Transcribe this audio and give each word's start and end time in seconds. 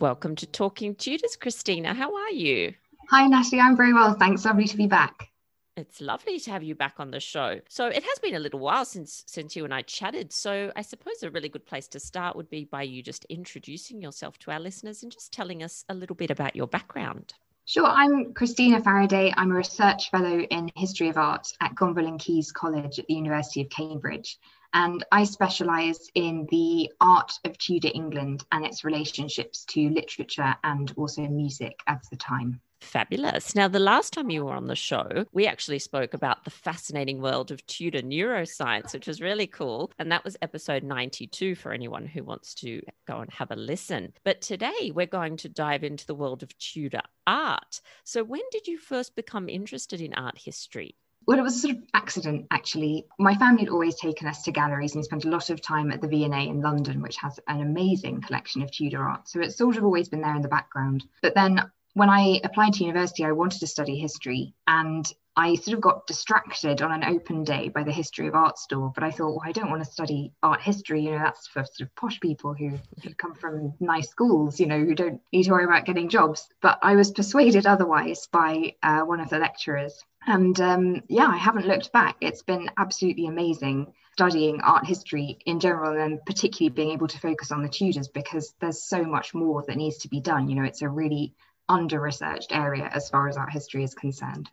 Welcome 0.08 0.38
to 0.38 0.46
Talking 0.46 0.96
Tudors, 0.96 1.36
Christina. 1.36 1.94
How 1.94 2.16
are 2.16 2.32
you? 2.32 2.74
Hi, 3.10 3.28
Natalie. 3.28 3.60
I'm 3.60 3.76
very 3.76 3.94
well, 3.94 4.14
thanks. 4.14 4.46
Lovely 4.46 4.64
to 4.64 4.78
be 4.78 4.88
back. 4.88 5.28
It's 5.76 6.00
lovely 6.00 6.40
to 6.40 6.52
have 6.52 6.64
you 6.64 6.76
back 6.76 6.94
on 7.00 7.12
the 7.12 7.20
show. 7.20 7.60
So 7.68 7.88
it 7.88 8.02
has 8.02 8.20
been 8.20 8.36
a 8.36 8.40
little 8.40 8.62
while 8.62 8.86
since 8.86 9.26
since 9.28 9.54
you 9.54 9.66
and 9.66 9.74
I 9.74 9.82
chatted. 9.82 10.32
So 10.32 10.72
I 10.78 10.82
suppose 10.82 11.24
a 11.24 11.30
really 11.30 11.50
good 11.50 11.66
place 11.66 11.90
to 11.90 12.00
start 12.00 12.38
would 12.38 12.50
be 12.50 12.64
by 12.64 12.84
you 12.84 13.04
just 13.04 13.26
introducing 13.26 14.02
yourself 14.02 14.40
to 14.40 14.52
our 14.52 14.62
listeners 14.62 15.04
and 15.04 15.12
just 15.12 15.34
telling 15.34 15.62
us 15.62 15.84
a 15.90 15.94
little 15.94 16.16
bit 16.16 16.32
about 16.32 16.56
your 16.56 16.68
background. 16.68 17.34
Sure, 17.66 17.86
I'm 17.86 18.34
Christina 18.34 18.82
Faraday. 18.82 19.34
I'm 19.36 19.52
a 19.52 19.56
research 19.56 20.10
fellow 20.10 20.40
in 20.40 20.72
history 20.78 21.10
of 21.10 21.18
art 21.18 21.50
at 21.60 21.76
Gonville 21.76 22.08
and 22.08 22.26
Caius 22.26 22.54
College 22.54 22.98
at 22.98 23.08
the 23.08 23.16
University 23.16 23.60
of 23.60 23.70
Cambridge. 23.70 24.40
And 24.78 25.04
I 25.12 25.24
specialise 25.24 26.12
in 26.14 26.46
the 26.52 26.92
art 27.02 27.34
of 27.46 27.58
Tudor 27.58 27.90
England 27.96 28.46
and 28.52 28.64
its 28.64 28.84
relationships 28.84 29.66
to 29.70 29.90
literature 29.90 30.56
and 30.64 30.94
also 30.96 31.24
music 31.24 31.80
at 31.88 32.06
the 32.12 32.16
time. 32.16 32.62
Fabulous. 32.82 33.56
Now, 33.56 33.68
the 33.68 33.80
last 33.80 34.14
time 34.14 34.30
you 34.30 34.46
were 34.46 34.54
on 34.54 34.68
the 34.68 34.76
show, 34.76 35.26
we 35.32 35.48
actually 35.48 35.80
spoke 35.80 36.14
about 36.14 36.44
the 36.44 36.52
fascinating 36.52 37.24
world 37.24 37.50
of 37.50 37.66
Tudor 37.66 38.04
neuroscience, 38.04 38.94
which 38.94 39.08
was 39.08 39.20
really 39.20 39.48
cool. 39.48 39.92
And 39.98 40.12
that 40.12 40.24
was 40.24 40.38
episode 40.44 40.84
92 40.84 41.56
for 41.56 41.74
anyone 41.74 42.06
who 42.06 42.24
wants 42.24 42.54
to 42.56 42.84
go 43.08 43.18
and 43.18 43.32
have 43.32 43.50
a 43.50 43.56
listen. 43.56 44.14
But 44.24 44.42
today, 44.42 44.92
we're 44.94 45.08
going 45.08 45.38
to 45.38 45.50
dive 45.50 45.84
into 45.84 46.06
the 46.06 46.14
world 46.14 46.44
of 46.44 46.56
Tudor 46.60 47.02
art. 47.26 47.82
So, 48.04 48.24
when 48.24 48.44
did 48.52 48.68
you 48.68 48.78
first 48.78 49.16
become 49.16 49.50
interested 49.50 50.02
in 50.02 50.14
art 50.14 50.38
history? 50.38 50.98
Well, 51.28 51.40
it 51.40 51.44
was 51.44 51.58
a 51.58 51.60
sort 51.60 51.76
of 51.76 51.84
accident, 51.94 52.48
actually. 52.52 53.06
My 53.20 53.36
family 53.36 53.64
had 53.64 53.70
always 53.70 53.96
taken 53.96 54.30
us 54.30 54.44
to 54.44 54.52
galleries 54.54 54.94
and 54.94 55.02
we 55.02 55.04
spent 55.04 55.26
a 55.26 55.30
lot 55.30 55.50
of 55.50 55.62
time 55.62 55.92
at 55.92 56.00
the 56.00 56.08
V&A 56.08 56.48
in 56.48 56.62
London, 56.62 57.02
which 57.02 57.18
has 57.18 57.38
an 57.50 57.60
amazing 57.60 58.22
collection 58.22 58.62
of 58.62 58.72
Tudor 58.72 59.04
art. 59.04 59.28
So 59.28 59.42
it's 59.42 59.58
sort 59.58 59.76
of 59.76 59.84
always 59.84 60.08
been 60.08 60.22
there 60.22 60.38
in 60.38 60.42
the 60.42 60.48
background. 60.48 61.04
But 61.22 61.36
then 61.36 61.70
when 61.96 62.10
I 62.10 62.40
applied 62.46 62.74
to 62.76 62.86
university, 62.86 63.26
I 63.26 63.34
wanted 63.34 63.60
to 63.60 63.68
study 63.68 63.98
history 63.98 64.54
and 64.68 65.06
I 65.36 65.56
sort 65.56 65.76
of 65.76 65.82
got 65.82 66.08
distracted 66.08 66.82
on 66.82 66.92
an 66.92 67.04
open 67.04 67.44
day 67.44 67.70
by 67.70 67.84
the 67.84 67.92
history 67.92 68.28
of 68.28 68.34
art 68.34 68.58
store. 68.58 68.94
But 68.96 69.04
I 69.04 69.12
thought, 69.12 69.36
well, 69.36 69.44
I 69.44 69.52
don't 69.52 69.70
want 69.70 69.84
to 69.84 69.92
study 69.92 70.32
art 70.42 70.62
history. 70.62 71.02
You 71.02 71.12
know, 71.12 71.20
that's 71.20 71.48
for 71.48 71.66
sort 71.66 71.90
of 71.90 71.96
posh 71.96 72.22
people 72.22 72.54
who, 72.54 72.80
who 73.04 73.14
come 73.16 73.36
from 73.36 73.74
nice 73.82 74.10
schools, 74.10 74.60
you 74.62 74.66
know, 74.66 74.80
who 74.80 74.96
don't 74.96 75.20
need 75.34 75.44
to 75.44 75.52
worry 75.52 75.66
about 75.66 75.86
getting 75.86 76.08
jobs. 76.08 76.48
But 76.62 76.80
I 76.82 76.96
was 76.96 77.12
persuaded 77.12 77.66
otherwise 77.66 78.28
by 78.32 78.76
uh, 78.82 79.02
one 79.02 79.20
of 79.20 79.30
the 79.30 79.40
lecturers. 79.40 80.04
And 80.28 80.60
um, 80.60 81.04
yeah, 81.08 81.28
I 81.28 81.38
haven't 81.38 81.66
looked 81.66 81.94
back. 81.94 82.18
It's 82.22 82.44
been 82.44 82.70
absolutely 82.78 83.28
amazing 83.28 83.94
studying 84.14 84.60
art 84.62 84.86
history 84.86 85.38
in 85.46 85.60
general 85.60 86.02
and 86.02 86.20
particularly 86.26 86.74
being 86.74 86.92
able 86.92 87.08
to 87.08 87.20
focus 87.20 87.52
on 87.52 87.62
the 87.62 87.70
Tudors 87.70 88.08
because 88.08 88.54
there's 88.60 88.84
so 88.84 89.04
much 89.04 89.34
more 89.36 89.64
that 89.68 89.78
needs 89.78 89.98
to 90.00 90.10
be 90.10 90.20
done. 90.20 90.50
You 90.50 90.56
know, 90.56 90.64
it's 90.64 90.82
a 90.82 90.90
really 90.90 91.36
under 91.70 92.00
researched 92.00 92.52
area 92.52 92.90
as 92.92 93.10
far 93.10 93.30
as 93.30 93.38
art 93.38 93.52
history 93.52 93.84
is 93.84 93.94
concerned. 93.94 94.50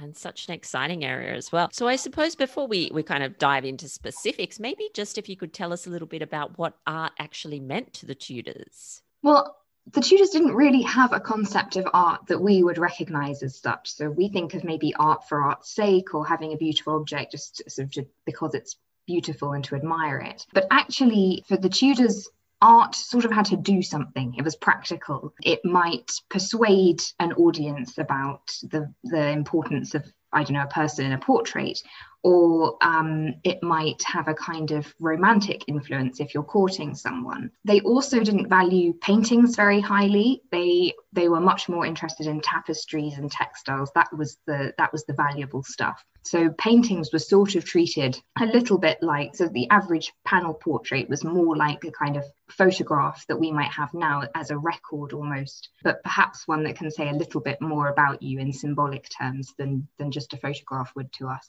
And 0.00 0.16
such 0.16 0.48
an 0.48 0.54
exciting 0.54 1.04
area 1.04 1.34
as 1.34 1.52
well. 1.52 1.68
So 1.72 1.86
I 1.86 1.96
suppose 1.96 2.34
before 2.34 2.66
we, 2.66 2.90
we 2.94 3.02
kind 3.02 3.22
of 3.22 3.38
dive 3.38 3.64
into 3.64 3.88
specifics, 3.88 4.58
maybe 4.58 4.88
just 4.94 5.18
if 5.18 5.28
you 5.28 5.36
could 5.36 5.52
tell 5.52 5.72
us 5.72 5.86
a 5.86 5.90
little 5.90 6.08
bit 6.08 6.22
about 6.22 6.56
what 6.56 6.78
art 6.86 7.12
actually 7.18 7.60
meant 7.60 7.92
to 7.94 8.06
the 8.06 8.14
Tudors. 8.14 9.02
Well, 9.22 9.56
the 9.92 10.00
Tudors 10.00 10.30
didn't 10.30 10.54
really 10.54 10.82
have 10.82 11.12
a 11.12 11.20
concept 11.20 11.76
of 11.76 11.86
art 11.92 12.26
that 12.26 12.40
we 12.40 12.62
would 12.62 12.78
recognize 12.78 13.42
as 13.42 13.60
such. 13.60 13.90
So 13.92 14.10
we 14.10 14.28
think 14.28 14.54
of 14.54 14.64
maybe 14.64 14.94
art 14.94 15.28
for 15.28 15.42
art's 15.42 15.74
sake 15.74 16.14
or 16.14 16.26
having 16.26 16.52
a 16.52 16.56
beautiful 16.56 16.96
object 16.96 17.32
just 17.32 17.70
sort 17.70 17.96
of 17.98 18.06
because 18.24 18.54
it's 18.54 18.76
beautiful 19.06 19.52
and 19.52 19.62
to 19.64 19.76
admire 19.76 20.18
it. 20.18 20.46
But 20.52 20.66
actually, 20.70 21.44
for 21.46 21.56
the 21.56 21.68
Tudors, 21.68 22.28
art 22.62 22.94
sort 22.94 23.26
of 23.26 23.30
had 23.30 23.44
to 23.46 23.56
do 23.56 23.82
something. 23.82 24.34
It 24.38 24.44
was 24.44 24.56
practical. 24.56 25.34
It 25.42 25.62
might 25.64 26.12
persuade 26.30 27.02
an 27.20 27.34
audience 27.34 27.98
about 27.98 28.56
the, 28.62 28.92
the 29.04 29.28
importance 29.28 29.94
of, 29.94 30.10
I 30.32 30.44
don't 30.44 30.54
know, 30.54 30.62
a 30.62 30.66
person 30.66 31.04
in 31.04 31.12
a 31.12 31.18
portrait, 31.18 31.82
or 32.24 32.78
um, 32.80 33.34
it 33.44 33.62
might 33.62 34.02
have 34.04 34.28
a 34.28 34.34
kind 34.34 34.70
of 34.70 34.92
romantic 34.98 35.62
influence 35.68 36.20
if 36.20 36.32
you're 36.32 36.42
courting 36.42 36.94
someone. 36.94 37.50
They 37.66 37.80
also 37.80 38.20
didn't 38.20 38.48
value 38.48 38.94
paintings 38.94 39.54
very 39.54 39.80
highly. 39.80 40.40
They 40.50 40.94
they 41.12 41.28
were 41.28 41.40
much 41.40 41.68
more 41.68 41.84
interested 41.84 42.26
in 42.26 42.40
tapestries 42.40 43.18
and 43.18 43.30
textiles. 43.30 43.92
That 43.94 44.08
was 44.16 44.38
the 44.46 44.72
that 44.78 44.90
was 44.90 45.04
the 45.04 45.12
valuable 45.12 45.62
stuff. 45.62 46.02
So 46.22 46.48
paintings 46.56 47.12
were 47.12 47.18
sort 47.18 47.56
of 47.56 47.66
treated 47.66 48.18
a 48.40 48.46
little 48.46 48.78
bit 48.78 49.02
like 49.02 49.36
so 49.36 49.46
the 49.46 49.68
average 49.68 50.10
panel 50.24 50.54
portrait 50.54 51.10
was 51.10 51.24
more 51.24 51.54
like 51.54 51.84
a 51.84 51.92
kind 51.92 52.16
of 52.16 52.24
photograph 52.48 53.26
that 53.28 53.38
we 53.38 53.52
might 53.52 53.70
have 53.70 53.92
now 53.92 54.22
as 54.34 54.50
a 54.50 54.56
record 54.56 55.12
almost, 55.12 55.68
but 55.82 56.02
perhaps 56.02 56.48
one 56.48 56.64
that 56.64 56.76
can 56.76 56.90
say 56.90 57.10
a 57.10 57.14
little 57.14 57.42
bit 57.42 57.60
more 57.60 57.88
about 57.88 58.22
you 58.22 58.38
in 58.38 58.50
symbolic 58.50 59.10
terms 59.10 59.52
than 59.58 59.86
than 59.98 60.10
just 60.10 60.32
a 60.32 60.38
photograph 60.38 60.90
would 60.96 61.12
to 61.12 61.28
us. 61.28 61.46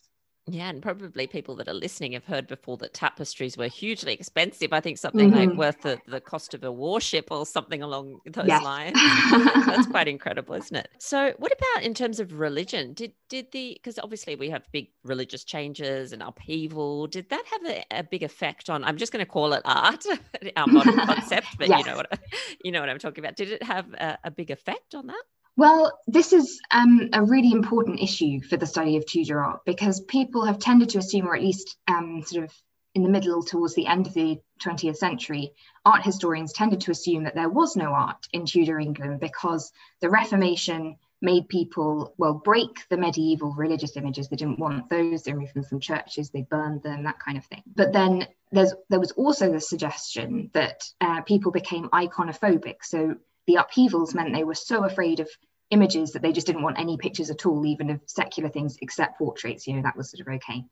Yeah, 0.48 0.70
and 0.70 0.82
probably 0.82 1.26
people 1.26 1.56
that 1.56 1.68
are 1.68 1.74
listening 1.74 2.12
have 2.12 2.26
heard 2.26 2.46
before 2.46 2.78
that 2.78 2.94
tapestries 2.94 3.58
were 3.58 3.68
hugely 3.68 4.14
expensive. 4.14 4.74
I 4.74 4.80
think 4.80 5.00
something 5.00 5.32
mm-hmm. 5.32 5.50
like 5.50 5.58
worth 5.58 5.82
the, 5.82 6.00
the 6.08 6.22
cost 6.22 6.54
of 6.54 6.64
a 6.64 6.72
warship 6.72 7.30
or 7.32 7.48
something 7.48 7.82
along 7.82 8.20
those 8.28 8.46
yes. 8.46 8.64
lines. 8.64 8.94
That's 9.66 9.88
quite 9.88 10.08
incredible, 10.08 10.54
isn't 10.54 10.76
it? 10.76 10.90
So, 11.00 11.34
what 11.40 11.52
about 11.52 11.84
in 11.84 11.96
terms 11.96 12.20
of 12.20 12.40
religion? 12.40 12.94
Did 12.94 13.14
did 13.28 13.52
the 13.54 13.74
because 13.74 13.98
obviously 13.98 14.36
we 14.36 14.52
have 14.52 14.64
big 14.72 14.90
religious 15.04 15.44
changes 15.44 16.14
and 16.14 16.22
upheaval. 16.22 17.08
Did 17.08 17.30
that 17.30 17.44
have 17.52 17.66
a, 17.66 18.00
a 18.00 18.04
big 18.04 18.22
effect 18.22 18.70
on? 18.70 18.84
I'm 18.84 18.98
just 18.98 19.12
going 19.12 19.26
to 19.26 19.32
call 19.32 19.54
it 19.54 19.64
art, 19.66 20.06
our 20.58 20.68
modern 20.68 20.98
concept, 20.98 21.48
but 21.58 21.70
yes. 21.70 21.80
you 21.80 21.92
know 21.92 21.98
what 21.98 22.20
you 22.64 22.72
know 22.72 22.82
what 22.82 22.90
I'm 22.90 23.00
talking 23.00 23.24
about. 23.24 23.36
Did 23.36 23.52
it 23.52 23.64
have 23.64 23.92
a, 23.96 24.20
a 24.26 24.32
big 24.32 24.52
effect 24.52 24.94
on 24.94 25.08
that? 25.08 25.24
Well, 25.58 26.00
this 26.06 26.34
is 26.34 26.60
um, 26.72 27.10
a 27.14 27.24
really 27.24 27.52
important 27.52 28.02
issue 28.02 28.42
for 28.42 28.58
the 28.58 28.66
study 28.66 28.98
of 28.98 29.06
Tudor 29.06 29.42
art 29.42 29.62
because 29.66 30.02
people 30.02 30.44
have 30.46 30.60
tended 30.60 30.90
to 30.90 30.98
assume, 30.98 31.28
or 31.28 31.36
at 31.36 31.42
least 31.42 31.78
um, 31.88 32.24
sort 32.26 32.44
of 32.44 32.54
in 32.94 33.04
the 33.04 33.10
middle 33.10 33.44
towards 33.44 33.76
the 33.76 33.88
end 33.88 34.08
of 34.08 34.14
the 34.14 34.40
20th 34.62 34.98
century, 34.98 35.52
art 35.86 36.04
historians 36.04 36.54
tended 36.54 36.82
to 36.82 36.92
assume 36.92 37.24
that 37.24 37.36
there 37.36 37.50
was 37.50 37.76
no 37.76 37.88
art 37.88 38.28
in 38.32 38.46
Tudor 38.46 38.80
England 38.80 39.20
because 39.20 39.72
the 40.02 40.10
Reformation 40.10 40.98
made 41.22 41.48
people, 41.48 42.14
well, 42.18 42.34
break 42.34 42.88
the 42.90 42.98
medieval 42.98 43.54
religious 43.54 43.98
images. 43.98 44.28
They 44.28 44.36
didn't 44.36 44.60
want 44.60 44.90
those. 44.90 45.24
They 45.24 45.34
removed 45.34 45.56
them 45.56 45.64
from 45.64 45.80
churches. 45.80 46.30
They 46.30 46.44
burned 46.44 46.84
them, 46.84 47.04
that 47.04 47.20
kind 47.20 47.38
of 47.38 47.46
thing. 47.46 47.64
But 47.76 47.94
then 47.94 48.28
there 48.52 49.00
was 49.00 49.12
also 49.12 49.52
the 49.52 49.62
suggestion 49.62 50.50
that 50.54 50.84
uh, 51.02 51.22
people 51.22 51.52
became 51.52 51.90
iconophobic. 51.90 52.78
So 52.84 53.16
the 53.48 53.56
upheavals 53.56 54.14
meant 54.14 54.34
they 54.34 54.44
were 54.44 54.56
so 54.56 54.84
afraid 54.84 55.20
of 55.20 55.30
images 55.72 56.12
that 56.12 56.22
they 56.22 56.32
just 56.32 56.48
didn't 56.48 56.64
want 56.64 56.80
any 56.80 56.98
pictures 56.98 57.30
at 57.30 57.46
all, 57.46 57.66
even 57.66 57.90
of 57.90 58.02
secular 58.06 58.50
things 58.50 58.78
except 58.82 59.18
portraits. 59.18 59.68
You 59.68 59.76
know, 59.76 59.82
that 59.84 59.98
was 59.98 60.12
sort 60.12 60.28
of 60.28 60.34
okay. 60.36 60.64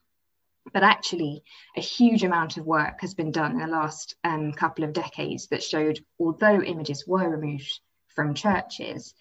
But 0.72 0.84
actually, 0.84 1.44
a 1.76 1.82
huge 1.82 2.24
amount 2.24 2.58
of 2.58 2.66
work 2.66 3.02
has 3.02 3.14
been 3.14 3.32
done 3.32 3.52
in 3.52 3.58
the 3.60 3.68
last 3.68 4.16
um, 4.24 4.54
couple 4.54 4.86
of 4.86 4.94
decades 4.94 5.48
that 5.48 5.64
showed, 5.64 6.00
although 6.20 6.62
images 6.62 7.06
were 7.06 7.30
removed 7.30 7.80
from 8.16 8.34
churches, 8.34 9.14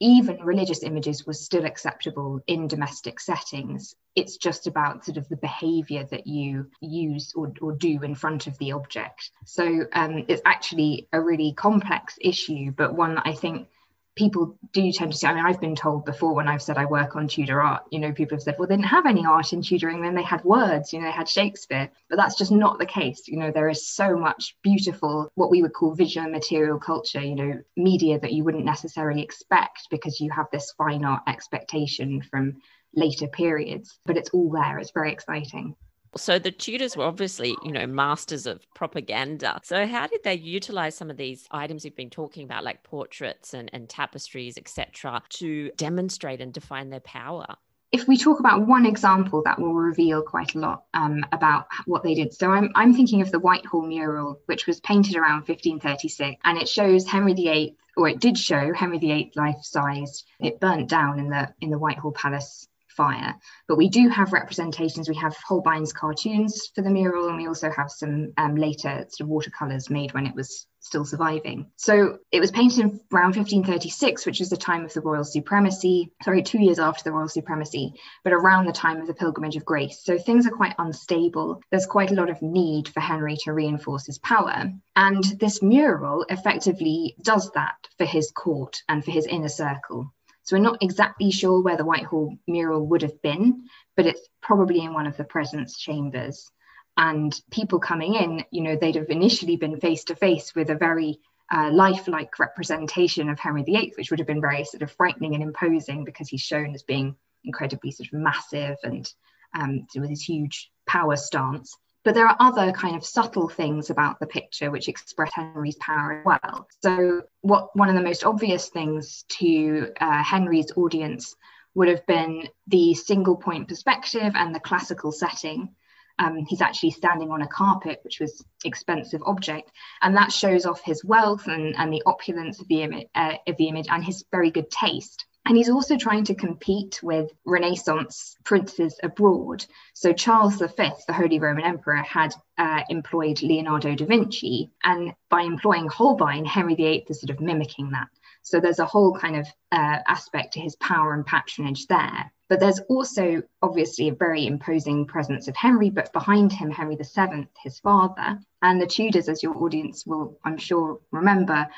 even 0.00 0.44
religious 0.44 0.82
images 0.82 1.26
were 1.26 1.32
still 1.32 1.64
acceptable 1.64 2.40
in 2.46 2.68
domestic 2.68 3.20
settings. 3.20 3.94
It's 4.14 4.36
just 4.36 4.66
about 4.66 5.04
sort 5.04 5.16
of 5.16 5.28
the 5.28 5.36
behavior 5.36 6.06
that 6.10 6.26
you 6.26 6.70
use 6.80 7.32
or, 7.34 7.52
or 7.60 7.72
do 7.72 8.02
in 8.02 8.14
front 8.14 8.46
of 8.46 8.56
the 8.58 8.72
object. 8.72 9.30
So 9.44 9.84
um, 9.92 10.24
it's 10.28 10.42
actually 10.44 11.08
a 11.12 11.20
really 11.20 11.52
complex 11.54 12.18
issue, 12.20 12.72
but 12.72 12.94
one 12.94 13.14
that 13.14 13.26
I 13.26 13.32
think 13.32 13.68
people 14.16 14.56
do 14.72 14.90
tend 14.90 15.12
to 15.12 15.18
say, 15.18 15.28
I 15.28 15.34
mean, 15.34 15.44
I've 15.44 15.60
been 15.60 15.76
told 15.76 16.06
before 16.06 16.34
when 16.34 16.48
I've 16.48 16.62
said 16.62 16.78
I 16.78 16.86
work 16.86 17.14
on 17.16 17.28
Tudor 17.28 17.60
art, 17.60 17.84
you 17.90 17.98
know, 17.98 18.12
people 18.12 18.36
have 18.36 18.42
said, 18.42 18.56
well, 18.58 18.66
they 18.66 18.74
didn't 18.74 18.88
have 18.88 19.04
any 19.04 19.26
art 19.26 19.52
in 19.52 19.62
Tudor 19.62 19.90
England, 19.90 20.16
they 20.16 20.22
had 20.22 20.42
words, 20.42 20.92
you 20.92 20.98
know, 20.98 21.04
they 21.04 21.12
had 21.12 21.28
Shakespeare. 21.28 21.90
But 22.08 22.16
that's 22.16 22.36
just 22.36 22.50
not 22.50 22.78
the 22.78 22.86
case. 22.86 23.28
You 23.28 23.38
know, 23.38 23.50
there 23.52 23.68
is 23.68 23.86
so 23.86 24.16
much 24.16 24.56
beautiful, 24.62 25.30
what 25.34 25.50
we 25.50 25.62
would 25.62 25.74
call 25.74 25.94
visual 25.94 26.28
material 26.30 26.78
culture, 26.78 27.20
you 27.20 27.34
know, 27.34 27.60
media 27.76 28.18
that 28.18 28.32
you 28.32 28.42
wouldn't 28.42 28.64
necessarily 28.64 29.22
expect 29.22 29.88
because 29.90 30.18
you 30.18 30.30
have 30.30 30.46
this 30.50 30.72
fine 30.78 31.04
art 31.04 31.22
expectation 31.26 32.22
from 32.22 32.56
later 32.94 33.28
periods. 33.28 33.98
But 34.06 34.16
it's 34.16 34.30
all 34.30 34.50
there, 34.50 34.78
it's 34.78 34.92
very 34.92 35.12
exciting. 35.12 35.76
So 36.16 36.38
the 36.38 36.50
Tudors 36.50 36.96
were 36.96 37.04
obviously, 37.04 37.56
you 37.62 37.72
know, 37.72 37.86
masters 37.86 38.46
of 38.46 38.66
propaganda. 38.74 39.60
So 39.62 39.86
how 39.86 40.06
did 40.06 40.22
they 40.24 40.34
utilize 40.34 40.96
some 40.96 41.10
of 41.10 41.16
these 41.16 41.46
items 41.50 41.84
you've 41.84 41.96
been 41.96 42.10
talking 42.10 42.44
about, 42.44 42.64
like 42.64 42.82
portraits 42.82 43.54
and, 43.54 43.70
and 43.72 43.88
tapestries, 43.88 44.56
etc., 44.56 45.22
to 45.30 45.70
demonstrate 45.76 46.40
and 46.40 46.52
define 46.52 46.90
their 46.90 47.00
power? 47.00 47.46
if 47.92 48.08
we 48.08 48.16
talk 48.16 48.40
about 48.40 48.66
one 48.66 48.84
example 48.84 49.42
that 49.44 49.58
will 49.58 49.74
reveal 49.74 50.20
quite 50.20 50.54
a 50.54 50.58
lot 50.58 50.84
um, 50.92 51.24
about 51.32 51.66
what 51.86 52.02
they 52.02 52.14
did. 52.14 52.34
So 52.34 52.50
I'm, 52.50 52.70
I'm 52.74 52.92
thinking 52.92 53.22
of 53.22 53.30
the 53.30 53.38
Whitehall 53.38 53.82
mural, 53.82 54.40
which 54.46 54.66
was 54.66 54.80
painted 54.80 55.16
around 55.16 55.48
1536, 55.48 56.40
and 56.44 56.58
it 56.58 56.68
shows 56.68 57.06
Henry 57.06 57.32
VIII, 57.32 57.76
or 57.96 58.08
it 58.08 58.20
did 58.20 58.36
show 58.36 58.72
Henry 58.74 58.98
VIII 58.98 59.32
life-sized. 59.36 60.26
It 60.40 60.60
burnt 60.60 60.88
down 60.88 61.18
in 61.18 61.30
the 61.30 61.54
in 61.60 61.70
the 61.70 61.78
Whitehall 61.78 62.12
Palace 62.12 62.68
fire. 62.96 63.34
But 63.68 63.76
we 63.76 63.88
do 63.88 64.08
have 64.08 64.32
representations. 64.32 65.08
We 65.08 65.16
have 65.16 65.36
Holbein's 65.48 65.92
cartoons 65.92 66.70
for 66.74 66.82
the 66.82 66.90
mural, 66.90 67.28
and 67.28 67.36
we 67.36 67.46
also 67.46 67.70
have 67.70 67.90
some 67.90 68.32
um, 68.36 68.56
later 68.56 69.06
sort 69.08 69.20
of 69.20 69.28
watercolors 69.28 69.90
made 69.90 70.14
when 70.14 70.26
it 70.26 70.34
was 70.34 70.66
still 70.86 71.04
surviving. 71.04 71.70
So 71.76 72.18
it 72.30 72.40
was 72.40 72.52
painted 72.52 73.00
around 73.12 73.36
1536, 73.36 74.24
which 74.24 74.40
is 74.40 74.50
the 74.50 74.56
time 74.56 74.84
of 74.84 74.92
the 74.92 75.00
royal 75.00 75.24
supremacy, 75.24 76.12
sorry, 76.22 76.42
two 76.42 76.60
years 76.60 76.78
after 76.78 77.02
the 77.04 77.12
royal 77.12 77.28
supremacy, 77.28 77.92
but 78.22 78.32
around 78.32 78.66
the 78.66 78.72
time 78.72 79.00
of 79.00 79.06
the 79.06 79.14
Pilgrimage 79.14 79.56
of 79.56 79.64
Grace. 79.64 80.00
So 80.04 80.16
things 80.16 80.46
are 80.46 80.50
quite 80.50 80.76
unstable. 80.78 81.60
There's 81.70 81.86
quite 81.86 82.12
a 82.12 82.14
lot 82.14 82.30
of 82.30 82.40
need 82.40 82.88
for 82.88 83.00
Henry 83.00 83.36
to 83.42 83.52
reinforce 83.52 84.06
his 84.06 84.18
power. 84.18 84.72
And 84.94 85.24
this 85.40 85.60
mural 85.60 86.24
effectively 86.28 87.16
does 87.20 87.50
that 87.52 87.76
for 87.98 88.06
his 88.06 88.30
court 88.30 88.82
and 88.88 89.04
for 89.04 89.10
his 89.10 89.26
inner 89.26 89.48
circle. 89.48 90.12
So 90.46 90.56
we're 90.56 90.62
not 90.62 90.78
exactly 90.80 91.32
sure 91.32 91.60
where 91.60 91.76
the 91.76 91.84
Whitehall 91.84 92.38
mural 92.46 92.86
would 92.86 93.02
have 93.02 93.20
been, 93.20 93.64
but 93.96 94.06
it's 94.06 94.28
probably 94.40 94.78
in 94.80 94.94
one 94.94 95.08
of 95.08 95.16
the 95.16 95.24
presence 95.24 95.76
chambers. 95.76 96.48
And 96.96 97.38
people 97.50 97.80
coming 97.80 98.14
in, 98.14 98.44
you 98.52 98.62
know, 98.62 98.76
they'd 98.76 98.94
have 98.94 99.10
initially 99.10 99.56
been 99.56 99.80
face 99.80 100.04
to 100.04 100.14
face 100.14 100.54
with 100.54 100.70
a 100.70 100.76
very 100.76 101.18
uh, 101.52 101.70
lifelike 101.72 102.38
representation 102.38 103.28
of 103.28 103.40
Henry 103.40 103.64
VIII, 103.64 103.94
which 103.98 104.10
would 104.10 104.20
have 104.20 104.28
been 104.28 104.40
very 104.40 104.62
sort 104.62 104.82
of 104.82 104.92
frightening 104.92 105.34
and 105.34 105.42
imposing 105.42 106.04
because 106.04 106.28
he's 106.28 106.42
shown 106.42 106.76
as 106.76 106.84
being 106.84 107.16
incredibly 107.44 107.90
sort 107.90 108.08
of 108.12 108.20
massive 108.20 108.76
and 108.84 109.12
um, 109.58 109.84
with 109.96 110.10
his 110.10 110.22
huge 110.22 110.70
power 110.86 111.16
stance. 111.16 111.76
But 112.06 112.14
there 112.14 112.28
are 112.28 112.36
other 112.38 112.70
kind 112.70 112.94
of 112.94 113.04
subtle 113.04 113.48
things 113.48 113.90
about 113.90 114.20
the 114.20 114.28
picture 114.28 114.70
which 114.70 114.86
express 114.86 115.32
Henry's 115.34 115.74
power 115.74 116.20
as 116.20 116.24
well. 116.24 116.68
So, 116.80 117.22
what 117.40 117.74
one 117.74 117.88
of 117.88 117.96
the 117.96 118.00
most 118.00 118.22
obvious 118.22 118.68
things 118.68 119.24
to 119.40 119.90
uh, 120.00 120.22
Henry's 120.22 120.70
audience 120.76 121.34
would 121.74 121.88
have 121.88 122.06
been 122.06 122.46
the 122.68 122.94
single 122.94 123.36
point 123.36 123.66
perspective 123.66 124.34
and 124.36 124.54
the 124.54 124.60
classical 124.60 125.10
setting. 125.10 125.74
Um, 126.20 126.46
he's 126.46 126.60
actually 126.60 126.92
standing 126.92 127.32
on 127.32 127.42
a 127.42 127.48
carpet, 127.48 127.98
which 128.04 128.20
was 128.20 128.40
expensive 128.64 129.22
object, 129.26 129.72
and 130.00 130.16
that 130.16 130.30
shows 130.30 130.64
off 130.64 130.80
his 130.82 131.04
wealth 131.04 131.48
and, 131.48 131.74
and 131.76 131.92
the 131.92 132.04
opulence 132.06 132.60
of 132.60 132.68
the, 132.68 133.08
uh, 133.16 133.34
of 133.48 133.56
the 133.56 133.66
image 133.66 133.88
and 133.90 134.04
his 134.04 134.24
very 134.30 134.52
good 134.52 134.70
taste. 134.70 135.26
And 135.46 135.56
he's 135.56 135.70
also 135.70 135.96
trying 135.96 136.24
to 136.24 136.34
compete 136.34 136.98
with 137.04 137.30
Renaissance 137.44 138.36
princes 138.42 138.98
abroad. 139.04 139.64
So 139.94 140.12
Charles 140.12 140.56
V, 140.56 140.66
the 141.06 141.12
Holy 141.12 141.38
Roman 141.38 141.64
Emperor, 141.64 142.02
had 142.02 142.34
uh, 142.58 142.82
employed 142.88 143.40
Leonardo 143.42 143.94
da 143.94 144.06
Vinci. 144.06 144.72
And 144.82 145.14
by 145.30 145.42
employing 145.42 145.86
Holbein, 145.86 146.44
Henry 146.44 146.74
VIII 146.74 147.06
is 147.08 147.20
sort 147.20 147.30
of 147.30 147.40
mimicking 147.40 147.90
that. 147.90 148.08
So 148.42 148.58
there's 148.58 148.80
a 148.80 148.86
whole 148.86 149.16
kind 149.16 149.36
of 149.36 149.46
uh, 149.70 149.98
aspect 150.08 150.54
to 150.54 150.60
his 150.60 150.74
power 150.76 151.14
and 151.14 151.24
patronage 151.24 151.86
there. 151.86 152.32
But 152.48 152.58
there's 152.58 152.80
also 152.88 153.42
obviously 153.62 154.08
a 154.08 154.14
very 154.14 154.46
imposing 154.46 155.06
presence 155.06 155.46
of 155.46 155.54
Henry, 155.54 155.90
but 155.90 156.12
behind 156.12 156.52
him, 156.52 156.70
Henry 156.70 156.96
VII, 156.96 157.46
his 157.62 157.78
father. 157.78 158.40
And 158.62 158.80
the 158.80 158.86
Tudors, 158.86 159.28
as 159.28 159.44
your 159.44 159.56
audience 159.62 160.06
will, 160.06 160.38
I'm 160.44 160.58
sure, 160.58 161.00
remember, 161.12 161.68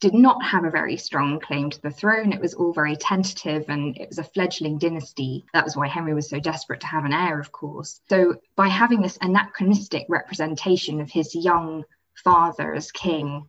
did 0.00 0.14
not 0.14 0.42
have 0.44 0.64
a 0.64 0.70
very 0.70 0.96
strong 0.96 1.40
claim 1.40 1.70
to 1.70 1.82
the 1.82 1.90
throne. 1.90 2.32
It 2.32 2.40
was 2.40 2.54
all 2.54 2.72
very 2.72 2.96
tentative 2.96 3.64
and 3.68 3.96
it 3.96 4.08
was 4.08 4.18
a 4.18 4.24
fledgling 4.24 4.78
dynasty. 4.78 5.44
That 5.52 5.64
was 5.64 5.76
why 5.76 5.88
Henry 5.88 6.14
was 6.14 6.30
so 6.30 6.38
desperate 6.38 6.80
to 6.80 6.86
have 6.86 7.04
an 7.04 7.12
heir, 7.12 7.40
of 7.40 7.50
course. 7.50 8.00
So, 8.08 8.36
by 8.54 8.68
having 8.68 9.02
this 9.02 9.18
anachronistic 9.20 10.06
representation 10.08 11.00
of 11.00 11.10
his 11.10 11.34
young 11.34 11.84
father 12.24 12.74
as 12.74 12.92
king, 12.92 13.46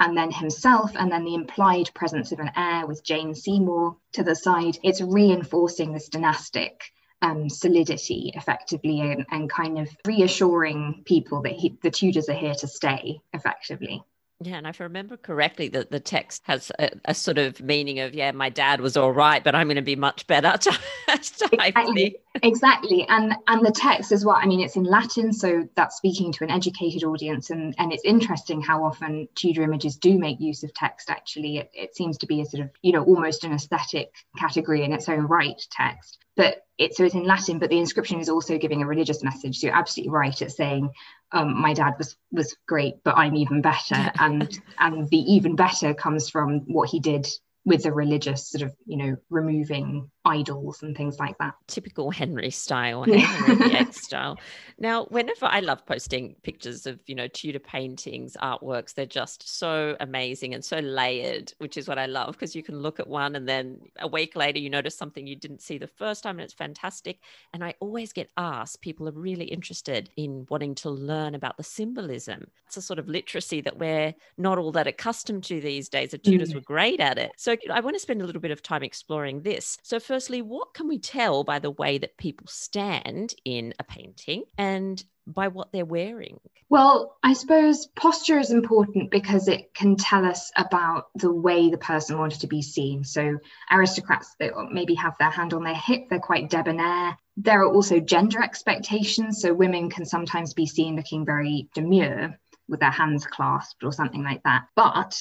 and 0.00 0.16
then 0.16 0.32
himself, 0.32 0.90
and 0.96 1.12
then 1.12 1.24
the 1.24 1.34
implied 1.34 1.88
presence 1.94 2.32
of 2.32 2.40
an 2.40 2.50
heir 2.56 2.86
with 2.86 3.04
Jane 3.04 3.36
Seymour 3.36 3.96
to 4.14 4.24
the 4.24 4.34
side, 4.34 4.76
it's 4.82 5.00
reinforcing 5.00 5.92
this 5.92 6.08
dynastic 6.08 6.82
um, 7.22 7.48
solidity 7.48 8.32
effectively 8.34 9.00
and, 9.00 9.24
and, 9.30 9.48
kind 9.48 9.78
of 9.78 9.88
reassuring 10.04 11.02
people 11.04 11.42
that 11.42 11.52
he, 11.52 11.78
the 11.82 11.90
Tudors 11.90 12.28
are 12.28 12.34
here 12.34 12.54
to 12.54 12.66
stay 12.66 13.20
effectively. 13.32 14.02
Yeah, 14.44 14.56
and 14.56 14.66
if 14.66 14.80
I 14.80 14.84
remember 14.84 15.16
correctly, 15.16 15.68
that 15.68 15.90
the 15.90 16.00
text 16.00 16.42
has 16.46 16.72
a, 16.78 16.90
a, 17.04 17.14
sort 17.14 17.38
of 17.38 17.60
meaning 17.60 18.00
of, 18.00 18.14
yeah, 18.14 18.32
my 18.32 18.48
dad 18.48 18.80
was 18.80 18.96
all 18.96 19.12
right, 19.12 19.42
but 19.44 19.54
I'm 19.54 19.68
going 19.68 19.76
to 19.76 19.82
be 19.82 19.96
much 19.96 20.26
better. 20.26 20.54
exactly. 21.08 22.16
Exactly. 22.42 23.06
And 23.08 23.34
and 23.46 23.64
the 23.64 23.72
text 23.72 24.12
as 24.12 24.24
well. 24.24 24.36
I 24.36 24.46
mean, 24.46 24.60
it's 24.60 24.76
in 24.76 24.84
Latin, 24.84 25.32
so 25.32 25.68
that's 25.74 25.96
speaking 25.96 26.32
to 26.32 26.44
an 26.44 26.50
educated 26.50 27.04
audience. 27.04 27.50
And, 27.50 27.74
and 27.78 27.92
it's 27.92 28.04
interesting 28.04 28.60
how 28.60 28.84
often 28.84 29.28
Tudor 29.34 29.62
images 29.62 29.96
do 29.96 30.18
make 30.18 30.40
use 30.40 30.62
of 30.62 30.72
text, 30.74 31.10
actually. 31.10 31.58
It, 31.58 31.70
it 31.74 31.96
seems 31.96 32.18
to 32.18 32.26
be 32.26 32.40
a 32.40 32.46
sort 32.46 32.64
of, 32.64 32.70
you 32.82 32.92
know, 32.92 33.04
almost 33.04 33.44
an 33.44 33.52
aesthetic 33.52 34.12
category 34.38 34.84
in 34.84 34.92
its 34.92 35.08
own 35.08 35.26
right, 35.26 35.60
text 35.70 36.18
but 36.36 36.64
it, 36.78 36.96
so 36.96 37.04
it's 37.04 37.14
in 37.14 37.24
Latin, 37.24 37.58
but 37.58 37.70
the 37.70 37.78
inscription 37.78 38.20
is 38.20 38.28
also 38.28 38.58
giving 38.58 38.82
a 38.82 38.86
religious 38.86 39.22
message. 39.22 39.58
So 39.58 39.66
you're 39.66 39.76
absolutely 39.76 40.12
right. 40.12 40.40
It's 40.40 40.56
saying, 40.56 40.90
um, 41.30 41.60
my 41.60 41.74
dad 41.74 41.94
was 41.98 42.16
was 42.30 42.56
great, 42.66 42.96
but 43.04 43.16
I'm 43.16 43.36
even 43.36 43.60
better, 43.60 44.10
and 44.18 44.60
and 44.78 45.08
the 45.08 45.18
even 45.34 45.56
better 45.56 45.94
comes 45.94 46.28
from 46.28 46.60
what 46.60 46.88
he 46.88 47.00
did 47.00 47.26
with 47.64 47.84
the 47.84 47.92
religious 47.92 48.50
sort 48.50 48.62
of 48.62 48.74
you 48.86 48.96
know 48.96 49.16
removing 49.30 50.10
idols 50.24 50.82
and 50.82 50.96
things 50.96 51.18
like 51.18 51.36
that. 51.38 51.54
Typical 51.66 52.10
henry 52.10 52.50
style 52.50 53.04
henry 53.04 53.68
VIII 53.68 53.92
style. 53.92 54.38
Now 54.78 55.04
whenever 55.06 55.46
i 55.46 55.60
love 55.60 55.84
posting 55.86 56.34
pictures 56.42 56.86
of 56.86 57.00
you 57.06 57.14
know 57.14 57.28
tudor 57.28 57.58
paintings 57.58 58.36
artworks 58.42 58.94
they're 58.94 59.06
just 59.06 59.58
so 59.58 59.96
amazing 60.00 60.54
and 60.54 60.64
so 60.64 60.78
layered 60.78 61.52
which 61.58 61.76
is 61.76 61.88
what 61.88 61.98
i 61.98 62.06
love 62.06 62.32
because 62.32 62.54
you 62.54 62.62
can 62.62 62.78
look 62.78 63.00
at 63.00 63.06
one 63.06 63.36
and 63.36 63.48
then 63.48 63.80
a 64.00 64.08
week 64.08 64.36
later 64.36 64.58
you 64.58 64.70
notice 64.70 64.96
something 64.96 65.26
you 65.26 65.36
didn't 65.36 65.62
see 65.62 65.78
the 65.78 65.86
first 65.86 66.22
time 66.22 66.36
and 66.36 66.44
it's 66.44 66.54
fantastic. 66.54 67.18
And 67.52 67.64
i 67.64 67.74
always 67.80 68.12
get 68.12 68.30
asked 68.36 68.80
people 68.80 69.08
are 69.08 69.12
really 69.12 69.46
interested 69.46 70.10
in 70.16 70.46
wanting 70.48 70.74
to 70.76 70.90
learn 70.90 71.34
about 71.34 71.56
the 71.56 71.62
symbolism. 71.62 72.46
It's 72.66 72.76
a 72.76 72.82
sort 72.82 72.98
of 72.98 73.08
literacy 73.08 73.60
that 73.62 73.78
we're 73.78 74.14
not 74.38 74.58
all 74.58 74.72
that 74.72 74.86
accustomed 74.86 75.44
to 75.44 75.60
these 75.60 75.88
days 75.88 76.12
the 76.12 76.18
tudors 76.18 76.50
mm. 76.50 76.56
were 76.56 76.60
great 76.60 77.00
at 77.00 77.18
it. 77.18 77.32
So 77.36 77.56
I 77.70 77.80
want 77.80 77.96
to 77.96 78.00
spend 78.00 78.22
a 78.22 78.26
little 78.26 78.40
bit 78.40 78.50
of 78.50 78.62
time 78.62 78.82
exploring 78.82 79.42
this. 79.42 79.78
So, 79.82 79.98
firstly, 80.12 80.42
what 80.42 80.74
can 80.74 80.88
we 80.88 80.98
tell 80.98 81.42
by 81.42 81.58
the 81.58 81.70
way 81.70 81.96
that 81.96 82.18
people 82.18 82.46
stand 82.46 83.34
in 83.46 83.72
a 83.80 83.82
painting 83.82 84.44
and 84.58 85.02
by 85.26 85.48
what 85.48 85.72
they're 85.72 85.86
wearing? 85.86 86.38
Well, 86.68 87.16
I 87.22 87.32
suppose 87.32 87.86
posture 87.86 88.38
is 88.38 88.50
important 88.50 89.10
because 89.10 89.48
it 89.48 89.72
can 89.72 89.96
tell 89.96 90.26
us 90.26 90.52
about 90.54 91.06
the 91.14 91.32
way 91.32 91.70
the 91.70 91.78
person 91.78 92.18
wanted 92.18 92.40
to 92.40 92.46
be 92.46 92.60
seen. 92.60 93.04
So, 93.04 93.38
aristocrats 93.70 94.36
they 94.38 94.50
maybe 94.70 94.96
have 94.96 95.14
their 95.18 95.30
hand 95.30 95.54
on 95.54 95.64
their 95.64 95.74
hip, 95.74 96.10
they're 96.10 96.20
quite 96.20 96.50
debonair. 96.50 97.16
There 97.38 97.62
are 97.62 97.72
also 97.72 97.98
gender 97.98 98.42
expectations. 98.42 99.40
So, 99.40 99.54
women 99.54 99.88
can 99.88 100.04
sometimes 100.04 100.52
be 100.52 100.66
seen 100.66 100.94
looking 100.94 101.24
very 101.24 101.70
demure 101.74 102.38
with 102.68 102.80
their 102.80 102.90
hands 102.90 103.24
clasped 103.26 103.82
or 103.82 103.92
something 103.92 104.22
like 104.22 104.42
that. 104.42 104.64
But 104.76 105.18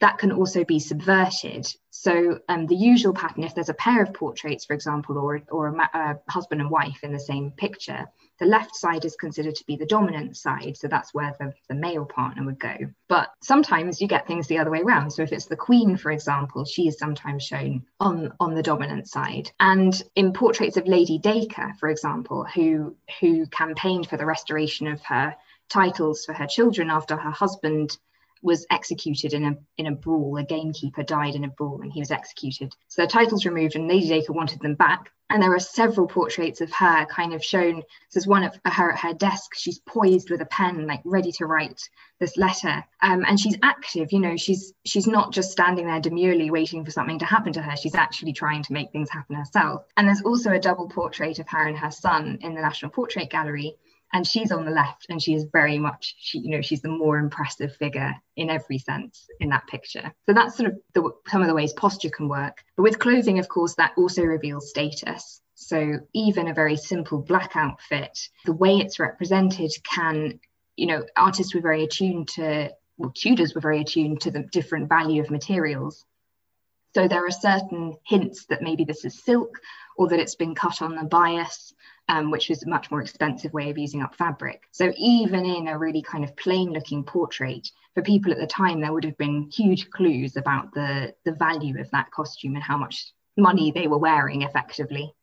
that 0.00 0.18
can 0.18 0.32
also 0.32 0.64
be 0.64 0.78
subverted. 0.78 1.66
So 1.90 2.38
um, 2.48 2.66
the 2.66 2.74
usual 2.74 3.14
pattern, 3.14 3.44
if 3.44 3.54
there's 3.54 3.68
a 3.68 3.74
pair 3.74 4.02
of 4.02 4.12
portraits, 4.14 4.64
for 4.64 4.74
example, 4.74 5.18
or, 5.18 5.42
or 5.50 5.68
a, 5.68 5.90
a, 5.94 6.18
husband 6.30 6.60
and 6.60 6.70
wife 6.70 7.00
in 7.02 7.12
the 7.12 7.20
same 7.20 7.52
picture, 7.52 8.06
the 8.40 8.46
left 8.46 8.74
side 8.74 9.04
is 9.04 9.14
considered 9.16 9.54
to 9.54 9.64
be 9.66 9.76
the 9.76 9.86
dominant 9.86 10.36
side. 10.36 10.76
So 10.76 10.88
that's 10.88 11.14
where 11.14 11.34
the, 11.38 11.52
the 11.68 11.74
male 11.74 12.04
partner 12.04 12.44
would 12.44 12.58
go. 12.58 12.74
But 13.08 13.30
sometimes 13.42 14.00
you 14.00 14.08
get 14.08 14.26
things 14.26 14.48
the 14.48 14.58
other 14.58 14.70
way 14.70 14.80
around. 14.80 15.10
So 15.12 15.22
if 15.22 15.32
it's 15.32 15.46
the 15.46 15.56
queen, 15.56 15.96
for 15.96 16.10
example, 16.10 16.64
she 16.64 16.88
is 16.88 16.98
sometimes 16.98 17.44
shown 17.44 17.84
on, 18.00 18.32
on 18.40 18.54
the 18.54 18.62
dominant 18.62 19.08
side. 19.08 19.52
And 19.60 19.94
in 20.16 20.32
portraits 20.32 20.76
of 20.76 20.88
Lady 20.88 21.18
Dacre, 21.18 21.74
for 21.78 21.88
example, 21.88 22.44
who, 22.44 22.96
who 23.20 23.46
campaigned 23.46 24.08
for 24.08 24.16
the 24.16 24.26
restoration 24.26 24.88
of 24.88 25.00
her 25.02 25.36
titles 25.68 26.24
for 26.24 26.32
her 26.32 26.46
children 26.46 26.90
after 26.90 27.16
her 27.16 27.30
husband 27.30 27.96
was 28.44 28.66
executed 28.70 29.32
in 29.32 29.44
a 29.44 29.56
in 29.78 29.86
a 29.86 29.92
brawl. 29.92 30.36
A 30.36 30.44
gamekeeper 30.44 31.02
died 31.02 31.34
in 31.34 31.44
a 31.44 31.48
brawl 31.48 31.80
and 31.80 31.92
he 31.92 32.00
was 32.00 32.10
executed. 32.10 32.74
So 32.88 33.02
the 33.02 33.08
titles 33.08 33.46
removed 33.46 33.74
and 33.74 33.88
Lady 33.88 34.06
Dacre 34.06 34.32
wanted 34.32 34.60
them 34.60 34.74
back. 34.74 35.10
And 35.30 35.42
there 35.42 35.54
are 35.54 35.58
several 35.60 36.06
portraits 36.06 36.60
of 36.60 36.70
her 36.72 37.06
kind 37.06 37.32
of 37.32 37.42
shown. 37.42 37.82
There's 38.12 38.26
one 38.26 38.44
of 38.44 38.54
her 38.66 38.92
at 38.92 39.00
her 39.00 39.14
desk. 39.14 39.54
She's 39.54 39.78
poised 39.80 40.30
with 40.30 40.42
a 40.42 40.46
pen, 40.46 40.86
like 40.86 41.00
ready 41.06 41.32
to 41.32 41.46
write 41.46 41.80
this 42.20 42.36
letter. 42.36 42.84
Um, 43.02 43.24
and 43.26 43.40
she's 43.40 43.56
active, 43.62 44.12
you 44.12 44.20
know, 44.20 44.36
she's 44.36 44.74
she's 44.84 45.06
not 45.06 45.32
just 45.32 45.50
standing 45.50 45.86
there 45.86 46.00
demurely 46.00 46.50
waiting 46.50 46.84
for 46.84 46.90
something 46.90 47.18
to 47.20 47.24
happen 47.24 47.54
to 47.54 47.62
her. 47.62 47.76
She's 47.76 47.94
actually 47.94 48.34
trying 48.34 48.62
to 48.64 48.74
make 48.74 48.92
things 48.92 49.10
happen 49.10 49.34
herself. 49.34 49.84
And 49.96 50.06
there's 50.06 50.22
also 50.22 50.52
a 50.52 50.60
double 50.60 50.88
portrait 50.88 51.38
of 51.38 51.48
her 51.48 51.66
and 51.66 51.78
her 51.78 51.90
son 51.90 52.38
in 52.42 52.54
the 52.54 52.60
National 52.60 52.90
Portrait 52.90 53.30
Gallery 53.30 53.76
and 54.14 54.26
she's 54.26 54.52
on 54.52 54.64
the 54.64 54.70
left 54.70 55.06
and 55.10 55.20
she 55.20 55.34
is 55.34 55.44
very 55.52 55.78
much 55.78 56.14
she 56.18 56.38
you 56.38 56.50
know 56.50 56.62
she's 56.62 56.80
the 56.80 56.88
more 56.88 57.18
impressive 57.18 57.76
figure 57.76 58.14
in 58.36 58.48
every 58.48 58.78
sense 58.78 59.26
in 59.40 59.50
that 59.50 59.66
picture. 59.66 60.10
So 60.26 60.32
that's 60.32 60.56
sort 60.56 60.70
of 60.70 60.80
the, 60.94 61.10
some 61.28 61.42
of 61.42 61.48
the 61.48 61.54
ways 61.54 61.74
posture 61.74 62.10
can 62.10 62.28
work. 62.28 62.62
But 62.76 62.84
with 62.84 62.98
clothing 62.98 63.38
of 63.38 63.48
course 63.48 63.74
that 63.74 63.92
also 63.98 64.22
reveals 64.22 64.70
status. 64.70 65.42
So 65.56 65.98
even 66.14 66.48
a 66.48 66.54
very 66.54 66.76
simple 66.76 67.18
black 67.18 67.56
outfit 67.56 68.18
the 68.46 68.54
way 68.54 68.78
it's 68.78 68.98
represented 68.98 69.72
can 69.82 70.40
you 70.76 70.86
know 70.86 71.04
artists 71.16 71.54
were 71.54 71.60
very 71.60 71.84
attuned 71.84 72.28
to 72.28 72.70
well 72.96 73.12
tudors 73.14 73.54
were 73.54 73.60
very 73.60 73.80
attuned 73.80 74.20
to 74.22 74.30
the 74.30 74.44
different 74.52 74.88
value 74.88 75.20
of 75.20 75.30
materials. 75.30 76.04
So 76.94 77.08
there 77.08 77.26
are 77.26 77.32
certain 77.32 77.96
hints 78.06 78.46
that 78.46 78.62
maybe 78.62 78.84
this 78.84 79.04
is 79.04 79.24
silk 79.24 79.58
or 79.96 80.08
that 80.08 80.20
it's 80.20 80.36
been 80.36 80.54
cut 80.54 80.80
on 80.80 80.94
the 80.94 81.02
bias, 81.02 81.74
um, 82.08 82.30
which 82.30 82.48
was 82.48 82.62
a 82.62 82.68
much 82.68 82.90
more 82.90 83.00
expensive 83.00 83.52
way 83.52 83.70
of 83.70 83.78
using 83.78 84.02
up 84.02 84.14
fabric. 84.14 84.62
So 84.72 84.92
even 84.96 85.44
in 85.46 85.68
a 85.68 85.78
really 85.78 86.02
kind 86.02 86.24
of 86.24 86.36
plain 86.36 86.72
looking 86.72 87.04
portrait, 87.04 87.70
for 87.94 88.02
people 88.02 88.32
at 88.32 88.38
the 88.38 88.46
time, 88.46 88.80
there 88.80 88.92
would 88.92 89.04
have 89.04 89.16
been 89.16 89.50
huge 89.50 89.88
clues 89.90 90.36
about 90.36 90.74
the, 90.74 91.14
the 91.24 91.32
value 91.32 91.80
of 91.80 91.90
that 91.92 92.10
costume 92.10 92.54
and 92.54 92.62
how 92.62 92.76
much 92.76 93.12
money 93.36 93.70
they 93.70 93.86
were 93.86 93.98
wearing 93.98 94.42
effectively. 94.42 95.14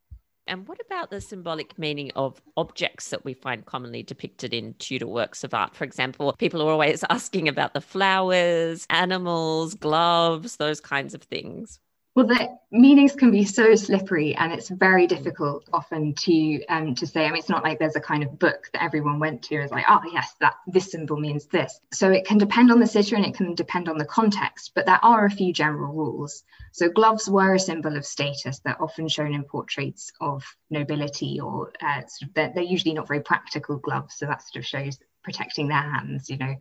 And 0.48 0.68
what 0.68 0.80
about 0.86 1.12
the 1.12 1.22
symbolic 1.22 1.78
meaning 1.78 2.12
of 2.16 2.42
objects 2.58 3.10
that 3.10 3.24
we 3.24 3.34
find 3.34 3.66
commonly 3.66 4.04
depicted 4.04 4.54
in 4.54 4.74
Tudor 4.80 5.08
works 5.08 5.44
of 5.44 5.54
art? 5.54 5.76
For 5.76 5.84
example, 5.84 6.34
people 6.34 6.62
are 6.62 6.72
always 6.72 7.04
asking 7.10 7.48
about 7.48 7.74
the 7.74 7.82
flowers, 7.82 8.86
animals, 8.90 9.76
gloves, 9.76 10.58
those 10.58 10.82
kinds 10.82 11.14
of 11.14 11.22
things. 11.24 11.80
Well, 12.14 12.28
the 12.28 12.58
meanings 12.72 13.16
can 13.16 13.32
be 13.32 13.46
so 13.46 13.74
slippery, 13.76 14.36
and 14.36 14.52
it's 14.52 14.68
very 14.68 15.08
difficult 15.08 15.70
often 15.72 16.14
to 16.14 16.66
um, 16.66 16.94
to 16.96 17.08
say. 17.08 17.24
I 17.26 17.30
mean, 17.30 17.38
it's 17.38 17.48
not 17.48 17.64
like 17.64 17.80
there's 17.80 17.96
a 17.96 18.02
kind 18.02 18.22
of 18.22 18.38
book 18.38 18.70
that 18.74 18.84
everyone 18.84 19.20
went 19.20 19.44
to 19.44 19.56
is 19.56 19.72
like, 19.72 19.86
oh 19.88 20.02
yes, 20.12 20.36
that 20.42 20.56
this 20.68 20.92
symbol 20.92 21.18
means 21.18 21.46
this. 21.46 21.80
So 21.94 22.12
it 22.12 22.26
can 22.26 22.38
depend 22.38 22.70
on 22.70 22.82
the 22.82 22.88
sitter 22.88 23.16
and 23.16 23.26
it 23.26 23.36
can 23.36 23.56
depend 23.56 23.88
on 23.88 23.98
the 23.98 24.04
context, 24.04 24.72
but 24.76 24.86
there 24.86 25.00
are 25.02 25.24
a 25.24 25.32
few 25.32 25.54
general 25.54 25.94
rules. 25.94 26.44
So 26.74 26.90
gloves 26.90 27.30
were 27.30 27.56
a 27.56 27.60
symbol 27.60 27.96
of 27.96 28.06
status. 28.06 28.60
They're 28.60 28.82
often 28.82 29.08
shown 29.08 29.34
in 29.34 29.46
portraits 29.46 30.12
of 30.20 30.44
nobility, 30.70 31.40
or 31.40 31.72
uh, 31.82 32.02
sort 32.08 32.28
of 32.28 32.34
they're, 32.34 32.52
they're 32.54 32.64
usually 32.64 32.94
not 32.94 33.08
very 33.08 33.22
practical 33.22 33.78
gloves. 33.78 34.16
So 34.16 34.26
that 34.26 34.42
sort 34.42 34.58
of 34.58 34.66
shows 34.66 35.00
protecting 35.24 35.70
their 35.70 35.78
hands. 35.78 36.30
You 36.30 36.40
know, 36.40 36.56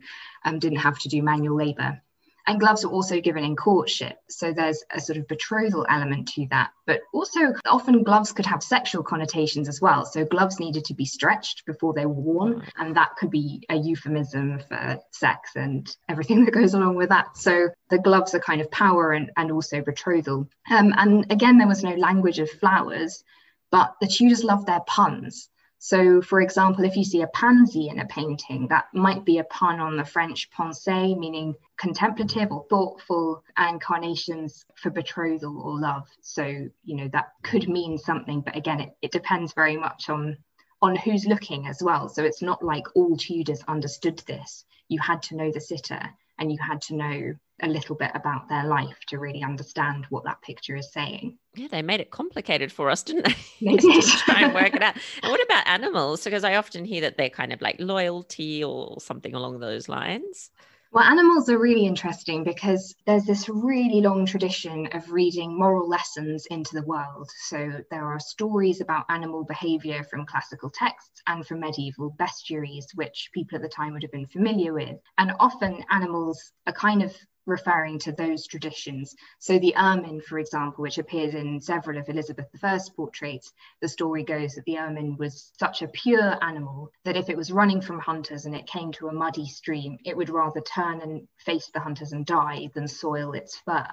um, 0.45 0.59
didn't 0.59 0.79
have 0.79 0.99
to 0.99 1.09
do 1.09 1.21
manual 1.21 1.57
labour. 1.57 2.01
And 2.47 2.59
gloves 2.59 2.83
are 2.83 2.91
also 2.91 3.19
given 3.21 3.43
in 3.43 3.55
courtship. 3.55 4.17
So 4.29 4.53
there's 4.53 4.83
a 4.91 4.99
sort 4.99 5.17
of 5.17 5.27
betrothal 5.27 5.85
element 5.89 6.27
to 6.29 6.47
that. 6.49 6.71
But 6.85 7.01
also, 7.13 7.53
often 7.65 8.03
gloves 8.03 8.31
could 8.31 8.45
have 8.45 8.63
sexual 8.63 9.03
connotations 9.03 9.67
as 9.67 9.81
well. 9.81 10.05
So 10.05 10.25
gloves 10.25 10.59
needed 10.59 10.85
to 10.85 10.93
be 10.93 11.05
stretched 11.05 11.65
before 11.65 11.93
they 11.93 12.05
were 12.05 12.13
worn. 12.13 12.63
And 12.77 12.95
that 12.95 13.15
could 13.17 13.31
be 13.31 13.63
a 13.69 13.75
euphemism 13.75 14.59
for 14.67 14.99
sex 15.11 15.51
and 15.55 15.95
everything 16.09 16.45
that 16.45 16.51
goes 16.51 16.73
along 16.73 16.95
with 16.95 17.09
that. 17.09 17.37
So 17.37 17.69
the 17.89 17.99
gloves 17.99 18.33
are 18.33 18.39
kind 18.39 18.61
of 18.61 18.71
power 18.71 19.11
and, 19.11 19.31
and 19.37 19.51
also 19.51 19.81
betrothal. 19.81 20.49
Um, 20.71 20.93
and 20.97 21.31
again, 21.31 21.57
there 21.57 21.67
was 21.67 21.83
no 21.83 21.95
language 21.95 22.39
of 22.39 22.49
flowers, 22.49 23.23
but 23.71 23.95
the 24.01 24.07
Tudors 24.07 24.43
loved 24.43 24.67
their 24.67 24.81
puns. 24.81 25.49
So, 25.83 26.21
for 26.21 26.41
example, 26.41 26.85
if 26.85 26.95
you 26.95 27.03
see 27.03 27.23
a 27.23 27.27
pansy 27.27 27.89
in 27.89 27.97
a 27.97 28.05
painting, 28.05 28.67
that 28.67 28.85
might 28.93 29.25
be 29.25 29.39
a 29.39 29.43
pun 29.45 29.79
on 29.79 29.97
the 29.97 30.05
French 30.05 30.47
pensée, 30.51 31.17
meaning 31.17 31.55
contemplative 31.75 32.51
or 32.51 32.67
thoughtful, 32.69 33.43
and 33.57 33.81
carnations 33.81 34.63
for 34.75 34.91
betrothal 34.91 35.59
or 35.59 35.79
love. 35.79 36.07
So, 36.21 36.43
you 36.45 36.95
know, 36.95 37.07
that 37.13 37.31
could 37.41 37.67
mean 37.67 37.97
something, 37.97 38.41
but 38.41 38.55
again, 38.55 38.79
it, 38.79 38.95
it 39.01 39.11
depends 39.11 39.53
very 39.53 39.75
much 39.75 40.07
on 40.07 40.37
on 40.83 40.95
who's 40.95 41.25
looking 41.25 41.65
as 41.65 41.81
well. 41.81 42.07
So 42.09 42.23
it's 42.23 42.43
not 42.43 42.63
like 42.63 42.85
all 42.95 43.17
Tudors 43.17 43.63
understood 43.67 44.19
this. 44.27 44.65
You 44.87 44.99
had 44.99 45.23
to 45.23 45.35
know 45.35 45.51
the 45.51 45.61
sitter 45.61 46.01
and 46.37 46.51
you 46.51 46.59
had 46.59 46.81
to 46.83 46.95
know 46.95 47.33
a 47.61 47.67
little 47.67 47.95
bit 47.95 48.11
about 48.13 48.49
their 48.49 48.65
life 48.65 48.97
to 49.07 49.19
really 49.19 49.43
understand 49.43 50.05
what 50.09 50.23
that 50.25 50.41
picture 50.41 50.75
is 50.75 50.91
saying. 50.91 51.37
Yeah, 51.55 51.67
they 51.69 51.81
made 51.81 51.99
it 51.99 52.11
complicated 52.11 52.71
for 52.71 52.89
us, 52.89 53.03
didn't 53.03 53.25
they? 53.25 53.35
They 53.61 53.77
did. 53.77 54.03
try 54.03 54.43
and 54.43 54.53
work 54.53 54.73
it 54.75 54.81
out. 54.81 54.95
And 55.23 55.31
what 55.31 55.43
about 55.43 55.67
animals? 55.67 56.23
Because 56.23 56.43
I 56.43 56.55
often 56.55 56.85
hear 56.85 57.01
that 57.01 57.17
they're 57.17 57.29
kind 57.29 57.51
of 57.53 57.61
like 57.61 57.75
loyalty 57.79 58.63
or 58.63 58.99
something 59.01 59.33
along 59.35 59.59
those 59.59 59.89
lines. 59.89 60.49
Well, 60.93 61.05
animals 61.05 61.47
are 61.49 61.57
really 61.57 61.85
interesting 61.85 62.43
because 62.43 62.93
there's 63.05 63.23
this 63.23 63.47
really 63.47 64.01
long 64.01 64.25
tradition 64.25 64.87
of 64.87 65.09
reading 65.11 65.57
moral 65.57 65.87
lessons 65.87 66.45
into 66.47 66.75
the 66.75 66.83
world. 66.83 67.29
So 67.47 67.81
there 67.89 68.05
are 68.05 68.19
stories 68.19 68.81
about 68.81 69.05
animal 69.09 69.45
behavior 69.45 70.03
from 70.03 70.25
classical 70.25 70.69
texts 70.69 71.21
and 71.27 71.47
from 71.47 71.61
medieval 71.61 72.13
bestiaries, 72.19 72.85
which 72.95 73.29
people 73.33 73.55
at 73.55 73.61
the 73.61 73.69
time 73.69 73.93
would 73.93 74.03
have 74.03 74.11
been 74.11 74.27
familiar 74.27 74.73
with. 74.73 74.99
And 75.17 75.31
often 75.39 75.81
animals 75.91 76.51
are 76.67 76.73
kind 76.73 77.03
of 77.03 77.15
referring 77.45 77.99
to 77.99 78.11
those 78.11 78.47
traditions. 78.47 79.15
So 79.39 79.59
the 79.59 79.75
ermine, 79.75 80.21
for 80.21 80.39
example, 80.39 80.81
which 80.81 80.97
appears 80.97 81.33
in 81.33 81.61
several 81.61 81.97
of 81.97 82.09
Elizabeth 82.09 82.47
I's 82.63 82.89
portraits, 82.89 83.53
the 83.81 83.87
story 83.87 84.23
goes 84.23 84.53
that 84.55 84.65
the 84.65 84.77
ermine 84.77 85.17
was 85.17 85.51
such 85.59 85.81
a 85.81 85.87
pure 85.87 86.37
animal 86.43 86.91
that 87.03 87.17
if 87.17 87.29
it 87.29 87.37
was 87.37 87.51
running 87.51 87.81
from 87.81 87.99
hunters 87.99 88.45
and 88.45 88.55
it 88.55 88.67
came 88.67 88.91
to 88.93 89.07
a 89.07 89.13
muddy 89.13 89.47
stream, 89.47 89.97
it 90.05 90.15
would 90.15 90.29
rather 90.29 90.61
turn 90.61 91.01
and 91.01 91.27
face 91.37 91.69
the 91.73 91.79
hunters 91.79 92.13
and 92.13 92.25
die 92.25 92.69
than 92.73 92.87
soil 92.87 93.33
its 93.33 93.57
fur. 93.57 93.87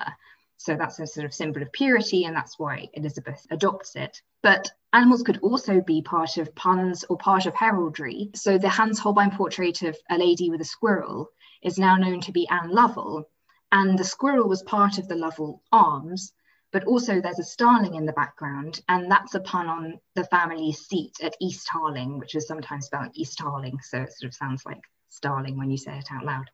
So 0.58 0.74
that's 0.74 0.98
a 0.98 1.06
sort 1.06 1.24
of 1.24 1.32
symbol 1.32 1.62
of 1.62 1.70
purity, 1.72 2.24
and 2.24 2.34
that's 2.34 2.58
why 2.58 2.88
Elizabeth 2.94 3.46
adopts 3.50 3.94
it. 3.94 4.20
But 4.42 4.68
animals 4.92 5.22
could 5.22 5.38
also 5.38 5.80
be 5.80 6.02
part 6.02 6.36
of 6.36 6.54
puns 6.56 7.04
or 7.08 7.16
part 7.16 7.46
of 7.46 7.54
heraldry. 7.54 8.30
So 8.34 8.58
the 8.58 8.68
Hans 8.68 8.98
Holbein 8.98 9.30
portrait 9.30 9.82
of 9.82 9.96
a 10.10 10.18
lady 10.18 10.50
with 10.50 10.60
a 10.60 10.64
squirrel 10.64 11.30
is 11.62 11.78
now 11.78 11.96
known 11.96 12.20
to 12.22 12.32
be 12.32 12.48
Anne 12.48 12.70
Lovell, 12.70 13.28
and 13.72 13.98
the 13.98 14.04
squirrel 14.04 14.48
was 14.48 14.62
part 14.62 14.98
of 14.98 15.08
the 15.08 15.16
Lovell 15.16 15.62
arms, 15.72 16.32
but 16.72 16.84
also 16.84 17.20
there's 17.20 17.38
a 17.38 17.44
starling 17.44 17.94
in 17.94 18.06
the 18.06 18.12
background, 18.12 18.80
and 18.88 19.10
that's 19.10 19.34
a 19.34 19.40
pun 19.40 19.68
on 19.68 19.98
the 20.14 20.24
family 20.24 20.72
seat 20.72 21.14
at 21.22 21.36
East 21.40 21.68
Harling, 21.72 22.18
which 22.18 22.34
is 22.34 22.46
sometimes 22.46 22.86
spelled 22.86 23.10
East 23.14 23.38
Harling, 23.38 23.82
so 23.82 24.02
it 24.02 24.12
sort 24.12 24.28
of 24.28 24.34
sounds 24.34 24.64
like 24.66 24.82
starling 25.08 25.56
when 25.56 25.70
you 25.70 25.78
say 25.78 25.96
it 25.96 26.08
out 26.12 26.24
loud. 26.24 26.50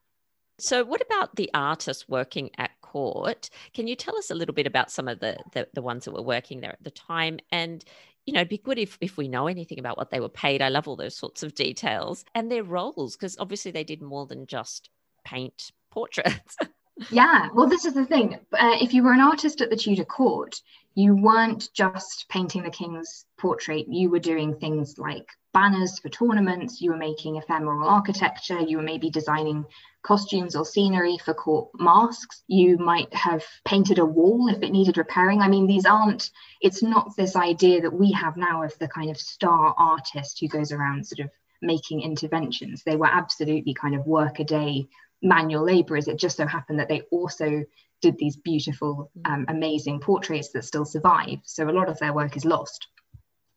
So, 0.59 0.85
what 0.85 1.01
about 1.01 1.35
the 1.35 1.51
artists 1.53 2.09
working 2.09 2.51
at 2.59 2.81
court? 2.81 3.51
Can 3.73 3.89
you 3.89 3.97
tell 3.97 4.17
us 4.17 4.31
a 4.31 4.35
little 4.35 4.55
bit 4.55 4.69
about 4.69 4.91
some 4.91 5.09
of 5.09 5.19
the, 5.19 5.37
the, 5.53 5.69
the 5.75 5.83
ones 5.83 6.05
that 6.05 6.13
were 6.13 6.23
working 6.23 6.61
there 6.61 6.71
at 6.71 6.85
the 6.85 6.93
time? 6.93 7.41
And 7.51 7.85
you 8.25 8.33
know, 8.33 8.41
it'd 8.41 8.49
be 8.49 8.59
good 8.59 8.79
if, 8.79 8.97
if 9.01 9.17
we 9.17 9.29
know 9.29 9.49
anything 9.49 9.79
about 9.79 9.99
what 9.99 10.11
they 10.11 10.21
were 10.21 10.29
paid. 10.29 10.63
I 10.63 10.69
love 10.69 10.89
all 10.89 10.97
those 10.97 11.17
sorts 11.17 11.43
of 11.43 11.55
details 11.55 12.25
and 12.35 12.51
their 12.51 12.63
roles, 12.63 13.17
because 13.17 13.37
obviously 13.39 13.71
they 13.71 13.85
did 13.85 14.01
more 14.01 14.27
than 14.27 14.47
just 14.47 14.89
paint 15.25 15.73
portraits. 15.91 16.57
yeah, 17.11 17.49
well, 17.53 17.67
this 17.67 17.85
is 17.85 17.95
the 17.95 18.07
thing. 18.07 18.35
Uh, 18.53 18.77
if 18.81 18.95
you 18.95 19.03
were 19.03 19.13
an 19.13 19.21
artist 19.21 19.61
at 19.61 19.71
the 19.71 19.77
Tudor 19.77 20.05
court, 20.05 20.61
you 20.95 21.17
weren't 21.17 21.69
just 21.73 22.27
painting 22.29 22.63
the 22.63 22.71
king's 22.71 23.27
portrait, 23.37 23.87
you 23.89 24.11
were 24.11 24.21
doing 24.21 24.55
things 24.55 24.97
like 24.97 25.29
banners 25.53 25.99
for 25.99 26.09
tournaments, 26.09 26.81
you 26.81 26.91
were 26.91 26.97
making 26.97 27.37
ephemeral 27.37 27.89
architecture, 27.89 28.61
you 28.61 28.77
were 28.77 28.83
maybe 28.83 29.11
designing 29.11 29.65
costumes 30.03 30.55
or 30.55 30.65
scenery 30.65 31.19
for 31.19 31.35
court 31.35 31.71
masques. 31.79 32.43
You 32.47 32.79
might 32.79 33.13
have 33.13 33.43
painted 33.65 33.99
a 33.99 34.05
wall 34.05 34.49
if 34.49 34.63
it 34.63 34.71
needed 34.71 34.99
repairing. 34.99 35.41
I 35.41 35.49
mean, 35.49 35.67
these 35.67 35.87
aren't, 35.87 36.31
it's 36.61 36.83
not 36.83 37.17
this 37.17 37.35
idea 37.35 37.81
that 37.81 37.93
we 37.93 38.13
have 38.13 38.37
now 38.37 38.63
of 38.63 38.79
the 38.79 38.89
kind 38.89 39.11
of 39.11 39.17
star 39.17 39.75
artist 39.77 40.39
who 40.39 40.49
goes 40.49 40.71
around 40.71 41.07
sort 41.07 41.27
of 41.27 41.31
making 41.63 42.03
interventions. 42.03 42.83
They 42.85 42.97
were 42.97 43.07
absolutely 43.07 43.75
kind 43.75 43.95
of 43.95 44.07
work 44.07 44.39
a 44.41 44.45
day 44.45 44.87
manual 45.25 45.65
laborers. 45.65 46.07
It 46.07 46.19
just 46.19 46.37
so 46.37 46.47
happened 46.47 46.79
that 46.79 46.89
they 46.89 47.01
also 47.11 47.65
did 48.01 48.17
these 48.19 48.37
beautiful, 48.37 49.11
mm. 49.19 49.33
um, 49.33 49.45
amazing 49.49 50.01
portraits 50.01 50.51
that 50.51 50.65
still 50.65 50.85
survive. 50.85 51.39
So 51.45 51.69
a 51.69 51.73
lot 51.73 51.89
of 51.89 51.99
their 51.99 52.13
work 52.13 52.37
is 52.37 52.45
lost. 52.45 52.87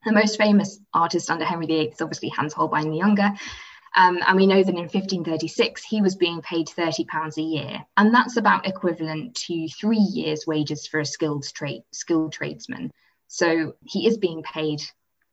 The 0.06 0.14
most 0.14 0.38
famous 0.38 0.80
artist 0.94 1.30
under 1.30 1.44
Henry 1.44 1.66
VIII 1.66 1.90
is 1.90 2.02
obviously 2.02 2.30
Hans 2.30 2.54
Holbein 2.54 2.90
the 2.90 2.98
Younger. 2.98 3.34
Um, 3.96 4.20
and 4.26 4.38
we 4.38 4.46
know 4.46 4.64
that 4.64 4.76
in 4.76 4.82
1536 4.82 5.84
he 5.84 6.02
was 6.02 6.16
being 6.16 6.42
paid 6.42 6.70
30 6.70 7.06
pounds 7.06 7.38
a 7.38 7.42
year, 7.42 7.84
and 7.98 8.14
that's 8.14 8.38
about 8.38 8.68
equivalent 8.68 9.36
to 9.48 9.68
three 9.70 9.98
years' 9.98 10.46
wages 10.46 10.88
for 10.88 11.00
a 11.00 11.06
skilled 11.06 11.46
trade 11.54 11.84
skilled 11.92 12.32
tradesman. 12.32 12.92
So 13.28 13.74
he 13.86 14.08
is 14.08 14.18
being 14.18 14.44
paid 14.44 14.82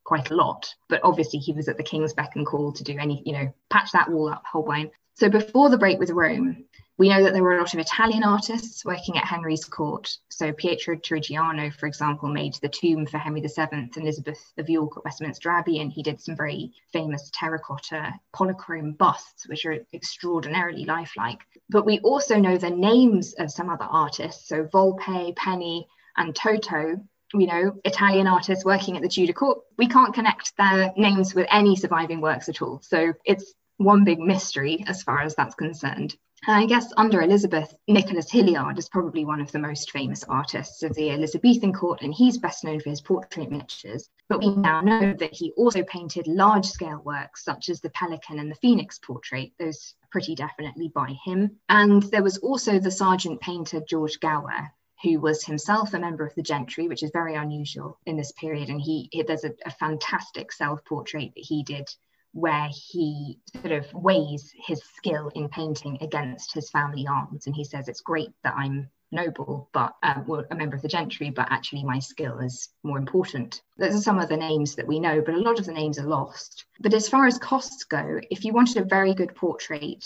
quite 0.03 0.31
a 0.31 0.35
lot, 0.35 0.73
but 0.89 1.01
obviously 1.03 1.39
he 1.39 1.53
was 1.53 1.67
at 1.67 1.77
the 1.77 1.83
king's 1.83 2.13
beck 2.13 2.35
and 2.35 2.45
call 2.45 2.71
to 2.73 2.83
do 2.83 2.97
any, 2.97 3.21
you 3.25 3.33
know, 3.33 3.53
patch 3.69 3.91
that 3.91 4.09
wall 4.09 4.29
up, 4.29 4.43
Holbein. 4.51 4.89
So 5.15 5.29
before 5.29 5.69
the 5.69 5.77
break 5.77 5.97
with 5.97 6.09
Rome, 6.09 6.65
we 6.97 7.07
know 7.07 7.23
that 7.23 7.31
there 7.31 7.41
were 7.41 7.55
a 7.55 7.59
lot 7.59 7.73
of 7.73 7.79
Italian 7.79 8.23
artists 8.23 8.83
working 8.83 9.17
at 9.17 9.25
Henry's 9.25 9.63
court. 9.63 10.17
So 10.29 10.51
Pietro 10.51 10.97
Torrigiano, 10.97 11.73
for 11.73 11.87
example, 11.87 12.27
made 12.27 12.55
the 12.55 12.67
tomb 12.67 13.05
for 13.05 13.17
Henry 13.17 13.39
VII 13.39 13.67
and 13.71 13.95
Elizabeth 13.95 14.39
of 14.57 14.69
York 14.69 14.91
at 14.97 15.05
Westminster 15.05 15.49
Abbey, 15.49 15.79
and 15.79 15.89
he 15.89 16.03
did 16.03 16.19
some 16.19 16.35
very 16.35 16.73
famous 16.91 17.31
terracotta 17.33 18.13
polychrome 18.35 18.97
busts, 18.97 19.47
which 19.47 19.65
are 19.65 19.85
extraordinarily 19.93 20.83
lifelike. 20.83 21.39
But 21.69 21.85
we 21.85 21.99
also 21.99 22.37
know 22.37 22.57
the 22.57 22.69
names 22.69 23.35
of 23.35 23.51
some 23.51 23.69
other 23.69 23.87
artists. 23.89 24.49
So 24.49 24.65
Volpe, 24.65 25.33
Penni, 25.35 25.85
and 26.17 26.35
Toto, 26.35 26.99
you 27.33 27.47
know, 27.47 27.79
Italian 27.85 28.27
artists 28.27 28.65
working 28.65 28.97
at 28.97 29.01
the 29.01 29.09
Tudor 29.09 29.33
court, 29.33 29.59
we 29.77 29.87
can't 29.87 30.13
connect 30.13 30.55
their 30.57 30.93
names 30.97 31.33
with 31.33 31.47
any 31.49 31.77
surviving 31.77 32.19
works 32.19 32.49
at 32.49 32.61
all. 32.61 32.81
So 32.81 33.13
it's 33.23 33.53
one 33.77 34.03
big 34.03 34.19
mystery 34.19 34.83
as 34.87 35.03
far 35.03 35.21
as 35.21 35.35
that's 35.35 35.55
concerned. 35.55 36.15
And 36.47 36.57
I 36.57 36.65
guess 36.65 36.93
under 36.95 37.21
Elizabeth, 37.21 37.73
Nicholas 37.87 38.29
Hilliard 38.29 38.77
is 38.77 38.89
probably 38.89 39.25
one 39.25 39.41
of 39.41 39.51
the 39.51 39.59
most 39.59 39.89
famous 39.89 40.23
artists 40.25 40.83
of 40.83 40.93
the 40.93 41.09
Elizabethan 41.09 41.73
court, 41.73 42.01
and 42.03 42.13
he's 42.13 42.37
best 42.37 42.63
known 42.63 42.79
for 42.79 42.89
his 42.89 43.01
portrait 43.01 43.49
miniatures. 43.49 44.09
But 44.29 44.39
we 44.39 44.55
now 44.55 44.81
know 44.81 45.13
that 45.13 45.33
he 45.33 45.53
also 45.53 45.83
painted 45.83 46.27
large 46.27 46.65
scale 46.65 47.01
works 47.03 47.43
such 47.43 47.69
as 47.69 47.81
the 47.81 47.89
Pelican 47.91 48.37
and 48.37 48.51
the 48.51 48.55
Phoenix 48.55 48.99
portrait. 48.99 49.53
Those 49.57 49.95
pretty 50.11 50.35
definitely 50.35 50.89
by 50.89 51.15
him. 51.25 51.57
And 51.67 52.03
there 52.03 52.23
was 52.23 52.37
also 52.37 52.79
the 52.79 52.91
sergeant 52.91 53.41
painter 53.41 53.81
George 53.87 54.19
Gower, 54.19 54.71
who 55.03 55.19
was 55.19 55.43
himself 55.43 55.93
a 55.93 55.99
member 55.99 56.25
of 56.25 56.35
the 56.35 56.43
gentry, 56.43 56.87
which 56.87 57.03
is 57.03 57.11
very 57.11 57.35
unusual 57.35 57.97
in 58.05 58.17
this 58.17 58.31
period. 58.33 58.69
And 58.69 58.79
he, 58.79 59.09
there's 59.27 59.43
a, 59.45 59.53
a 59.65 59.71
fantastic 59.71 60.51
self-portrait 60.51 61.33
that 61.35 61.43
he 61.43 61.63
did 61.63 61.89
where 62.35 62.67
he 62.69 63.39
sort 63.61 63.71
of 63.71 63.91
weighs 63.93 64.53
his 64.67 64.83
skill 64.93 65.31
in 65.35 65.47
painting 65.47 65.97
against 66.01 66.53
his 66.53 66.69
family 66.69 67.07
arms. 67.07 67.47
And 67.47 67.55
he 67.55 67.63
says, 67.63 67.87
It's 67.87 68.01
great 68.01 68.31
that 68.43 68.55
I'm 68.57 68.89
noble, 69.09 69.69
but 69.71 69.95
um, 70.03 70.25
well, 70.27 70.43
a 70.51 70.55
member 70.55 70.75
of 70.75 70.81
the 70.81 70.89
gentry, 70.89 71.29
but 71.29 71.49
actually 71.49 71.85
my 71.85 71.97
skill 71.97 72.39
is 72.39 72.67
more 72.83 72.97
important. 72.97 73.61
Those 73.77 73.95
are 73.95 74.01
some 74.01 74.19
of 74.19 74.27
the 74.27 74.35
names 74.35 74.75
that 74.75 74.85
we 74.85 74.99
know, 74.99 75.21
but 75.25 75.33
a 75.35 75.39
lot 75.39 75.59
of 75.59 75.65
the 75.65 75.71
names 75.71 75.97
are 75.97 76.07
lost. 76.07 76.65
But 76.81 76.93
as 76.93 77.07
far 77.07 77.25
as 77.25 77.37
costs 77.37 77.85
go, 77.85 78.19
if 78.29 78.43
you 78.43 78.51
wanted 78.51 78.83
a 78.83 78.85
very 78.85 79.13
good 79.13 79.33
portrait 79.33 80.05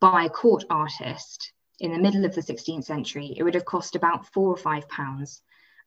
by 0.00 0.24
a 0.24 0.30
court 0.30 0.64
artist 0.68 1.52
in 1.78 1.92
the 1.92 2.00
middle 2.00 2.24
of 2.24 2.34
the 2.34 2.40
16th 2.40 2.84
century, 2.84 3.36
it 3.36 3.44
would 3.44 3.54
have 3.54 3.64
cost 3.64 3.94
about 3.94 4.26
four 4.32 4.48
or 4.48 4.56
five 4.56 4.88
pounds. 4.88 5.42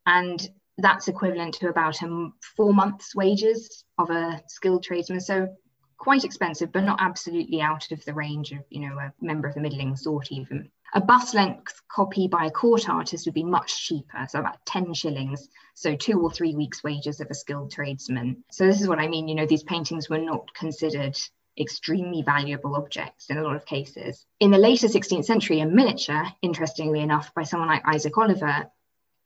And 0.06 0.48
that's 0.78 1.10
equivalent 1.10 1.56
to 1.56 1.68
about 1.68 2.02
a 2.02 2.30
four 2.56 2.74
months' 2.74 3.14
wages 3.14 3.84
of 3.98 4.10
a 4.10 4.42
skilled 4.48 4.84
tradesman. 4.84 5.20
So 5.20 5.50
quite 5.98 6.24
expensive, 6.24 6.72
but 6.72 6.84
not 6.84 7.00
absolutely 7.02 7.62
out 7.62 7.92
of 7.92 8.04
the 8.06 8.14
range 8.14 8.52
of, 8.52 8.60
you 8.70 8.82
know, 8.82 8.98
a 8.98 9.14
member 9.22 9.48
of 9.48 9.56
the 9.56 9.62
middling 9.62 9.96
sort 9.96 10.32
even. 10.32 10.70
A 10.94 11.02
bust 11.02 11.34
length 11.34 11.82
copy 11.90 12.28
by 12.28 12.46
a 12.46 12.52
court 12.52 12.88
artist 12.88 13.26
would 13.26 13.34
be 13.34 13.44
much 13.44 13.86
cheaper, 13.86 14.26
so 14.30 14.40
about 14.40 14.66
10 14.66 14.94
shillings, 14.94 15.50
so 15.74 15.96
two 15.96 16.22
or 16.22 16.32
three 16.32 16.56
weeks' 16.56 16.84
wages 16.84 17.20
of 17.20 17.28
a 17.30 17.34
skilled 17.34 17.72
tradesman. 17.72 18.44
So 18.52 18.66
this 18.66 18.82
is 18.82 18.88
what 18.88 19.00
I 19.00 19.08
mean, 19.08 19.28
you 19.28 19.36
know, 19.36 19.46
these 19.46 19.64
paintings 19.64 20.10
were 20.10 20.20
not 20.20 20.54
considered 20.54 21.18
extremely 21.60 22.22
valuable 22.22 22.76
objects 22.76 23.30
in 23.30 23.38
a 23.38 23.44
lot 23.44 23.56
of 23.56 23.66
cases. 23.66 24.26
In 24.40 24.52
the 24.52 24.58
later 24.58 24.88
16th 24.88 25.26
century, 25.26 25.60
a 25.60 25.66
miniature, 25.66 26.26
interestingly 26.42 27.02
enough, 27.02 27.34
by 27.34 27.44
someone 27.44 27.70
like 27.70 27.84
Isaac 27.86 28.18
Oliver, 28.18 28.70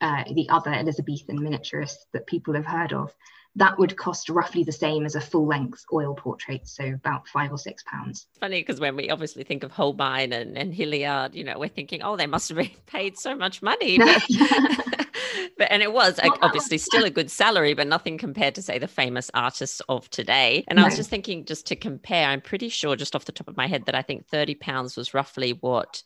uh, 0.00 0.24
the 0.32 0.48
other 0.48 0.72
Elizabethan 0.72 1.38
miniaturist 1.38 1.96
that 2.12 2.26
people 2.26 2.54
have 2.54 2.66
heard 2.66 2.92
of, 2.92 3.14
that 3.56 3.78
would 3.78 3.96
cost 3.96 4.28
roughly 4.28 4.62
the 4.62 4.72
same 4.72 5.04
as 5.04 5.16
a 5.16 5.20
full 5.20 5.46
length 5.46 5.84
oil 5.92 6.14
portrait, 6.14 6.68
so 6.68 6.84
about 6.84 7.26
five 7.28 7.50
or 7.50 7.58
six 7.58 7.82
pounds. 7.82 8.28
Funny 8.38 8.60
because 8.60 8.80
when 8.80 8.94
we 8.94 9.10
obviously 9.10 9.42
think 9.42 9.64
of 9.64 9.72
Holbein 9.72 10.32
and, 10.32 10.56
and 10.56 10.72
Hilliard, 10.72 11.34
you 11.34 11.42
know, 11.42 11.58
we're 11.58 11.68
thinking, 11.68 12.02
oh, 12.02 12.16
they 12.16 12.26
must 12.26 12.48
have 12.48 12.58
been 12.58 12.70
paid 12.86 13.18
so 13.18 13.34
much 13.34 13.62
money. 13.62 13.98
But, 14.10 15.06
but 15.58 15.70
and 15.70 15.82
it 15.82 15.92
was 15.92 16.18
well, 16.22 16.36
obviously 16.42 16.76
was, 16.76 16.84
still 16.84 17.04
a 17.04 17.10
good 17.10 17.30
salary, 17.30 17.74
but 17.74 17.86
nothing 17.86 18.18
compared 18.18 18.54
to 18.56 18.62
say 18.62 18.78
the 18.78 18.88
famous 18.88 19.30
artists 19.34 19.80
of 19.88 20.08
today. 20.10 20.64
And 20.68 20.76
no. 20.76 20.82
I 20.82 20.86
was 20.86 20.96
just 20.96 21.10
thinking, 21.10 21.44
just 21.44 21.66
to 21.66 21.76
compare, 21.76 22.28
I'm 22.28 22.40
pretty 22.40 22.68
sure, 22.68 22.96
just 22.96 23.14
off 23.14 23.26
the 23.26 23.32
top 23.32 23.46
of 23.46 23.56
my 23.56 23.66
head, 23.66 23.86
that 23.86 23.94
I 23.94 24.02
think 24.02 24.26
thirty 24.26 24.54
pounds 24.54 24.96
was 24.96 25.14
roughly 25.14 25.52
what 25.52 26.02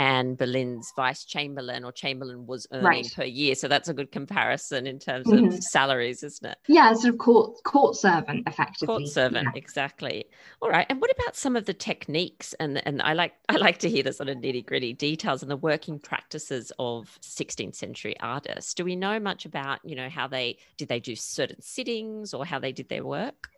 Anne 0.00 0.34
Boleyn's 0.34 0.90
vice 0.96 1.26
chamberlain 1.26 1.84
or 1.84 1.92
chamberlain 1.92 2.46
was 2.46 2.66
earning 2.72 2.86
right. 2.86 3.12
per 3.14 3.24
year. 3.24 3.54
So 3.54 3.68
that's 3.68 3.90
a 3.90 3.92
good 3.92 4.10
comparison 4.10 4.86
in 4.86 4.98
terms 4.98 5.26
mm-hmm. 5.26 5.48
of 5.48 5.62
salaries, 5.62 6.22
isn't 6.22 6.52
it? 6.52 6.56
Yeah, 6.68 6.94
sort 6.94 7.12
of 7.12 7.18
court 7.18 7.62
court 7.64 7.96
servant, 7.96 8.48
effectively. 8.48 8.86
Court 8.86 9.08
servant, 9.08 9.48
yeah. 9.52 9.58
exactly. 9.58 10.24
All 10.62 10.70
right. 10.70 10.86
And 10.88 11.02
what 11.02 11.10
about 11.10 11.36
some 11.36 11.54
of 11.54 11.66
the 11.66 11.74
techniques? 11.74 12.54
And 12.54 12.84
and 12.86 13.02
I 13.02 13.12
like 13.12 13.34
I 13.50 13.56
like 13.56 13.76
to 13.80 13.90
hear 13.90 14.02
the 14.02 14.14
sort 14.14 14.30
of 14.30 14.38
nitty 14.38 14.64
gritty 14.64 14.94
details 14.94 15.42
and 15.42 15.50
the 15.50 15.58
working 15.58 15.98
practices 15.98 16.72
of 16.78 17.18
16th 17.20 17.74
century 17.74 18.18
artists. 18.20 18.72
Do 18.72 18.86
we 18.86 18.96
know 18.96 19.20
much 19.20 19.44
about 19.44 19.80
you 19.84 19.96
know 19.96 20.08
how 20.08 20.26
they 20.26 20.56
did 20.78 20.88
they 20.88 21.00
do 21.00 21.14
certain 21.14 21.60
sittings 21.60 22.32
or 22.32 22.46
how 22.46 22.58
they 22.58 22.72
did 22.72 22.88
their 22.88 23.04
work? 23.04 23.50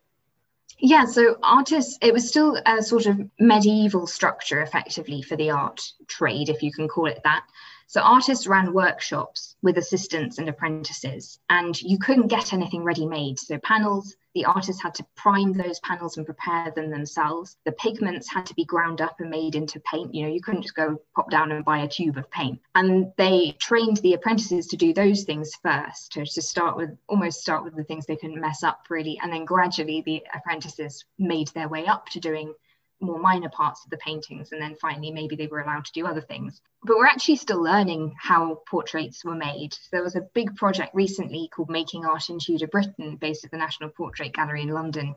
Yeah, 0.78 1.04
so 1.04 1.36
artists, 1.42 1.98
it 2.02 2.12
was 2.12 2.28
still 2.28 2.60
a 2.66 2.82
sort 2.82 3.06
of 3.06 3.20
medieval 3.38 4.06
structure 4.06 4.62
effectively 4.62 5.22
for 5.22 5.36
the 5.36 5.50
art 5.50 5.80
trade, 6.08 6.48
if 6.48 6.62
you 6.62 6.72
can 6.72 6.88
call 6.88 7.06
it 7.06 7.20
that. 7.24 7.44
So 7.86 8.00
artists 8.00 8.46
ran 8.46 8.72
workshops 8.72 9.54
with 9.62 9.78
assistants 9.78 10.38
and 10.38 10.48
apprentices, 10.48 11.38
and 11.50 11.80
you 11.80 11.98
couldn't 11.98 12.28
get 12.28 12.52
anything 12.52 12.82
ready 12.84 13.06
made. 13.06 13.38
So 13.38 13.58
panels, 13.58 14.16
the 14.34 14.44
artists 14.44 14.82
had 14.82 14.94
to 14.94 15.06
prime 15.16 15.52
those 15.52 15.80
panels 15.80 16.16
and 16.16 16.26
prepare 16.26 16.70
them 16.70 16.90
themselves. 16.90 17.56
The 17.64 17.72
pigments 17.72 18.32
had 18.32 18.46
to 18.46 18.54
be 18.54 18.64
ground 18.64 19.00
up 19.00 19.20
and 19.20 19.30
made 19.30 19.54
into 19.54 19.80
paint. 19.80 20.14
You 20.14 20.24
know, 20.24 20.32
you 20.32 20.40
couldn't 20.40 20.62
just 20.62 20.74
go 20.74 21.00
pop 21.14 21.30
down 21.30 21.52
and 21.52 21.64
buy 21.64 21.78
a 21.78 21.88
tube 21.88 22.16
of 22.16 22.30
paint. 22.30 22.60
And 22.74 23.12
they 23.16 23.56
trained 23.58 23.98
the 23.98 24.14
apprentices 24.14 24.66
to 24.68 24.76
do 24.76 24.92
those 24.92 25.24
things 25.24 25.52
first, 25.62 26.12
to, 26.12 26.24
to 26.24 26.42
start 26.42 26.76
with, 26.76 26.90
almost 27.08 27.40
start 27.40 27.64
with 27.64 27.76
the 27.76 27.84
things 27.84 28.06
they 28.06 28.16
couldn't 28.16 28.40
mess 28.40 28.62
up 28.62 28.86
really. 28.88 29.18
And 29.22 29.32
then 29.32 29.44
gradually 29.44 30.02
the 30.02 30.22
apprentices 30.34 31.04
made 31.18 31.48
their 31.48 31.68
way 31.68 31.86
up 31.86 32.08
to 32.10 32.20
doing 32.20 32.54
more 33.02 33.18
minor 33.18 33.48
parts 33.48 33.84
of 33.84 33.90
the 33.90 33.96
paintings 33.98 34.52
and 34.52 34.60
then 34.60 34.76
finally 34.76 35.10
maybe 35.10 35.36
they 35.36 35.46
were 35.46 35.60
allowed 35.60 35.84
to 35.84 35.92
do 35.92 36.06
other 36.06 36.20
things 36.20 36.60
but 36.84 36.96
we're 36.96 37.06
actually 37.06 37.36
still 37.36 37.62
learning 37.62 38.14
how 38.18 38.60
portraits 38.68 39.24
were 39.24 39.34
made 39.34 39.76
there 39.90 40.02
was 40.02 40.16
a 40.16 40.28
big 40.34 40.54
project 40.56 40.94
recently 40.94 41.48
called 41.54 41.70
making 41.70 42.04
art 42.04 42.30
in 42.30 42.38
tudor 42.38 42.66
britain 42.66 43.16
based 43.16 43.44
at 43.44 43.50
the 43.50 43.56
national 43.56 43.90
portrait 43.90 44.32
gallery 44.32 44.62
in 44.62 44.68
london 44.68 45.14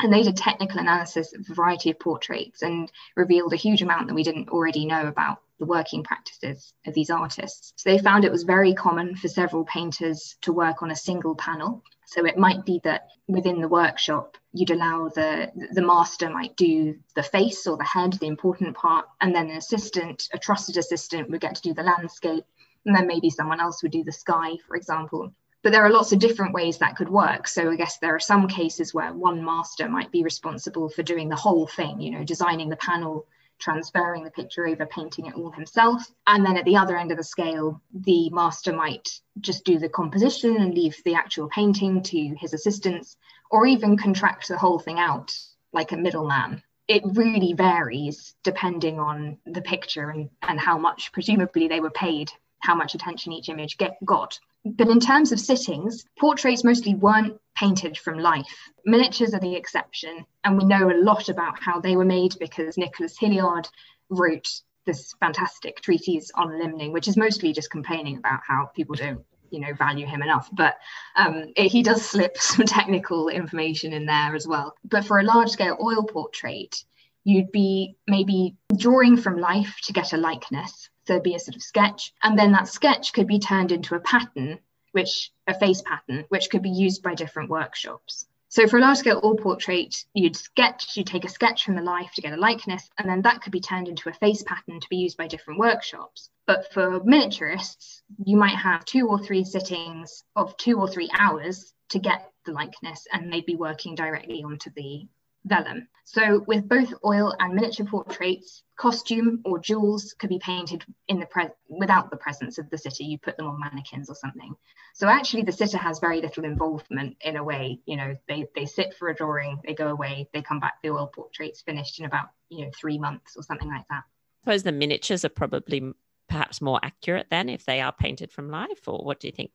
and 0.00 0.12
they 0.12 0.22
did 0.22 0.36
technical 0.36 0.80
analysis 0.80 1.32
of 1.34 1.48
a 1.48 1.54
variety 1.54 1.90
of 1.90 1.98
portraits 1.98 2.62
and 2.62 2.90
revealed 3.14 3.52
a 3.52 3.56
huge 3.56 3.80
amount 3.80 4.08
that 4.08 4.14
we 4.14 4.24
didn't 4.24 4.48
already 4.48 4.86
know 4.86 5.06
about 5.06 5.38
the 5.58 5.66
working 5.66 6.02
practices 6.02 6.72
of 6.86 6.94
these 6.94 7.10
artists. 7.10 7.72
So 7.76 7.90
they 7.90 7.98
found 7.98 8.24
it 8.24 8.32
was 8.32 8.42
very 8.42 8.74
common 8.74 9.16
for 9.16 9.28
several 9.28 9.64
painters 9.64 10.36
to 10.42 10.52
work 10.52 10.82
on 10.82 10.90
a 10.90 10.96
single 10.96 11.36
panel. 11.36 11.82
So 12.06 12.24
it 12.26 12.38
might 12.38 12.64
be 12.64 12.80
that 12.84 13.08
within 13.26 13.60
the 13.60 13.68
workshop, 13.68 14.36
you'd 14.52 14.70
allow 14.70 15.08
the 15.08 15.50
the 15.72 15.82
master 15.82 16.30
might 16.30 16.56
do 16.56 16.96
the 17.14 17.22
face 17.22 17.66
or 17.66 17.76
the 17.76 17.84
head, 17.84 18.14
the 18.14 18.26
important 18.26 18.76
part, 18.76 19.06
and 19.20 19.34
then 19.34 19.50
an 19.50 19.56
assistant, 19.56 20.28
a 20.32 20.38
trusted 20.38 20.76
assistant, 20.76 21.30
would 21.30 21.40
get 21.40 21.54
to 21.56 21.62
do 21.62 21.74
the 21.74 21.82
landscape, 21.82 22.44
and 22.84 22.94
then 22.94 23.06
maybe 23.06 23.30
someone 23.30 23.60
else 23.60 23.82
would 23.82 23.92
do 23.92 24.04
the 24.04 24.12
sky, 24.12 24.56
for 24.66 24.76
example. 24.76 25.32
But 25.62 25.72
there 25.72 25.84
are 25.84 25.90
lots 25.90 26.12
of 26.12 26.18
different 26.18 26.52
ways 26.52 26.78
that 26.78 26.96
could 26.96 27.08
work. 27.08 27.48
So 27.48 27.70
I 27.70 27.76
guess 27.76 27.96
there 27.96 28.14
are 28.14 28.20
some 28.20 28.48
cases 28.48 28.92
where 28.92 29.14
one 29.14 29.42
master 29.42 29.88
might 29.88 30.12
be 30.12 30.22
responsible 30.22 30.90
for 30.90 31.02
doing 31.02 31.30
the 31.30 31.36
whole 31.36 31.66
thing, 31.66 32.02
you 32.02 32.10
know, 32.10 32.22
designing 32.22 32.68
the 32.68 32.76
panel, 32.76 33.26
transferring 33.58 34.24
the 34.24 34.30
picture 34.30 34.66
over, 34.66 34.86
painting 34.86 35.26
it 35.26 35.34
all 35.34 35.50
himself. 35.50 36.02
And 36.26 36.44
then 36.44 36.56
at 36.56 36.64
the 36.64 36.76
other 36.76 36.96
end 36.96 37.10
of 37.10 37.16
the 37.16 37.24
scale, 37.24 37.80
the 37.92 38.30
master 38.30 38.72
might 38.72 39.08
just 39.40 39.64
do 39.64 39.78
the 39.78 39.88
composition 39.88 40.56
and 40.56 40.74
leave 40.74 40.96
the 41.04 41.14
actual 41.14 41.48
painting 41.48 42.02
to 42.02 42.34
his 42.38 42.54
assistants, 42.54 43.16
or 43.50 43.66
even 43.66 43.96
contract 43.96 44.48
the 44.48 44.58
whole 44.58 44.78
thing 44.78 44.98
out 44.98 45.36
like 45.72 45.92
a 45.92 45.96
middleman. 45.96 46.62
It 46.86 47.02
really 47.04 47.54
varies 47.54 48.34
depending 48.42 49.00
on 49.00 49.38
the 49.46 49.62
picture 49.62 50.10
and, 50.10 50.28
and 50.42 50.60
how 50.60 50.76
much, 50.76 51.12
presumably, 51.12 51.68
they 51.68 51.80
were 51.80 51.90
paid, 51.90 52.30
how 52.60 52.74
much 52.74 52.94
attention 52.94 53.32
each 53.32 53.48
image 53.48 53.78
get, 53.78 53.96
got. 54.04 54.38
But 54.64 54.88
in 54.88 54.98
terms 54.98 55.30
of 55.30 55.40
sittings, 55.40 56.06
portraits 56.18 56.64
mostly 56.64 56.94
weren't 56.94 57.38
painted 57.54 57.98
from 57.98 58.18
life. 58.18 58.70
Miniatures 58.86 59.34
are 59.34 59.40
the 59.40 59.54
exception, 59.54 60.24
and 60.42 60.56
we 60.56 60.64
know 60.64 60.90
a 60.90 61.02
lot 61.02 61.28
about 61.28 61.62
how 61.62 61.80
they 61.80 61.96
were 61.96 62.04
made 62.04 62.34
because 62.40 62.78
Nicholas 62.78 63.18
Hilliard 63.18 63.68
wrote 64.08 64.48
this 64.86 65.12
fantastic 65.20 65.82
treatise 65.82 66.30
on 66.34 66.48
limning, 66.48 66.92
which 66.92 67.08
is 67.08 67.16
mostly 67.16 67.52
just 67.52 67.70
complaining 67.70 68.16
about 68.16 68.40
how 68.46 68.70
people 68.74 68.94
don't, 68.94 69.22
you 69.50 69.60
know, 69.60 69.74
value 69.74 70.06
him 70.06 70.22
enough. 70.22 70.48
But 70.52 70.76
um, 71.16 71.52
it, 71.56 71.70
he 71.70 71.82
does 71.82 72.04
slip 72.04 72.36
some 72.38 72.64
technical 72.64 73.28
information 73.28 73.92
in 73.92 74.06
there 74.06 74.34
as 74.34 74.46
well. 74.46 74.74
But 74.84 75.04
for 75.04 75.18
a 75.18 75.24
large-scale 75.24 75.76
oil 75.78 76.04
portrait, 76.04 76.84
you'd 77.24 77.52
be 77.52 77.96
maybe 78.06 78.56
drawing 78.76 79.18
from 79.18 79.38
life 79.38 79.76
to 79.84 79.92
get 79.92 80.14
a 80.14 80.18
likeness 80.18 80.88
there'd 81.06 81.22
be 81.22 81.34
a 81.34 81.38
sort 81.38 81.56
of 81.56 81.62
sketch, 81.62 82.12
and 82.22 82.38
then 82.38 82.52
that 82.52 82.68
sketch 82.68 83.12
could 83.12 83.26
be 83.26 83.38
turned 83.38 83.72
into 83.72 83.94
a 83.94 84.00
pattern, 84.00 84.58
which 84.92 85.32
a 85.46 85.54
face 85.54 85.82
pattern, 85.82 86.24
which 86.28 86.50
could 86.50 86.62
be 86.62 86.70
used 86.70 87.02
by 87.02 87.14
different 87.14 87.50
workshops. 87.50 88.26
So 88.48 88.68
for 88.68 88.78
a 88.78 88.80
large 88.80 88.98
scale 88.98 89.20
oil 89.24 89.34
portrait, 89.34 90.04
you'd 90.14 90.36
sketch, 90.36 90.96
you'd 90.96 91.08
take 91.08 91.24
a 91.24 91.28
sketch 91.28 91.64
from 91.64 91.74
the 91.74 91.82
life 91.82 92.12
to 92.14 92.22
get 92.22 92.32
a 92.32 92.36
likeness, 92.36 92.88
and 92.96 93.08
then 93.08 93.22
that 93.22 93.42
could 93.42 93.50
be 93.50 93.60
turned 93.60 93.88
into 93.88 94.08
a 94.08 94.12
face 94.12 94.44
pattern 94.44 94.78
to 94.78 94.88
be 94.88 94.98
used 94.98 95.16
by 95.16 95.26
different 95.26 95.58
workshops. 95.58 96.30
But 96.46 96.72
for 96.72 97.00
miniaturists, 97.00 98.02
you 98.24 98.36
might 98.36 98.56
have 98.56 98.84
two 98.84 99.08
or 99.08 99.18
three 99.18 99.42
sittings 99.42 100.22
of 100.36 100.56
two 100.56 100.78
or 100.78 100.86
three 100.86 101.10
hours 101.18 101.74
to 101.88 101.98
get 101.98 102.30
the 102.46 102.52
likeness, 102.52 103.08
and 103.12 103.32
they'd 103.32 103.44
be 103.44 103.56
working 103.56 103.96
directly 103.96 104.44
onto 104.44 104.70
the 104.70 105.08
vellum. 105.44 105.88
So 106.04 106.44
with 106.46 106.68
both 106.68 106.92
oil 107.04 107.34
and 107.40 107.54
miniature 107.54 107.86
portraits, 107.86 108.62
costume 108.76 109.40
or 109.44 109.58
jewels 109.58 110.14
could 110.18 110.28
be 110.28 110.38
painted 110.38 110.84
in 111.08 111.18
the 111.18 111.26
pre- 111.26 111.48
without 111.68 112.10
the 112.10 112.16
presence 112.16 112.58
of 112.58 112.68
the 112.70 112.76
sitter. 112.76 113.02
You 113.02 113.18
put 113.18 113.36
them 113.36 113.46
on 113.46 113.58
mannequins 113.58 114.10
or 114.10 114.14
something. 114.14 114.54
So 114.94 115.08
actually, 115.08 115.42
the 115.42 115.52
sitter 115.52 115.78
has 115.78 115.98
very 116.00 116.20
little 116.20 116.44
involvement 116.44 117.16
in 117.22 117.36
a 117.36 117.44
way. 117.44 117.80
You 117.86 117.96
know, 117.96 118.16
they 118.28 118.46
they 118.54 118.66
sit 118.66 118.94
for 118.94 119.08
a 119.08 119.14
drawing, 119.14 119.60
they 119.66 119.74
go 119.74 119.88
away, 119.88 120.28
they 120.32 120.42
come 120.42 120.60
back. 120.60 120.74
The 120.82 120.90
oil 120.90 121.10
portrait's 121.14 121.62
finished 121.62 121.98
in 121.98 122.04
about 122.04 122.28
you 122.50 122.64
know 122.64 122.70
three 122.78 122.98
months 122.98 123.36
or 123.36 123.42
something 123.42 123.68
like 123.68 123.88
that. 123.88 124.02
I 124.04 124.44
suppose 124.44 124.62
the 124.62 124.72
miniatures 124.72 125.24
are 125.24 125.30
probably 125.30 125.92
perhaps 126.28 126.60
more 126.60 126.80
accurate 126.82 127.26
then 127.30 127.48
if 127.48 127.64
they 127.64 127.80
are 127.80 127.92
painted 127.92 128.30
from 128.30 128.50
life, 128.50 128.86
or 128.86 129.04
what 129.04 129.20
do 129.20 129.28
you 129.28 129.32
think? 129.32 129.50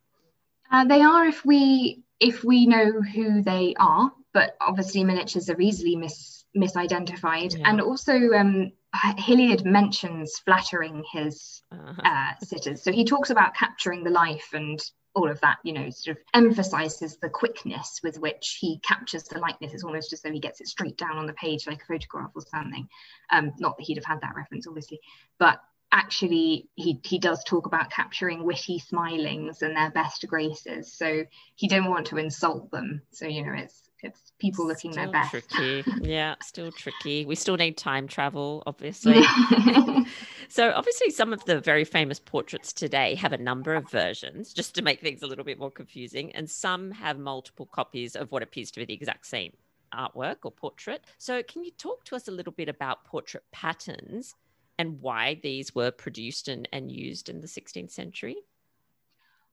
Uh, 0.72 0.86
they 0.86 1.02
are 1.02 1.26
if 1.26 1.46
we 1.46 2.04
if 2.20 2.44
we 2.44 2.66
know 2.66 3.02
who 3.02 3.42
they 3.42 3.76
are 3.80 4.12
but 4.34 4.56
obviously 4.62 5.04
miniatures 5.04 5.50
are 5.50 5.60
easily 5.60 5.96
mis 5.96 6.46
misidentified 6.58 7.58
yeah. 7.58 7.70
and 7.70 7.80
also 7.80 8.14
um, 8.34 8.72
Hilliard 9.18 9.66
mentions 9.66 10.40
flattering 10.40 11.04
his 11.12 11.62
uh-huh. 11.72 12.02
uh, 12.04 12.44
sitters. 12.44 12.82
So 12.82 12.92
he 12.92 13.06
talks 13.06 13.30
about 13.30 13.54
capturing 13.54 14.04
the 14.04 14.10
life 14.10 14.50
and 14.54 14.80
all 15.16 15.30
of 15.30 15.40
that, 15.42 15.58
you 15.64 15.74
know, 15.74 15.90
sort 15.90 16.18
of 16.18 16.24
emphasizes 16.34 17.18
the 17.18 17.30
quickness 17.30 18.00
with 18.04 18.20
which 18.20 18.58
he 18.60 18.80
captures 18.80 19.24
the 19.24 19.40
likeness. 19.40 19.74
It's 19.74 19.84
almost 19.84 20.14
as 20.14 20.22
though 20.22 20.32
he 20.32 20.40
gets 20.40 20.62
it 20.62 20.68
straight 20.68 20.98
down 20.98 21.18
on 21.18 21.28
the 21.28 21.34
page 21.34 21.68
like 21.68 21.82
a 21.82 21.86
photograph 21.86 22.32
or 22.36 22.42
something. 22.42 22.88
Um, 23.32 23.54
not 23.60 23.78
that 23.78 23.84
he'd 23.84 23.98
have 23.98 24.06
had 24.06 24.22
that 24.22 24.36
reference, 24.36 24.68
obviously, 24.68 25.00
but 25.38 25.62
actually 25.92 26.70
he 26.76 27.00
he 27.04 27.18
does 27.18 27.44
talk 27.44 27.66
about 27.66 27.90
capturing 27.90 28.44
witty 28.44 28.80
smilings 28.80 29.62
and 29.62 29.76
their 29.76 29.92
best 29.92 30.26
graces. 30.28 30.94
So 30.94 31.26
he 31.56 31.68
didn't 31.68 31.90
want 31.90 32.08
to 32.08 32.18
insult 32.18 32.72
them. 32.72 33.02
So 33.12 33.26
you 33.26 33.46
know, 33.46 33.54
it's 33.54 33.82
it's 34.04 34.32
people 34.40 34.68
looking 34.68 34.92
still 34.92 35.06
their 35.06 35.12
best. 35.12 35.32
Tricky. 35.32 35.84
yeah, 36.02 36.36
still 36.42 36.72
tricky. 36.72 37.26
We 37.26 37.36
still 37.36 37.58
need 37.58 37.78
time 37.78 38.08
travel, 38.08 38.64
obviously. 38.66 39.22
so, 40.50 40.72
obviously, 40.72 41.10
some 41.10 41.34
of 41.34 41.44
the 41.46 41.60
very 41.60 41.84
famous 41.84 42.20
portraits 42.20 42.74
today 42.74 43.16
have 43.16 43.34
a 43.34 43.38
number 43.38 43.76
of 43.76 43.90
versions, 43.90 44.54
just 44.54 44.76
to 44.76 44.82
make 44.82 45.02
things 45.02 45.22
a 45.22 45.28
little 45.28 45.46
bit 45.46 45.60
more 45.60 45.72
confusing, 45.72 46.32
and 46.34 46.50
some 46.50 46.92
have 46.92 47.18
multiple 47.18 47.66
copies 47.66 48.16
of 48.16 48.32
what 48.32 48.44
appears 48.44 48.72
to 48.72 48.80
be 48.80 48.86
the 48.86 48.94
exact 48.94 49.26
same 49.26 49.54
artwork 49.94 50.38
or 50.44 50.52
portrait. 50.52 51.04
So, 51.18 51.44
can 51.44 51.64
you 51.64 51.72
talk 51.72 52.04
to 52.06 52.16
us 52.16 52.28
a 52.28 52.32
little 52.32 52.54
bit 52.54 52.70
about 52.70 53.06
portrait 53.06 53.44
patterns 53.52 54.36
and 54.78 55.02
why 55.02 55.40
these 55.44 55.76
were 55.76 55.92
produced 55.92 56.48
and, 56.48 56.68
and 56.72 56.92
used 56.92 57.30
in 57.30 57.42
the 57.42 57.48
16th 57.48 57.92
century? 57.92 58.38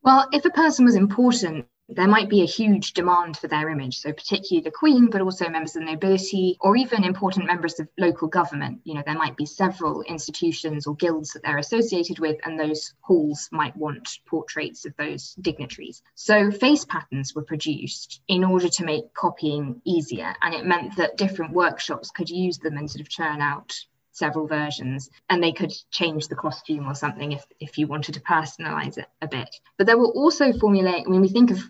Well, 0.03 0.29
if 0.33 0.45
a 0.45 0.51
person 0.51 0.85
was 0.85 0.95
important, 0.95 1.67
there 1.89 2.09
might 2.09 2.29
be 2.29 2.43
a 2.43 2.47
huge 2.47 2.95
demand 2.95 3.37
for 3.37 3.47
their 3.47 3.69
image. 3.69 3.99
So, 3.99 4.13
particularly 4.13 4.65
the 4.65 4.73
Queen, 4.73 5.09
but 5.09 5.21
also 5.21 5.49
members 5.49 5.77
of 5.77 5.85
the 5.85 5.93
nobility 5.93 6.57
or 6.61 6.77
even 6.77 7.05
important 7.05 7.47
members 7.47 7.79
of 7.79 7.89
local 7.97 8.27
government. 8.27 8.81
You 8.85 8.95
know, 8.95 9.03
there 9.07 9.15
might 9.15 9.37
be 9.37 9.47
several 9.47 10.03
institutions 10.03 10.87
or 10.87 10.97
guilds 10.97 11.33
that 11.33 11.45
they're 11.45 11.59
associated 11.59 12.19
with, 12.19 12.39
and 12.45 12.59
those 12.59 12.93
halls 13.03 13.49
might 13.53 13.77
want 13.77 14.19
portraits 14.27 14.85
of 14.85 14.97
those 14.97 15.35
dignitaries. 15.41 16.03
So, 16.17 16.51
face 16.51 16.85
patterns 16.85 17.35
were 17.35 17.45
produced 17.45 18.21
in 18.27 18.43
order 18.43 18.69
to 18.69 18.85
make 18.85 19.15
copying 19.15 19.81
easier. 19.85 20.35
And 20.43 20.55
it 20.55 20.67
meant 20.67 20.97
that 20.97 21.17
different 21.17 21.53
workshops 21.53 22.11
could 22.11 22.31
use 22.31 22.59
them 22.59 22.77
and 22.77 22.91
sort 22.91 23.01
of 23.01 23.09
churn 23.09 23.41
out 23.41 23.77
several 24.11 24.47
versions 24.47 25.11
and 25.29 25.43
they 25.43 25.53
could 25.53 25.73
change 25.91 26.29
the 26.29 26.35
costume 26.35 26.89
or 26.89 26.95
something 26.95 27.33
if, 27.33 27.45
if 27.61 27.77
you 27.77 27.87
wanted 27.87 28.15
to 28.15 28.21
personalize 28.21 28.97
it 28.97 29.07
a 29.21 29.29
bit 29.29 29.55
but 29.77 29.87
there 29.87 29.99
were 29.99 30.09
also 30.09 30.53
formulaic 30.53 31.07
when 31.07 31.21
we 31.21 31.29
think 31.29 31.51
of 31.51 31.61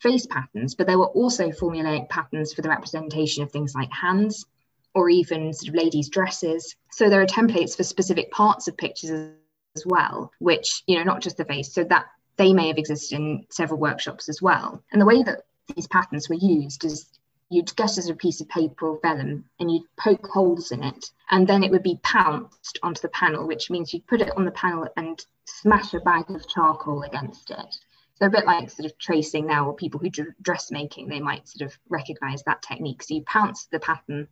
face 0.00 0.26
patterns, 0.26 0.74
but 0.74 0.86
there 0.86 0.98
were 0.98 1.08
also 1.08 1.50
formulaic 1.50 2.08
patterns 2.08 2.52
for 2.52 2.62
the 2.62 2.68
representation 2.68 3.42
of 3.42 3.50
things 3.50 3.74
like 3.74 3.90
hands 3.92 4.46
or 4.94 5.08
even 5.08 5.52
sort 5.52 5.68
of 5.68 5.74
ladies' 5.74 6.08
dresses. 6.08 6.74
So 6.90 7.08
there 7.08 7.22
are 7.22 7.26
templates 7.26 7.76
for 7.76 7.84
specific 7.84 8.30
parts 8.30 8.66
of 8.66 8.76
pictures 8.76 9.30
as 9.76 9.86
well, 9.86 10.32
which, 10.38 10.82
you 10.86 10.96
know, 10.96 11.04
not 11.04 11.20
just 11.20 11.36
the 11.36 11.44
face. 11.44 11.72
So 11.72 11.84
that 11.84 12.06
they 12.36 12.52
may 12.52 12.68
have 12.68 12.78
existed 12.78 13.16
in 13.16 13.46
several 13.50 13.78
workshops 13.78 14.28
as 14.28 14.42
well. 14.42 14.82
And 14.92 15.00
the 15.00 15.06
way 15.06 15.22
that 15.22 15.42
these 15.76 15.86
patterns 15.86 16.28
were 16.28 16.36
used 16.36 16.84
is 16.84 17.06
you'd 17.50 17.74
get 17.76 17.98
as 17.98 18.08
a 18.08 18.14
piece 18.14 18.40
of 18.40 18.48
paper 18.48 18.86
or 18.86 19.00
vellum 19.02 19.44
and 19.58 19.70
you'd 19.70 19.96
poke 19.96 20.26
holes 20.26 20.70
in 20.72 20.82
it 20.82 21.10
and 21.30 21.46
then 21.46 21.62
it 21.62 21.70
would 21.70 21.82
be 21.82 21.98
pounced 22.02 22.78
onto 22.82 23.00
the 23.02 23.08
panel 23.08 23.46
which 23.46 23.70
means 23.70 23.92
you'd 23.92 24.06
put 24.06 24.20
it 24.20 24.32
on 24.36 24.44
the 24.44 24.50
panel 24.52 24.88
and 24.96 25.26
smash 25.44 25.92
a 25.92 26.00
bag 26.00 26.30
of 26.30 26.48
charcoal 26.48 27.02
against 27.02 27.50
it 27.50 27.76
so 28.20 28.26
a 28.26 28.30
bit 28.30 28.44
like 28.44 28.68
sort 28.70 28.90
of 28.90 28.98
tracing 28.98 29.46
now, 29.46 29.66
or 29.66 29.74
people 29.74 29.98
who 29.98 30.10
do 30.10 30.26
dressmaking, 30.42 31.08
they 31.08 31.20
might 31.20 31.48
sort 31.48 31.70
of 31.70 31.78
recognize 31.88 32.42
that 32.42 32.62
technique. 32.62 33.02
So 33.02 33.14
you 33.14 33.22
pounce 33.22 33.66
the 33.72 33.80
pattern 33.80 34.28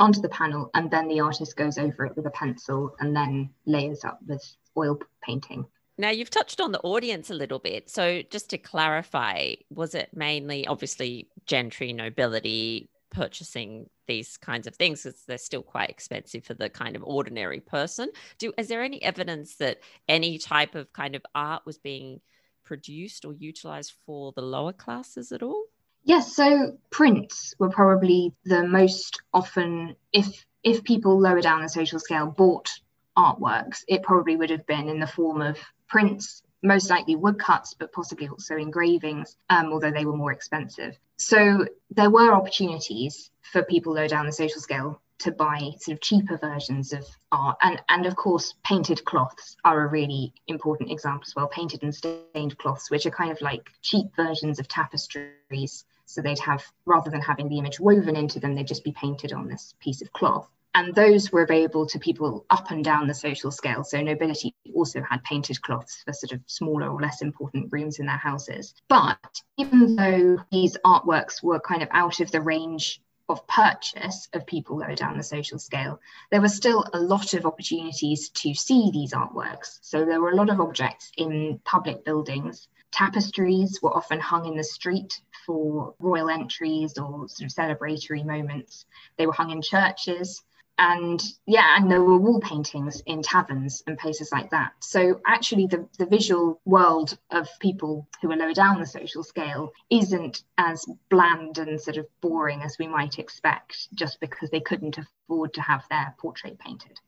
onto 0.00 0.22
the 0.22 0.30
panel, 0.30 0.70
and 0.74 0.90
then 0.90 1.08
the 1.08 1.20
artist 1.20 1.56
goes 1.56 1.76
over 1.76 2.06
it 2.06 2.16
with 2.16 2.26
a 2.26 2.30
pencil 2.30 2.94
and 3.00 3.14
then 3.14 3.50
layers 3.66 4.04
up 4.04 4.18
with 4.26 4.42
oil 4.76 4.98
painting. 5.22 5.66
Now, 5.98 6.10
you've 6.10 6.30
touched 6.30 6.60
on 6.60 6.72
the 6.72 6.80
audience 6.80 7.28
a 7.28 7.34
little 7.34 7.58
bit. 7.58 7.90
So, 7.90 8.22
just 8.30 8.48
to 8.50 8.58
clarify, 8.58 9.54
was 9.68 9.94
it 9.94 10.10
mainly 10.14 10.66
obviously 10.66 11.28
gentry, 11.44 11.92
nobility 11.92 12.88
purchasing 13.10 13.88
these 14.06 14.36
kinds 14.36 14.66
of 14.66 14.76
things 14.76 15.02
because 15.02 15.24
they're 15.26 15.38
still 15.38 15.62
quite 15.62 15.90
expensive 15.90 16.44
for 16.44 16.54
the 16.54 16.70
kind 16.70 16.96
of 16.96 17.02
ordinary 17.04 17.60
person? 17.60 18.10
Do 18.38 18.54
is 18.56 18.68
there 18.68 18.82
any 18.82 19.02
evidence 19.02 19.56
that 19.56 19.80
any 20.08 20.38
type 20.38 20.74
of 20.74 20.92
kind 20.92 21.14
of 21.14 21.26
art 21.34 21.66
was 21.66 21.76
being 21.78 22.20
produced 22.68 23.24
or 23.24 23.32
utilized 23.32 23.94
for 24.04 24.32
the 24.36 24.42
lower 24.42 24.74
classes 24.74 25.32
at 25.32 25.42
all? 25.42 25.64
Yes, 26.04 26.36
so 26.36 26.78
prints 26.90 27.54
were 27.58 27.70
probably 27.70 28.34
the 28.44 28.62
most 28.66 29.20
often, 29.32 29.96
if 30.12 30.44
if 30.62 30.84
people 30.84 31.18
lower 31.18 31.40
down 31.40 31.62
the 31.62 31.68
social 31.68 31.98
scale 31.98 32.26
bought 32.26 32.70
artworks, 33.16 33.84
it 33.88 34.02
probably 34.02 34.36
would 34.36 34.50
have 34.50 34.66
been 34.66 34.88
in 34.88 35.00
the 35.00 35.06
form 35.06 35.40
of 35.40 35.56
prints, 35.88 36.42
most 36.62 36.90
likely 36.90 37.16
woodcuts, 37.16 37.74
but 37.74 37.92
possibly 37.92 38.28
also 38.28 38.56
engravings, 38.56 39.36
um, 39.48 39.72
although 39.72 39.90
they 39.90 40.04
were 40.04 40.16
more 40.16 40.32
expensive. 40.32 40.98
So 41.16 41.66
there 41.90 42.10
were 42.10 42.32
opportunities 42.32 43.30
for 43.52 43.62
people 43.62 43.94
lower 43.94 44.08
down 44.08 44.26
the 44.26 44.32
social 44.32 44.60
scale 44.60 45.00
to 45.18 45.32
buy 45.32 45.58
sort 45.78 45.94
of 45.94 46.00
cheaper 46.00 46.36
versions 46.38 46.92
of 46.92 47.04
art. 47.32 47.58
And, 47.62 47.80
and 47.88 48.06
of 48.06 48.16
course, 48.16 48.54
painted 48.64 49.04
cloths 49.04 49.56
are 49.64 49.82
a 49.82 49.88
really 49.88 50.32
important 50.46 50.90
example 50.90 51.24
as 51.26 51.34
well. 51.34 51.48
Painted 51.48 51.82
and 51.82 51.94
stained 51.94 52.56
cloths, 52.58 52.90
which 52.90 53.06
are 53.06 53.10
kind 53.10 53.32
of 53.32 53.40
like 53.40 53.70
cheap 53.82 54.06
versions 54.16 54.58
of 54.58 54.68
tapestries. 54.68 55.84
So 56.06 56.22
they'd 56.22 56.38
have, 56.38 56.64
rather 56.86 57.10
than 57.10 57.20
having 57.20 57.48
the 57.48 57.58
image 57.58 57.80
woven 57.80 58.16
into 58.16 58.40
them, 58.40 58.54
they'd 58.54 58.66
just 58.66 58.84
be 58.84 58.92
painted 58.92 59.32
on 59.32 59.48
this 59.48 59.74
piece 59.80 60.02
of 60.02 60.12
cloth. 60.12 60.48
And 60.74 60.94
those 60.94 61.32
were 61.32 61.42
available 61.42 61.86
to 61.86 61.98
people 61.98 62.44
up 62.50 62.70
and 62.70 62.84
down 62.84 63.08
the 63.08 63.14
social 63.14 63.50
scale. 63.50 63.82
So 63.82 64.00
nobility 64.00 64.54
also 64.74 65.02
had 65.02 65.24
painted 65.24 65.60
cloths 65.60 66.02
for 66.04 66.12
sort 66.12 66.32
of 66.32 66.40
smaller 66.46 66.88
or 66.88 67.00
less 67.00 67.20
important 67.20 67.72
rooms 67.72 67.98
in 67.98 68.06
their 68.06 68.16
houses. 68.16 68.74
But 68.88 69.42
even 69.56 69.96
though 69.96 70.38
these 70.52 70.76
artworks 70.84 71.42
were 71.42 71.58
kind 71.58 71.82
of 71.82 71.88
out 71.90 72.20
of 72.20 72.30
the 72.30 72.40
range 72.40 73.00
of 73.28 73.46
purchase 73.46 74.28
of 74.32 74.46
people 74.46 74.78
lower 74.78 74.94
down 74.94 75.16
the 75.16 75.22
social 75.22 75.58
scale, 75.58 76.00
there 76.30 76.40
were 76.40 76.48
still 76.48 76.84
a 76.92 77.00
lot 77.00 77.34
of 77.34 77.46
opportunities 77.46 78.30
to 78.30 78.54
see 78.54 78.90
these 78.92 79.12
artworks. 79.12 79.78
So 79.82 80.04
there 80.04 80.20
were 80.20 80.30
a 80.30 80.36
lot 80.36 80.50
of 80.50 80.60
objects 80.60 81.12
in 81.16 81.60
public 81.64 82.04
buildings. 82.04 82.68
Tapestries 82.90 83.80
were 83.82 83.94
often 83.94 84.20
hung 84.20 84.46
in 84.46 84.56
the 84.56 84.64
street 84.64 85.20
for 85.44 85.94
royal 85.98 86.30
entries 86.30 86.96
or 86.96 87.28
sort 87.28 87.50
of 87.50 87.54
celebratory 87.54 88.24
moments. 88.24 88.86
They 89.16 89.26
were 89.26 89.32
hung 89.32 89.50
in 89.50 89.62
churches 89.62 90.42
and 90.78 91.22
yeah 91.46 91.76
and 91.76 91.90
there 91.90 92.02
were 92.02 92.18
wall 92.18 92.40
paintings 92.40 93.02
in 93.06 93.22
taverns 93.22 93.82
and 93.86 93.98
places 93.98 94.30
like 94.32 94.50
that. 94.50 94.72
So 94.80 95.20
actually 95.26 95.66
the, 95.66 95.86
the 95.98 96.06
visual 96.06 96.60
world 96.64 97.18
of 97.30 97.48
people 97.60 98.06
who 98.22 98.30
are 98.32 98.36
lower 98.36 98.54
down 98.54 98.80
the 98.80 98.86
social 98.86 99.22
scale 99.22 99.72
isn't 99.90 100.42
as 100.56 100.84
bland 101.10 101.58
and 101.58 101.80
sort 101.80 101.96
of 101.96 102.06
boring 102.20 102.62
as 102.62 102.76
we 102.78 102.86
might 102.86 103.18
expect 103.18 103.92
just 103.94 104.20
because 104.20 104.50
they 104.50 104.60
couldn't 104.60 104.98
afford 104.98 105.54
to 105.54 105.60
have 105.60 105.84
their 105.90 106.14
portrait 106.18 106.58
painted 106.58 106.98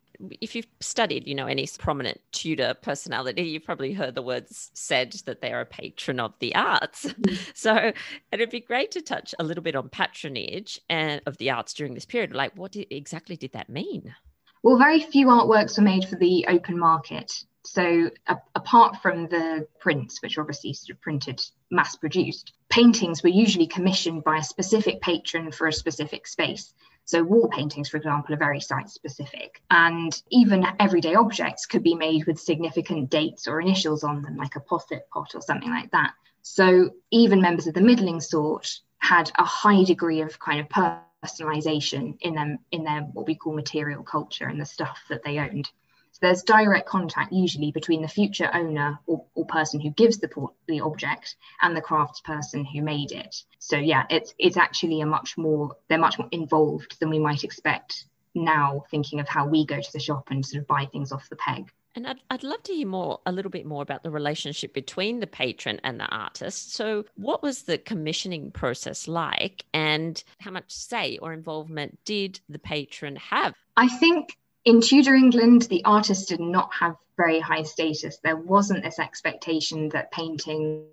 if 0.40 0.54
you've 0.54 0.66
studied, 0.80 1.26
you 1.26 1.34
know, 1.34 1.46
any 1.46 1.68
prominent 1.78 2.20
Tudor 2.32 2.74
personality, 2.74 3.42
you've 3.42 3.64
probably 3.64 3.92
heard 3.92 4.14
the 4.14 4.22
words 4.22 4.70
said 4.74 5.12
that 5.24 5.40
they 5.40 5.52
are 5.52 5.60
a 5.60 5.66
patron 5.66 6.20
of 6.20 6.34
the 6.38 6.54
arts. 6.54 7.06
Mm-hmm. 7.06 7.34
So 7.54 7.92
it'd 8.32 8.50
be 8.50 8.60
great 8.60 8.90
to 8.92 9.02
touch 9.02 9.34
a 9.38 9.44
little 9.44 9.62
bit 9.62 9.76
on 9.76 9.88
patronage 9.90 10.80
and 10.88 11.20
of 11.26 11.36
the 11.36 11.50
arts 11.50 11.74
during 11.74 11.94
this 11.94 12.06
period. 12.06 12.34
Like, 12.34 12.56
what 12.56 12.72
did, 12.72 12.86
exactly 12.90 13.36
did 13.36 13.52
that 13.52 13.68
mean? 13.68 14.14
Well, 14.62 14.78
very 14.78 15.00
few 15.00 15.26
artworks 15.26 15.76
were 15.76 15.84
made 15.84 16.06
for 16.06 16.16
the 16.16 16.46
open 16.48 16.78
market. 16.78 17.32
So, 17.64 18.10
a- 18.26 18.36
apart 18.54 18.96
from 19.02 19.28
the 19.28 19.66
prints, 19.78 20.22
which 20.22 20.38
are 20.38 20.40
obviously 20.40 20.72
sort 20.72 20.96
of 20.96 21.02
printed, 21.02 21.40
mass 21.70 21.96
produced, 21.96 22.52
paintings 22.70 23.22
were 23.22 23.28
usually 23.28 23.66
commissioned 23.66 24.24
by 24.24 24.38
a 24.38 24.42
specific 24.42 25.00
patron 25.02 25.52
for 25.52 25.66
a 25.66 25.72
specific 25.72 26.26
space. 26.26 26.72
So 27.10 27.24
wall 27.24 27.48
paintings, 27.48 27.88
for 27.88 27.96
example, 27.96 28.32
are 28.32 28.38
very 28.38 28.60
site 28.60 28.88
specific. 28.88 29.60
And 29.68 30.22
even 30.30 30.64
everyday 30.78 31.16
objects 31.16 31.66
could 31.66 31.82
be 31.82 31.96
made 31.96 32.24
with 32.26 32.38
significant 32.38 33.10
dates 33.10 33.48
or 33.48 33.60
initials 33.60 34.04
on 34.04 34.22
them, 34.22 34.36
like 34.36 34.54
a 34.54 34.60
posset 34.60 35.10
pot 35.10 35.34
or 35.34 35.42
something 35.42 35.70
like 35.70 35.90
that. 35.90 36.12
So 36.42 36.90
even 37.10 37.40
members 37.40 37.66
of 37.66 37.74
the 37.74 37.80
middling 37.80 38.20
sort 38.20 38.78
had 38.98 39.32
a 39.38 39.44
high 39.44 39.82
degree 39.82 40.20
of 40.20 40.38
kind 40.38 40.60
of 40.60 40.68
personalization 40.68 42.16
in 42.20 42.36
them 42.36 42.58
in 42.70 42.84
their 42.84 43.00
what 43.00 43.26
we 43.26 43.34
call 43.34 43.54
material 43.54 44.04
culture 44.04 44.46
and 44.46 44.60
the 44.60 44.64
stuff 44.64 45.02
that 45.08 45.24
they 45.24 45.40
owned 45.40 45.68
there's 46.20 46.42
direct 46.42 46.86
contact 46.86 47.32
usually 47.32 47.70
between 47.72 48.02
the 48.02 48.08
future 48.08 48.50
owner 48.52 48.98
or, 49.06 49.24
or 49.34 49.46
person 49.46 49.80
who 49.80 49.90
gives 49.90 50.18
the, 50.18 50.28
port, 50.28 50.54
the 50.68 50.80
object 50.80 51.36
and 51.62 51.76
the 51.76 51.80
crafts 51.80 52.20
person 52.20 52.64
who 52.64 52.82
made 52.82 53.12
it. 53.12 53.42
So 53.58 53.76
yeah, 53.76 54.04
it's 54.10 54.34
it's 54.38 54.56
actually 54.56 55.00
a 55.00 55.06
much 55.06 55.36
more 55.36 55.76
they're 55.88 55.98
much 55.98 56.18
more 56.18 56.28
involved 56.32 56.98
than 57.00 57.10
we 57.10 57.18
might 57.18 57.44
expect 57.44 58.04
now 58.34 58.84
thinking 58.90 59.20
of 59.20 59.28
how 59.28 59.46
we 59.46 59.66
go 59.66 59.80
to 59.80 59.92
the 59.92 59.98
shop 59.98 60.28
and 60.30 60.44
sort 60.44 60.60
of 60.60 60.68
buy 60.68 60.86
things 60.86 61.12
off 61.12 61.28
the 61.28 61.36
peg. 61.36 61.70
And 61.96 62.06
I'd, 62.06 62.20
I'd 62.30 62.44
love 62.44 62.62
to 62.64 62.72
hear 62.72 62.86
more, 62.86 63.18
a 63.26 63.32
little 63.32 63.50
bit 63.50 63.66
more 63.66 63.82
about 63.82 64.04
the 64.04 64.12
relationship 64.12 64.72
between 64.72 65.18
the 65.18 65.26
patron 65.26 65.80
and 65.82 65.98
the 65.98 66.06
artist. 66.06 66.72
So, 66.74 67.04
what 67.16 67.42
was 67.42 67.62
the 67.62 67.78
commissioning 67.78 68.52
process 68.52 69.08
like, 69.08 69.64
and 69.74 70.22
how 70.38 70.52
much 70.52 70.70
say 70.70 71.18
or 71.20 71.32
involvement 71.32 71.98
did 72.04 72.38
the 72.48 72.60
patron 72.60 73.16
have? 73.16 73.54
I 73.76 73.88
think 73.88 74.36
in 74.64 74.80
Tudor 74.80 75.14
England, 75.14 75.62
the 75.62 75.84
artist 75.84 76.28
did 76.28 76.40
not 76.40 76.70
have 76.74 76.96
very 77.16 77.40
high 77.40 77.62
status. 77.62 78.18
There 78.22 78.36
wasn't 78.36 78.82
this 78.82 78.98
expectation 78.98 79.88
that 79.90 80.12
painting 80.12 80.86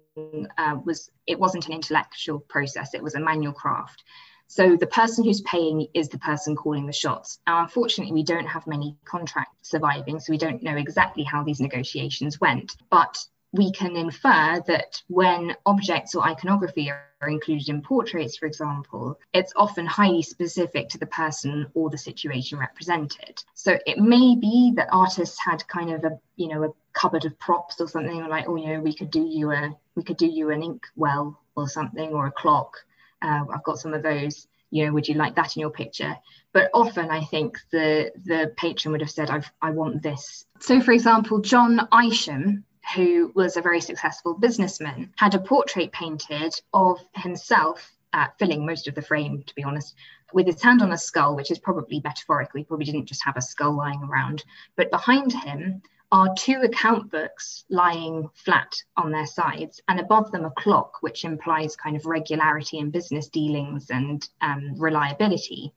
uh, 0.58 0.78
was, 0.84 1.12
it 1.26 1.40
wasn't 1.40 1.68
an 1.68 1.74
intellectual 1.74 2.40
process, 2.40 2.94
it 2.94 3.04
was 3.04 3.16
a 3.16 3.20
manual 3.20 3.54
craft. 3.54 4.04
So 4.48 4.78
the 4.78 4.88
person 4.88 5.26
who's 5.26 5.42
paying 5.42 5.88
is 5.94 6.08
the 6.08 6.20
person 6.20 6.56
calling 6.56 6.86
the 6.86 6.94
shots. 6.94 7.40
Now, 7.46 7.62
unfortunately, 7.62 8.14
we 8.14 8.24
don't 8.24 8.48
have 8.48 8.66
many 8.66 8.96
contracts 9.04 9.70
surviving, 9.70 10.20
so 10.20 10.32
we 10.32 10.38
don't 10.38 10.64
know 10.64 10.78
exactly 10.78 11.24
how 11.24 11.44
these 11.44 11.60
negotiations 11.60 12.40
went. 12.40 12.78
But 12.90 13.18
we 13.52 13.72
can 13.74 13.98
infer 13.98 14.64
that 14.68 15.02
when 15.08 15.56
objects 15.66 16.16
or 16.16 16.26
iconography 16.26 16.90
are 16.90 17.07
included 17.26 17.70
in 17.70 17.82
portraits, 17.82 18.38
for 18.38 18.46
example, 18.46 19.20
it's 19.34 19.54
often 19.56 19.86
highly 19.86 20.22
specific 20.22 20.90
to 20.90 21.00
the 21.00 21.08
person 21.08 21.66
or 21.74 21.90
the 21.90 21.98
situation 21.98 22.60
represented. 22.60 23.42
So 23.56 23.78
it 23.88 23.98
may 23.98 24.36
be 24.36 24.74
that 24.76 24.90
artists 24.92 25.40
had 25.40 25.68
kind 25.68 25.92
of 25.92 26.04
a, 26.04 26.20
you 26.36 26.50
know, 26.50 26.64
a 26.64 26.74
cupboard 26.94 27.26
of 27.26 27.40
props 27.40 27.82
or 27.82 27.88
something 27.88 28.28
like, 28.28 28.48
oh, 28.48 28.56
you 28.56 28.68
know, 28.68 28.82
we 28.82 28.94
could 28.94 29.10
do 29.10 29.26
you 29.26 29.52
a, 29.52 29.76
we 29.96 30.04
could 30.04 30.18
do 30.18 30.28
you 30.28 30.52
an 30.52 30.62
ink 30.62 30.86
well 30.96 31.42
or 31.56 31.68
something 31.68 32.10
or 32.10 32.28
a 32.28 32.32
clock. 32.32 32.78
Uh, 33.22 33.46
I've 33.52 33.64
got 33.64 33.80
some 33.80 33.94
of 33.94 34.04
those. 34.04 34.48
You 34.70 34.86
know, 34.86 34.94
would 34.94 35.08
you 35.08 35.16
like 35.16 35.36
that 35.36 35.56
in 35.56 35.62
your 35.62 35.70
picture? 35.70 36.18
But 36.52 36.70
often, 36.74 37.10
I 37.10 37.24
think 37.24 37.58
the 37.72 38.12
the 38.26 38.54
patron 38.58 38.92
would 38.92 39.02
have 39.02 39.10
said, 39.10 39.30
"I've 39.30 39.50
I 39.62 39.72
want 39.72 40.04
this." 40.04 40.46
So, 40.60 40.82
for 40.82 40.92
example, 40.92 41.40
John 41.40 41.88
Isham, 41.94 42.66
who 42.96 43.32
was 43.36 43.58
a 43.58 43.62
very 43.62 43.82
successful 43.82 44.34
businessman, 44.34 45.14
had 45.18 45.36
a 45.36 45.40
portrait 45.40 45.92
painted 45.92 46.60
of 46.74 47.00
himself, 47.16 47.92
uh, 48.14 48.28
filling 48.40 48.66
most 48.66 48.88
of 48.88 48.96
the 48.96 49.02
frame, 49.02 49.44
to 49.44 49.56
be 49.56 49.64
honest, 49.64 49.96
with 50.34 50.46
his 50.46 50.62
hand 50.62 50.82
on 50.82 50.92
a 50.92 50.98
skull, 50.98 51.36
which 51.36 51.52
is 51.52 51.60
probably 51.60 52.02
metaphorical. 52.04 52.64
Probably 52.64 52.86
didn't 52.86 53.06
just 53.06 53.24
have 53.26 53.38
a 53.38 53.42
skull 53.42 53.76
lying 53.76 54.02
around. 54.04 54.44
But 54.76 54.92
behind 54.92 55.34
him 55.34 55.82
are 56.12 56.34
two 56.36 56.62
account 56.62 57.12
books 57.12 57.66
lying 57.70 58.30
flat 58.34 58.74
on 58.96 59.12
their 59.12 59.26
sides, 59.26 59.82
and 59.90 60.00
above 60.00 60.32
them 60.32 60.46
a 60.46 60.52
clock, 60.52 60.98
which 61.02 61.26
implies 61.26 61.76
kind 61.76 61.98
of 61.98 62.06
regularity 62.06 62.78
in 62.78 62.92
business 62.92 63.28
dealings 63.28 63.90
and 63.90 64.28
um, 64.42 64.76
reliability 64.78 65.74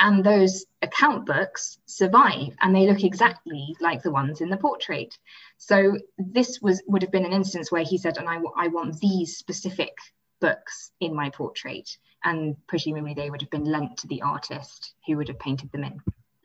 and 0.00 0.24
those 0.24 0.64
account 0.82 1.26
books 1.26 1.78
survive 1.84 2.56
and 2.60 2.74
they 2.74 2.88
look 2.88 3.04
exactly 3.04 3.76
like 3.80 4.02
the 4.02 4.10
ones 4.10 4.40
in 4.40 4.48
the 4.48 4.56
portrait. 4.56 5.16
So 5.58 5.98
this 6.18 6.60
was 6.60 6.82
would 6.86 7.02
have 7.02 7.12
been 7.12 7.26
an 7.26 7.34
instance 7.34 7.70
where 7.70 7.84
he 7.84 7.98
said 7.98 8.16
and 8.16 8.28
I, 8.28 8.38
I 8.56 8.68
want 8.68 8.98
these 8.98 9.36
specific 9.36 9.92
books 10.40 10.90
in 11.00 11.14
my 11.14 11.28
portrait. 11.30 11.98
And 12.24 12.56
presumably 12.66 13.14
they 13.14 13.30
would 13.30 13.42
have 13.42 13.50
been 13.50 13.64
lent 13.64 13.98
to 13.98 14.06
the 14.06 14.22
artist 14.22 14.94
who 15.06 15.18
would 15.18 15.28
have 15.28 15.38
painted 15.38 15.70
them 15.70 15.84
in. 15.84 16.00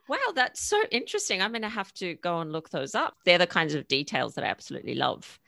Wow 0.09 0.33
that's 0.35 0.61
so 0.61 0.83
interesting. 0.91 1.41
I'm 1.41 1.51
going 1.51 1.61
to 1.61 1.69
have 1.69 1.93
to 1.95 2.15
go 2.15 2.41
and 2.41 2.51
look 2.51 2.69
those 2.69 2.93
up. 2.93 3.15
They're 3.23 3.37
the 3.37 3.47
kinds 3.47 3.73
of 3.73 3.87
details 3.87 4.35
that 4.35 4.43
i 4.43 4.47
absolutely 4.47 4.95
love 4.95 5.39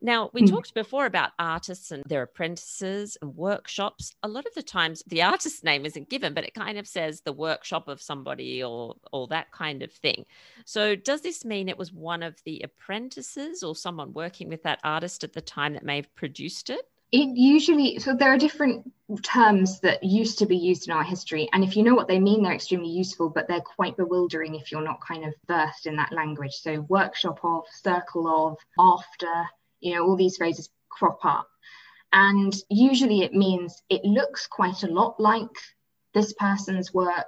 now, 0.00 0.30
we 0.32 0.42
mm. 0.42 0.50
talked 0.50 0.74
before 0.74 1.06
about 1.06 1.32
artists 1.38 1.90
and 1.90 2.04
their 2.06 2.22
apprentices 2.22 3.16
and 3.20 3.34
workshops. 3.34 4.14
A 4.22 4.28
lot 4.28 4.46
of 4.46 4.54
the 4.54 4.62
times 4.62 5.02
the 5.06 5.22
artist's 5.32 5.64
name 5.64 5.84
isn't 5.84 6.08
given, 6.08 6.34
but 6.34 6.44
it 6.44 6.54
kind 6.54 6.78
of 6.78 6.86
says 6.86 7.20
the 7.20 7.32
workshop 7.32 7.88
of 7.88 8.00
somebody 8.00 8.62
or 8.62 8.96
or 9.12 9.26
that 9.28 9.50
kind 9.50 9.82
of 9.82 9.92
thing. 9.92 10.24
So 10.64 10.94
does 10.94 11.22
this 11.22 11.44
mean 11.44 11.68
it 11.68 11.78
was 11.78 11.92
one 11.92 12.22
of 12.22 12.36
the 12.44 12.60
apprentices 12.62 13.62
or 13.62 13.74
someone 13.74 14.12
working 14.12 14.48
with 14.48 14.62
that 14.62 14.80
artist 14.84 15.24
at 15.24 15.32
the 15.32 15.40
time 15.40 15.72
that 15.74 15.84
may 15.84 15.96
have 15.96 16.14
produced 16.14 16.70
it? 16.70 16.88
It 17.10 17.36
usually 17.36 17.98
so 17.98 18.14
there 18.14 18.32
are 18.32 18.38
different 18.38 18.92
terms 19.22 19.80
that 19.80 20.04
used 20.04 20.38
to 20.38 20.46
be 20.46 20.58
used 20.58 20.86
in 20.86 20.94
our 20.94 21.02
history 21.02 21.48
and 21.54 21.64
if 21.64 21.74
you 21.74 21.82
know 21.82 21.94
what 21.94 22.06
they 22.06 22.20
mean 22.20 22.42
they're 22.42 22.52
extremely 22.52 22.90
useful 22.90 23.30
but 23.30 23.48
they're 23.48 23.62
quite 23.62 23.96
bewildering 23.96 24.54
if 24.54 24.70
you're 24.70 24.82
not 24.82 25.00
kind 25.00 25.24
of 25.24 25.32
versed 25.46 25.86
in 25.86 25.96
that 25.96 26.12
language 26.12 26.52
so 26.52 26.82
workshop 26.90 27.40
of 27.42 27.64
circle 27.72 28.28
of 28.28 28.58
after 28.78 29.48
you 29.80 29.94
know 29.94 30.06
all 30.06 30.16
these 30.16 30.36
phrases 30.36 30.70
crop 30.88 31.24
up. 31.24 31.48
And 32.12 32.54
usually 32.70 33.20
it 33.22 33.34
means 33.34 33.82
it 33.90 34.04
looks 34.04 34.46
quite 34.46 34.82
a 34.82 34.88
lot 34.88 35.20
like 35.20 35.56
this 36.14 36.32
person's 36.32 36.94
work 36.94 37.26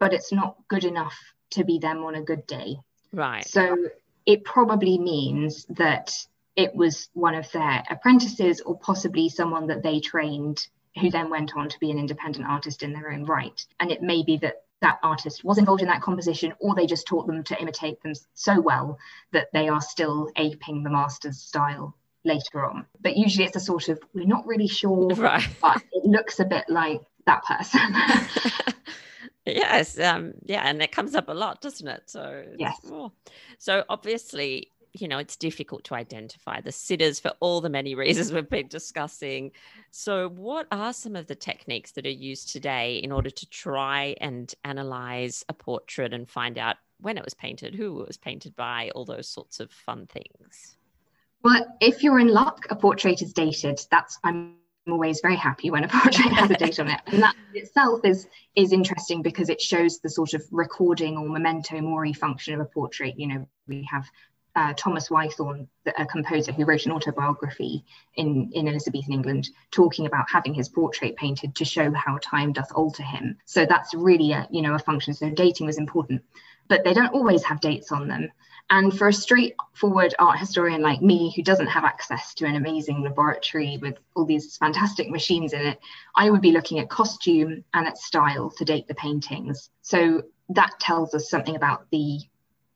but 0.00 0.12
it's 0.12 0.32
not 0.32 0.56
good 0.66 0.84
enough 0.84 1.16
to 1.50 1.62
be 1.62 1.78
them 1.78 2.02
on 2.02 2.16
a 2.16 2.22
good 2.22 2.44
day. 2.48 2.76
Right. 3.12 3.46
So 3.46 3.76
it 4.26 4.44
probably 4.44 4.98
means 4.98 5.66
that 5.70 6.12
it 6.56 6.74
was 6.74 7.08
one 7.12 7.34
of 7.34 7.50
their 7.52 7.84
apprentices 7.88 8.60
or 8.62 8.76
possibly 8.78 9.28
someone 9.28 9.68
that 9.68 9.82
they 9.84 10.00
trained 10.00 10.66
who 11.00 11.10
then 11.10 11.30
went 11.30 11.52
on 11.54 11.68
to 11.68 11.78
be 11.78 11.90
an 11.90 11.98
independent 11.98 12.46
artist 12.46 12.82
in 12.82 12.92
their 12.92 13.12
own 13.12 13.24
right. 13.24 13.64
And 13.78 13.92
it 13.92 14.02
may 14.02 14.24
be 14.24 14.38
that 14.38 14.64
that 14.80 14.98
artist 15.02 15.44
was 15.44 15.58
involved 15.58 15.82
in 15.82 15.88
that 15.88 16.02
composition 16.02 16.52
or 16.60 16.74
they 16.74 16.86
just 16.86 17.06
taught 17.06 17.26
them 17.26 17.42
to 17.44 17.60
imitate 17.60 18.02
them 18.02 18.12
so 18.34 18.60
well 18.60 18.98
that 19.32 19.48
they 19.52 19.68
are 19.68 19.80
still 19.80 20.30
aping 20.36 20.82
the 20.82 20.90
master's 20.90 21.38
style 21.38 21.96
later 22.24 22.64
on 22.64 22.84
but 23.00 23.16
usually 23.16 23.44
it's 23.44 23.56
a 23.56 23.60
sort 23.60 23.88
of 23.88 23.98
we're 24.14 24.26
not 24.26 24.46
really 24.46 24.68
sure 24.68 25.08
right. 25.16 25.48
but 25.60 25.82
it 25.92 26.04
looks 26.04 26.40
a 26.40 26.44
bit 26.44 26.64
like 26.68 27.00
that 27.26 27.42
person 27.44 28.74
yes 29.46 29.98
um 29.98 30.32
yeah 30.44 30.62
and 30.64 30.82
it 30.82 30.92
comes 30.92 31.14
up 31.14 31.28
a 31.28 31.32
lot 31.32 31.60
doesn't 31.60 31.88
it 31.88 32.02
so 32.06 32.44
yes 32.58 32.78
oh. 32.90 33.10
so 33.58 33.84
obviously 33.88 34.70
you 34.92 35.08
know, 35.08 35.18
it's 35.18 35.36
difficult 35.36 35.84
to 35.84 35.94
identify 35.94 36.60
the 36.60 36.72
sitters 36.72 37.20
for 37.20 37.32
all 37.40 37.60
the 37.60 37.68
many 37.68 37.94
reasons 37.96 38.32
we've 38.32 38.48
been 38.48 38.68
discussing. 38.68 39.52
So, 39.90 40.28
what 40.28 40.66
are 40.72 40.92
some 40.92 41.16
of 41.16 41.26
the 41.26 41.34
techniques 41.34 41.92
that 41.92 42.06
are 42.06 42.10
used 42.10 42.52
today 42.52 42.96
in 42.96 43.12
order 43.12 43.30
to 43.30 43.48
try 43.48 44.16
and 44.20 44.52
analyze 44.64 45.44
a 45.48 45.54
portrait 45.54 46.12
and 46.12 46.28
find 46.28 46.58
out 46.58 46.76
when 47.00 47.16
it 47.16 47.24
was 47.24 47.34
painted, 47.34 47.74
who 47.74 48.00
it 48.00 48.06
was 48.06 48.18
painted 48.18 48.54
by, 48.56 48.90
all 48.94 49.04
those 49.04 49.28
sorts 49.28 49.60
of 49.60 49.70
fun 49.70 50.06
things? 50.06 50.76
Well, 51.42 51.66
if 51.80 52.02
you're 52.02 52.18
in 52.18 52.28
luck, 52.28 52.66
a 52.68 52.76
portrait 52.76 53.22
is 53.22 53.32
dated. 53.32 53.80
That's 53.90 54.18
I'm 54.24 54.56
always 54.88 55.20
very 55.20 55.36
happy 55.36 55.70
when 55.70 55.84
a 55.84 55.88
portrait 55.88 56.32
has 56.32 56.50
a 56.50 56.54
date 56.54 56.80
on 56.80 56.88
it 56.88 57.00
and 57.06 57.22
that 57.22 57.34
itself 57.54 58.00
is 58.04 58.26
is 58.56 58.72
interesting 58.72 59.22
because 59.22 59.48
it 59.48 59.60
shows 59.60 60.00
the 60.00 60.08
sort 60.08 60.32
of 60.32 60.42
recording 60.50 61.16
or 61.16 61.28
memento 61.28 61.80
mori 61.80 62.12
function 62.12 62.54
of 62.54 62.60
a 62.60 62.64
portrait 62.64 63.14
you 63.18 63.26
know 63.26 63.46
we 63.68 63.86
have 63.88 64.08
uh, 64.56 64.74
Thomas 64.76 65.08
Whythorne, 65.08 65.68
a 65.96 66.06
composer 66.06 66.52
who 66.52 66.64
wrote 66.64 66.86
an 66.86 66.92
autobiography 66.92 67.84
in, 68.14 68.50
in 68.52 68.68
Elizabethan 68.68 69.12
England, 69.12 69.50
talking 69.70 70.06
about 70.06 70.30
having 70.30 70.54
his 70.54 70.68
portrait 70.68 71.16
painted 71.16 71.54
to 71.56 71.64
show 71.64 71.92
how 71.92 72.18
time 72.22 72.52
doth 72.52 72.72
alter 72.74 73.02
him. 73.02 73.36
So 73.44 73.64
that's 73.66 73.94
really 73.94 74.32
a 74.32 74.48
you 74.50 74.62
know 74.62 74.74
a 74.74 74.78
function. 74.78 75.14
So 75.14 75.30
dating 75.30 75.66
was 75.66 75.78
important, 75.78 76.22
but 76.68 76.84
they 76.84 76.94
don't 76.94 77.14
always 77.14 77.44
have 77.44 77.60
dates 77.60 77.92
on 77.92 78.08
them. 78.08 78.30
And 78.70 78.96
for 78.96 79.08
a 79.08 79.12
straightforward 79.12 80.14
art 80.20 80.38
historian 80.38 80.80
like 80.80 81.02
me, 81.02 81.32
who 81.34 81.42
doesn't 81.42 81.66
have 81.66 81.82
access 81.82 82.34
to 82.34 82.46
an 82.46 82.54
amazing 82.54 83.02
laboratory 83.02 83.78
with 83.78 83.98
all 84.14 84.24
these 84.24 84.56
fantastic 84.58 85.10
machines 85.10 85.52
in 85.52 85.60
it, 85.60 85.80
I 86.14 86.30
would 86.30 86.40
be 86.40 86.52
looking 86.52 86.78
at 86.78 86.88
costume 86.88 87.64
and 87.74 87.86
at 87.88 87.98
style 87.98 88.50
to 88.50 88.64
date 88.64 88.86
the 88.86 88.94
paintings. 88.94 89.70
So 89.82 90.22
that 90.50 90.70
tells 90.78 91.14
us 91.14 91.28
something 91.28 91.56
about 91.56 91.86
the 91.90 92.20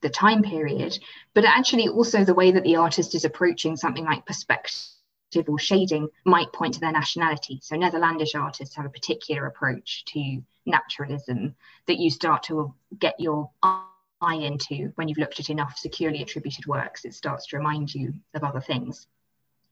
the 0.05 0.11
time 0.11 0.43
period, 0.43 0.97
but 1.33 1.45
actually 1.45 1.89
also 1.89 2.25
the 2.25 2.35
way 2.35 2.53
that 2.53 2.63
the 2.63 2.77
artist 2.77 3.15
is 3.15 3.25
approaching 3.25 3.75
something 3.75 4.05
like 4.05 4.27
perspective 4.27 5.49
or 5.49 5.59
shading 5.59 6.09
might 6.27 6.53
point 6.53 6.75
to 6.75 6.81
their 6.81 6.93
nationality. 6.93 7.59
So 7.63 7.75
Netherlandish 7.75 8.35
artists 8.35 8.77
have 8.77 8.85
a 8.85 8.91
particular 8.91 9.47
approach 9.47 10.05
to 10.13 10.43
naturalism 10.67 11.57
that 11.87 11.99
you 11.99 12.11
start 12.11 12.45
to 12.45 12.75
get 12.99 13.19
your 13.19 13.51
eye 13.63 14.35
into 14.35 14.93
when 14.97 15.09
you've 15.09 15.19
looked 15.19 15.41
at 15.41 15.49
enough 15.49 15.79
securely 15.79 16.23
attributed 16.23 16.67
works. 16.67 17.07
It 17.07 17.15
starts 17.15 17.47
to 17.47 17.57
remind 17.57 17.95
you 17.95 18.13
of 18.35 18.45
other 18.45 18.61
things. 18.61 19.07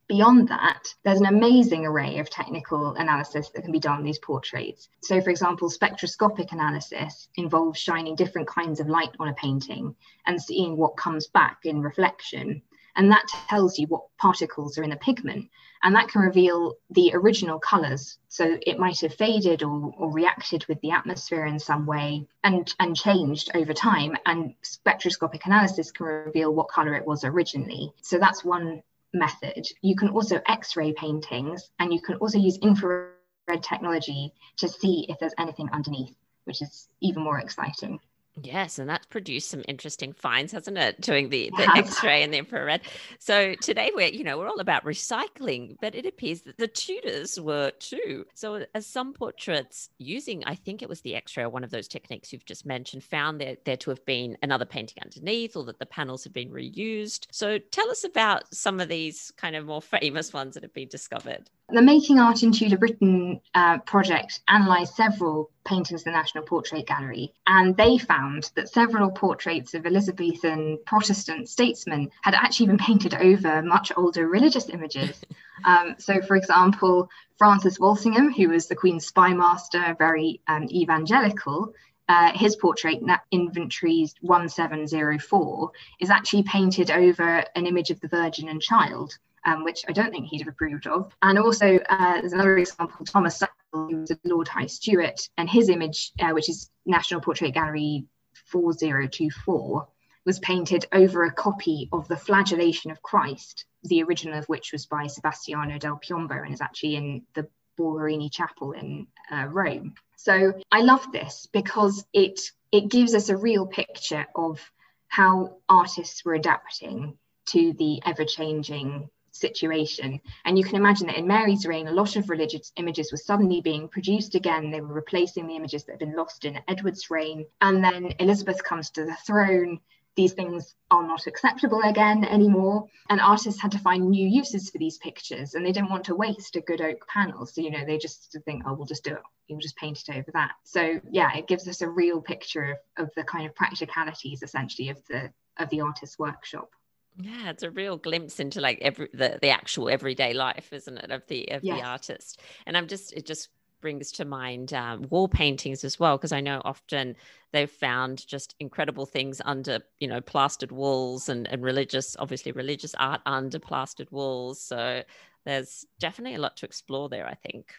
Beyond 0.07 0.49
that, 0.49 0.93
there's 1.03 1.21
an 1.21 1.27
amazing 1.27 1.85
array 1.85 2.19
of 2.19 2.29
technical 2.29 2.93
analysis 2.95 3.49
that 3.49 3.61
can 3.61 3.71
be 3.71 3.79
done 3.79 3.99
on 3.99 4.03
these 4.03 4.19
portraits. 4.19 4.89
So, 5.01 5.21
for 5.21 5.29
example, 5.29 5.69
spectroscopic 5.69 6.51
analysis 6.51 7.29
involves 7.35 7.79
shining 7.79 8.15
different 8.15 8.47
kinds 8.47 8.81
of 8.81 8.89
light 8.89 9.15
on 9.19 9.29
a 9.29 9.33
painting 9.33 9.95
and 10.25 10.41
seeing 10.41 10.75
what 10.75 10.97
comes 10.97 11.27
back 11.27 11.59
in 11.63 11.81
reflection. 11.81 12.61
And 12.95 13.11
that 13.11 13.27
tells 13.49 13.79
you 13.79 13.87
what 13.87 14.03
particles 14.17 14.77
are 14.77 14.83
in 14.83 14.91
a 14.91 14.97
pigment. 14.97 15.49
And 15.83 15.95
that 15.95 16.09
can 16.09 16.21
reveal 16.21 16.75
the 16.91 17.11
original 17.13 17.59
colours. 17.59 18.17
So 18.27 18.57
it 18.61 18.77
might 18.77 18.99
have 18.99 19.15
faded 19.15 19.63
or, 19.63 19.93
or 19.97 20.11
reacted 20.11 20.65
with 20.67 20.79
the 20.81 20.91
atmosphere 20.91 21.45
in 21.45 21.59
some 21.59 21.85
way 21.85 22.27
and, 22.43 22.71
and 22.79 22.95
changed 22.95 23.51
over 23.55 23.73
time. 23.73 24.15
And 24.25 24.53
spectroscopic 24.61 25.45
analysis 25.45 25.91
can 25.91 26.05
reveal 26.05 26.53
what 26.53 26.69
colour 26.69 26.93
it 26.93 27.05
was 27.05 27.23
originally. 27.23 27.91
So 28.01 28.19
that's 28.19 28.43
one 28.43 28.83
method. 29.13 29.65
You 29.81 29.95
can 29.95 30.09
also 30.09 30.41
X-ray 30.47 30.93
paintings 30.93 31.69
and 31.79 31.93
you 31.93 32.01
can 32.01 32.15
also 32.15 32.37
use 32.37 32.57
infrared 32.57 33.13
technology 33.61 34.33
to 34.57 34.67
see 34.67 35.05
if 35.09 35.19
there's 35.19 35.33
anything 35.37 35.69
underneath, 35.71 36.15
which 36.45 36.61
is 36.61 36.89
even 37.01 37.23
more 37.23 37.39
exciting. 37.39 37.99
Yes, 38.41 38.79
and 38.79 38.89
that's 38.89 39.05
produced 39.05 39.49
some 39.49 39.63
interesting 39.67 40.11
finds, 40.11 40.51
hasn't 40.51 40.77
it? 40.77 40.99
Doing 40.99 41.29
the, 41.29 41.51
the 41.55 41.69
X-ray 41.77 42.23
and 42.23 42.33
the 42.33 42.39
infrared. 42.39 42.81
So 43.19 43.53
today 43.55 43.91
we're, 43.93 44.07
you 44.07 44.23
know, 44.23 44.39
we're 44.39 44.47
all 44.47 44.59
about 44.59 44.83
recycling, 44.85 45.77
but 45.81 45.93
it 45.93 46.05
appears 46.05 46.41
that 46.41 46.57
the 46.57 46.67
Tudors 46.67 47.39
were 47.39 47.71
too. 47.71 48.25
So 48.33 48.65
as 48.73 48.87
some 48.87 49.13
portraits 49.13 49.89
using, 49.99 50.43
I 50.45 50.55
think 50.55 50.81
it 50.81 50.89
was 50.89 51.01
the 51.01 51.15
X-ray 51.15 51.45
one 51.45 51.63
of 51.63 51.69
those 51.69 51.87
techniques 51.87 52.33
you've 52.33 52.45
just 52.45 52.65
mentioned, 52.65 53.03
found 53.03 53.39
there, 53.39 53.57
there 53.65 53.77
to 53.77 53.91
have 53.91 54.03
been 54.05 54.35
another 54.41 54.65
painting 54.65 55.03
underneath 55.03 55.55
or 55.55 55.63
that 55.65 55.77
the 55.77 55.85
panels 55.85 56.23
had 56.23 56.33
been 56.33 56.49
reused. 56.49 57.27
So 57.31 57.59
tell 57.59 57.89
us 57.91 58.03
about 58.03 58.53
some 58.53 58.79
of 58.79 58.87
these 58.87 59.31
kind 59.37 59.55
of 59.55 59.65
more 59.65 59.81
famous 59.81 60.33
ones 60.33 60.55
that 60.55 60.63
have 60.63 60.73
been 60.73 60.87
discovered. 60.87 61.49
The 61.69 61.81
Making 61.81 62.19
Art 62.19 62.43
in 62.43 62.51
Tudor 62.51 62.77
Britain 62.77 63.41
uh, 63.55 63.79
project 63.79 64.41
analysed 64.47 64.95
several 64.95 65.49
paintings 65.65 66.03
in 66.03 66.11
the 66.11 66.17
National 66.17 66.43
Portrait 66.43 66.85
Gallery, 66.85 67.33
and 67.47 67.75
they 67.77 67.97
found 67.97 68.22
that 68.55 68.69
several 68.69 69.11
portraits 69.11 69.73
of 69.73 69.85
Elizabethan 69.85 70.79
Protestant 70.85 71.49
statesmen 71.49 72.11
had 72.21 72.33
actually 72.33 72.67
been 72.67 72.77
painted 72.77 73.13
over 73.13 73.61
much 73.61 73.91
older 73.95 74.27
religious 74.27 74.69
images. 74.69 75.21
Um, 75.65 75.95
so, 75.97 76.19
for 76.21 76.35
example, 76.35 77.09
Francis 77.37 77.79
Walsingham, 77.79 78.33
who 78.33 78.49
was 78.49 78.67
the 78.67 78.75
Queen's 78.75 79.05
spy 79.05 79.33
master, 79.33 79.95
very 79.97 80.41
um, 80.47 80.67
evangelical, 80.69 81.73
uh, 82.09 82.31
his 82.33 82.57
portrait, 82.57 83.01
Inventories 83.31 84.13
1704, 84.21 85.71
is 86.01 86.09
actually 86.09 86.43
painted 86.43 86.91
over 86.91 87.45
an 87.55 87.65
image 87.65 87.91
of 87.91 88.01
the 88.01 88.09
Virgin 88.09 88.49
and 88.49 88.61
Child 88.61 89.17
um, 89.45 89.63
which 89.63 89.83
I 89.87 89.91
don't 89.91 90.11
think 90.11 90.27
he'd 90.27 90.41
have 90.41 90.47
approved 90.47 90.87
of. 90.87 91.15
And 91.21 91.37
also, 91.37 91.79
uh, 91.89 92.21
there's 92.21 92.33
another 92.33 92.57
example, 92.57 93.05
Thomas 93.05 93.37
Sackville, 93.37 93.89
who 93.89 93.99
was 94.01 94.11
a 94.11 94.19
Lord 94.23 94.47
High 94.47 94.67
Steward, 94.67 95.19
and 95.37 95.49
his 95.49 95.69
image, 95.69 96.11
uh, 96.19 96.29
which 96.29 96.49
is 96.49 96.69
National 96.85 97.21
Portrait 97.21 97.53
Gallery 97.53 98.05
4024, 98.53 99.87
was 100.25 100.39
painted 100.39 100.85
over 100.93 101.23
a 101.23 101.31
copy 101.33 101.89
of 101.91 102.07
the 102.07 102.15
Flagellation 102.15 102.91
of 102.91 103.01
Christ, 103.01 103.65
the 103.83 104.03
original 104.03 104.37
of 104.37 104.45
which 104.45 104.71
was 104.71 104.85
by 104.85 105.07
Sebastiano 105.07 105.77
del 105.77 105.97
Piombo 105.97 106.35
and 106.35 106.53
is 106.53 106.61
actually 106.61 106.95
in 106.95 107.23
the 107.33 107.47
Borgherini 107.77 108.31
Chapel 108.31 108.71
in 108.71 109.07
uh, 109.31 109.47
Rome. 109.49 109.95
So 110.15 110.53
I 110.71 110.81
love 110.81 111.11
this 111.11 111.47
because 111.51 112.05
it 112.13 112.39
it 112.71 112.89
gives 112.89 113.13
us 113.13 113.29
a 113.29 113.37
real 113.37 113.67
picture 113.67 114.25
of 114.35 114.61
how 115.07 115.57
artists 115.67 116.23
were 116.23 116.33
adapting 116.33 117.17
to 117.47 117.73
the 117.73 118.01
ever-changing 118.05 119.09
situation. 119.33 120.21
And 120.45 120.57
you 120.57 120.63
can 120.63 120.75
imagine 120.75 121.07
that 121.07 121.17
in 121.17 121.27
Mary's 121.27 121.65
reign, 121.65 121.87
a 121.87 121.91
lot 121.91 122.15
of 122.15 122.29
religious 122.29 122.71
images 122.77 123.11
were 123.11 123.17
suddenly 123.17 123.61
being 123.61 123.87
produced 123.87 124.35
again. 124.35 124.71
They 124.71 124.81
were 124.81 124.93
replacing 124.93 125.47
the 125.47 125.55
images 125.55 125.83
that 125.83 125.93
had 125.93 125.99
been 125.99 126.15
lost 126.15 126.45
in 126.45 126.59
Edward's 126.67 127.09
reign. 127.09 127.45
And 127.61 127.83
then 127.83 128.13
Elizabeth 128.19 128.63
comes 128.63 128.89
to 128.91 129.05
the 129.05 129.15
throne. 129.25 129.79
These 130.15 130.33
things 130.33 130.75
are 130.91 131.05
not 131.05 131.25
acceptable 131.25 131.81
again 131.83 132.23
anymore. 132.23 132.87
And 133.09 133.19
artists 133.19 133.59
had 133.59 133.71
to 133.71 133.79
find 133.79 134.09
new 134.09 134.27
uses 134.27 134.69
for 134.69 134.77
these 134.77 134.99
pictures 134.99 135.55
and 135.55 135.65
they 135.65 135.71
didn't 135.71 135.89
want 135.89 136.05
to 136.05 136.15
waste 136.15 136.55
a 136.55 136.61
good 136.61 136.81
oak 136.81 137.07
panel. 137.07 137.47
So, 137.47 137.61
you 137.61 137.71
know, 137.71 137.83
they 137.83 137.97
just 137.97 138.37
think, 138.45 138.63
oh, 138.65 138.73
we'll 138.73 138.85
just 138.85 139.03
do 139.03 139.13
it. 139.13 139.21
You'll 139.47 139.59
just 139.59 139.75
paint 139.75 140.03
it 140.07 140.15
over 140.15 140.31
that. 140.33 140.51
So 140.63 141.01
yeah, 141.09 141.35
it 141.35 141.47
gives 141.47 141.67
us 141.67 141.81
a 141.81 141.89
real 141.89 142.21
picture 142.21 142.77
of, 142.97 143.05
of 143.07 143.09
the 143.15 143.23
kind 143.23 143.47
of 143.47 143.55
practicalities 143.55 144.43
essentially 144.43 144.89
of 144.89 145.03
the 145.07 145.31
of 145.57 145.69
the 145.69 145.81
artist's 145.81 146.17
workshop. 146.17 146.69
Yeah, 147.15 147.51
it's 147.51 147.63
a 147.63 147.69
real 147.71 147.97
glimpse 147.97 148.39
into 148.39 148.59
like 148.59 148.79
every 148.81 149.07
the, 149.13 149.37
the 149.41 149.49
actual 149.49 149.89
everyday 149.89 150.33
life, 150.33 150.73
isn't 150.73 150.97
it, 150.97 151.11
of 151.11 151.25
the 151.27 151.49
of 151.51 151.67
the 151.67 151.81
artist. 151.81 152.41
And 152.65 152.75
I'm 152.75 152.87
just 152.87 153.13
it 153.13 153.25
just 153.25 153.49
brings 153.81 154.11
to 154.13 154.25
mind 154.25 154.73
um, 154.73 155.03
wall 155.09 155.27
paintings 155.27 155.83
as 155.83 155.99
well 155.99 156.17
because 156.17 156.31
I 156.31 156.41
know 156.41 156.61
often 156.65 157.15
they've 157.51 157.69
found 157.69 158.25
just 158.27 158.55
incredible 158.59 159.05
things 159.05 159.41
under 159.45 159.81
you 159.99 160.07
know 160.07 160.21
plastered 160.21 160.71
walls 160.71 161.29
and 161.29 161.47
and 161.47 161.61
religious 161.63 162.15
obviously 162.17 162.51
religious 162.51 162.95
art 162.95 163.21
under 163.27 163.59
plastered 163.59 164.09
walls. 164.11 164.59
So 164.59 165.03
there's 165.45 165.85
definitely 165.99 166.35
a 166.35 166.41
lot 166.41 166.57
to 166.57 166.65
explore 166.65 167.09
there. 167.09 167.27
I 167.27 167.35
think. 167.35 167.73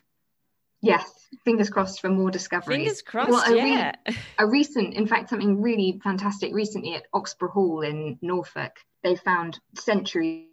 Yes, 0.84 1.10
fingers 1.44 1.70
crossed 1.70 2.00
for 2.00 2.10
more 2.10 2.30
discoveries. 2.30 2.78
Fingers 2.78 3.02
crossed, 3.02 3.30
well, 3.30 3.52
a 3.52 3.56
yeah. 3.56 3.92
Re- 4.06 4.16
a 4.38 4.46
recent, 4.46 4.94
in 4.94 5.06
fact, 5.06 5.30
something 5.30 5.60
really 5.60 6.00
fantastic 6.02 6.52
recently 6.52 6.94
at 6.94 7.06
Oxburgh 7.12 7.50
Hall 7.50 7.80
in 7.82 8.18
Norfolk 8.22 8.78
they 9.04 9.14
found 9.14 9.60
centuries 9.74 10.48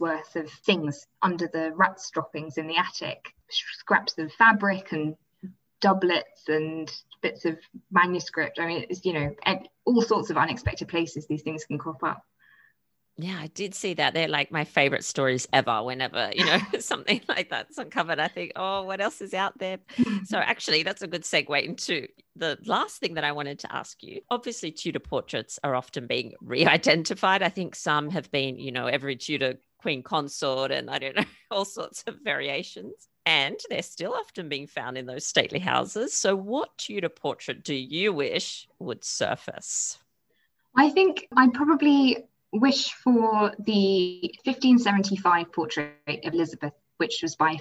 worth 0.00 0.36
of 0.36 0.50
things 0.64 1.06
under 1.20 1.48
the 1.52 1.72
rat 1.74 1.98
droppings 2.14 2.56
in 2.56 2.66
the 2.66 2.78
attic 2.78 3.34
scraps 3.50 4.16
of 4.16 4.32
fabric 4.32 4.92
and 4.92 5.16
doublets 5.80 6.48
and 6.48 6.90
bits 7.20 7.44
of 7.44 7.58
manuscript. 7.90 8.58
I 8.58 8.66
mean, 8.66 8.86
it's, 8.88 9.04
you 9.04 9.12
know, 9.12 9.34
all 9.84 10.00
sorts 10.00 10.30
of 10.30 10.38
unexpected 10.38 10.88
places 10.88 11.26
these 11.26 11.42
things 11.42 11.64
can 11.64 11.78
crop 11.78 12.02
up. 12.02 12.22
Yeah, 13.18 13.38
I 13.40 13.46
did 13.46 13.74
see 13.74 13.94
that. 13.94 14.12
They're 14.12 14.28
like 14.28 14.52
my 14.52 14.64
favorite 14.64 15.04
stories 15.04 15.48
ever. 15.50 15.82
Whenever, 15.82 16.30
you 16.34 16.44
know, 16.44 16.58
something 16.80 17.22
like 17.28 17.48
that's 17.48 17.78
uncovered, 17.78 18.18
I 18.18 18.28
think, 18.28 18.52
oh, 18.56 18.82
what 18.82 19.00
else 19.00 19.22
is 19.22 19.32
out 19.32 19.58
there? 19.58 19.78
Mm. 19.96 20.26
so, 20.26 20.36
actually, 20.38 20.82
that's 20.82 21.00
a 21.00 21.06
good 21.06 21.22
segue 21.22 21.64
into 21.64 22.08
the 22.36 22.58
last 22.66 22.98
thing 22.98 23.14
that 23.14 23.24
I 23.24 23.32
wanted 23.32 23.60
to 23.60 23.74
ask 23.74 24.02
you. 24.02 24.20
Obviously, 24.30 24.70
Tudor 24.70 24.98
portraits 24.98 25.58
are 25.64 25.74
often 25.74 26.06
being 26.06 26.34
re 26.42 26.66
identified. 26.66 27.42
I 27.42 27.48
think 27.48 27.74
some 27.74 28.10
have 28.10 28.30
been, 28.30 28.58
you 28.58 28.70
know, 28.70 28.86
every 28.86 29.16
Tudor 29.16 29.54
queen 29.78 30.02
consort 30.02 30.70
and 30.70 30.90
I 30.90 30.98
don't 30.98 31.16
know, 31.16 31.24
all 31.50 31.64
sorts 31.64 32.04
of 32.06 32.16
variations. 32.22 33.08
And 33.24 33.58
they're 33.70 33.82
still 33.82 34.12
often 34.12 34.48
being 34.48 34.66
found 34.66 34.96
in 34.96 35.06
those 35.06 35.26
stately 35.26 35.58
houses. 35.58 36.12
So, 36.12 36.36
what 36.36 36.76
Tudor 36.76 37.08
portrait 37.08 37.64
do 37.64 37.74
you 37.74 38.12
wish 38.12 38.68
would 38.78 39.02
surface? 39.04 39.98
I 40.76 40.90
think 40.90 41.26
I'd 41.34 41.54
probably 41.54 42.26
wish 42.52 42.92
for 42.92 43.52
the 43.58 44.34
1575 44.44 45.52
portrait 45.52 46.24
of 46.24 46.34
Elizabeth, 46.34 46.72
which 46.98 47.20
was 47.22 47.36
by 47.36 47.56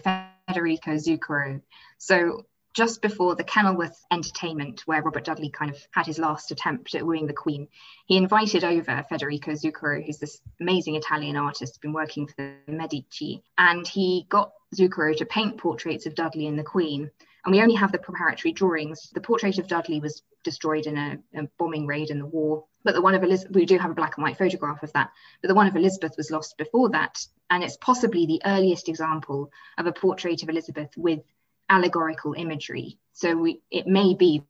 Federico 0.47 0.91
Zuccaro. 0.95 1.61
So 1.97 2.45
just 2.75 3.01
before 3.01 3.35
the 3.35 3.43
Kenilworth 3.43 3.97
entertainment, 4.11 4.81
where 4.85 5.01
Robert 5.01 5.23
Dudley 5.23 5.49
kind 5.49 5.71
of 5.71 5.77
had 5.91 6.05
his 6.05 6.19
last 6.19 6.51
attempt 6.51 6.93
at 6.93 7.05
wooing 7.05 7.25
the 7.25 7.33
Queen, 7.33 7.69
he 8.05 8.17
invited 8.17 8.65
over 8.65 9.05
Federico 9.07 9.51
Zuccaro, 9.51 10.05
who's 10.05 10.19
this 10.19 10.41
amazing 10.59 10.95
Italian 10.95 11.37
artist, 11.37 11.81
been 11.81 11.93
working 11.93 12.27
for 12.27 12.35
the 12.37 12.71
Medici, 12.71 13.43
and 13.57 13.87
he 13.87 14.25
got 14.27 14.51
Zuccaro 14.75 15.15
to 15.17 15.25
paint 15.25 15.57
portraits 15.57 16.05
of 16.05 16.15
Dudley 16.15 16.47
and 16.47 16.59
the 16.59 16.63
Queen. 16.63 17.09
And 17.45 17.53
we 17.53 17.61
only 17.61 17.75
have 17.75 17.93
the 17.93 17.99
preparatory 17.99 18.51
drawings. 18.51 19.09
The 19.13 19.21
portrait 19.21 19.57
of 19.57 19.67
Dudley 19.67 20.01
was 20.01 20.21
destroyed 20.43 20.85
in 20.85 20.97
a, 20.97 21.17
a 21.33 21.47
bombing 21.57 21.87
raid 21.87 22.09
in 22.09 22.19
the 22.19 22.25
war 22.25 22.65
but 22.85 22.93
the 22.93 23.01
one 23.01 23.15
of 23.15 23.23
Elizabeth, 23.23 23.53
we 23.53 23.65
do 23.65 23.77
have 23.79 23.91
a 23.91 23.95
black 23.95 24.15
and 24.15 24.23
white 24.23 24.37
photograph 24.37 24.83
of 24.83 24.93
that, 24.93 25.11
but 25.41 25.49
the 25.49 25.55
one 25.55 25.67
of 25.67 25.75
Elizabeth 25.75 26.13
was 26.15 26.31
lost 26.31 26.57
before 26.57 26.89
that. 26.91 27.25
And 27.49 27.63
it's 27.63 27.77
possibly 27.77 28.25
the 28.25 28.41
earliest 28.45 28.87
example 28.87 29.51
of 29.77 29.87
a 29.87 29.91
portrait 29.91 30.43
of 30.43 30.49
Elizabeth 30.49 30.91
with 30.95 31.19
allegorical 31.67 32.33
imagery. 32.33 32.99
So 33.13 33.35
we, 33.35 33.61
it 33.71 33.87
may 33.87 34.13
be 34.13 34.43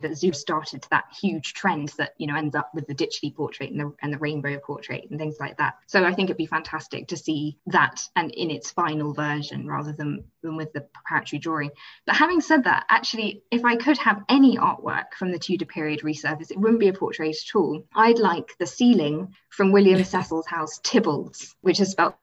that 0.00 0.16
Zoo 0.16 0.32
started 0.32 0.86
that 0.90 1.04
huge 1.20 1.54
trend 1.54 1.92
that 1.98 2.14
you 2.18 2.26
know 2.26 2.36
ends 2.36 2.54
up 2.54 2.70
with 2.74 2.86
the 2.86 2.94
Ditchley 2.94 3.34
portrait 3.34 3.70
and 3.70 3.80
the 3.80 3.94
and 4.02 4.12
the 4.12 4.18
rainbow 4.18 4.58
portrait 4.58 5.06
and 5.10 5.18
things 5.18 5.36
like 5.40 5.56
that. 5.58 5.74
So 5.86 6.04
I 6.04 6.12
think 6.14 6.26
it'd 6.26 6.36
be 6.36 6.46
fantastic 6.46 7.08
to 7.08 7.16
see 7.16 7.58
that 7.66 8.02
and 8.16 8.30
in 8.32 8.50
its 8.50 8.70
final 8.70 9.12
version 9.12 9.66
rather 9.66 9.92
than 9.92 10.24
than 10.42 10.56
with 10.56 10.72
the 10.72 10.82
preparatory 10.82 11.40
drawing. 11.40 11.70
But 12.06 12.16
having 12.16 12.40
said 12.40 12.64
that, 12.64 12.86
actually, 12.88 13.42
if 13.50 13.64
I 13.64 13.76
could 13.76 13.98
have 13.98 14.22
any 14.28 14.56
artwork 14.56 15.14
from 15.18 15.32
the 15.32 15.38
Tudor 15.38 15.66
period 15.66 16.00
resurface, 16.00 16.50
it 16.50 16.58
wouldn't 16.58 16.80
be 16.80 16.88
a 16.88 16.92
portrait 16.92 17.28
at 17.28 17.56
all. 17.56 17.84
I'd 17.94 18.18
like 18.18 18.56
the 18.58 18.66
ceiling 18.66 19.34
from 19.50 19.72
William 19.72 20.04
Cecil's 20.04 20.46
house, 20.46 20.78
Tibbles, 20.80 21.54
which 21.60 21.80
is 21.80 21.90
spelled 21.90 22.14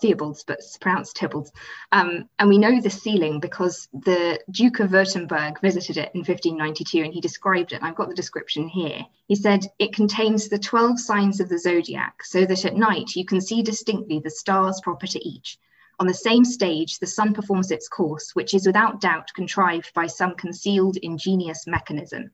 Theobald's, 0.00 0.44
but 0.44 0.58
it's 0.58 0.76
pronounced 0.76 1.16
Tybbalds. 1.16 1.50
Um, 1.92 2.28
and 2.38 2.48
we 2.48 2.58
know 2.58 2.80
the 2.80 2.90
ceiling 2.90 3.40
because 3.40 3.88
the 3.92 4.40
Duke 4.50 4.80
of 4.80 4.90
Württemberg 4.90 5.60
visited 5.60 5.96
it 5.96 6.10
in 6.14 6.20
1592 6.20 7.04
and 7.04 7.12
he 7.12 7.20
described 7.20 7.72
it. 7.72 7.82
I've 7.82 7.94
got 7.94 8.08
the 8.08 8.14
description 8.14 8.68
here. 8.68 9.04
He 9.26 9.34
said, 9.34 9.66
It 9.78 9.94
contains 9.94 10.48
the 10.48 10.58
12 10.58 11.00
signs 11.00 11.40
of 11.40 11.48
the 11.48 11.58
zodiac, 11.58 12.24
so 12.24 12.44
that 12.46 12.64
at 12.64 12.76
night 12.76 13.16
you 13.16 13.24
can 13.24 13.40
see 13.40 13.62
distinctly 13.62 14.20
the 14.20 14.30
stars 14.30 14.80
proper 14.82 15.06
to 15.06 15.28
each. 15.28 15.58
On 15.98 16.06
the 16.06 16.14
same 16.14 16.44
stage, 16.44 16.98
the 16.98 17.06
sun 17.06 17.32
performs 17.32 17.70
its 17.70 17.88
course, 17.88 18.34
which 18.34 18.54
is 18.54 18.66
without 18.66 19.00
doubt 19.00 19.32
contrived 19.34 19.92
by 19.94 20.06
some 20.06 20.34
concealed 20.34 20.96
ingenious 20.96 21.66
mechanism. 21.66 22.30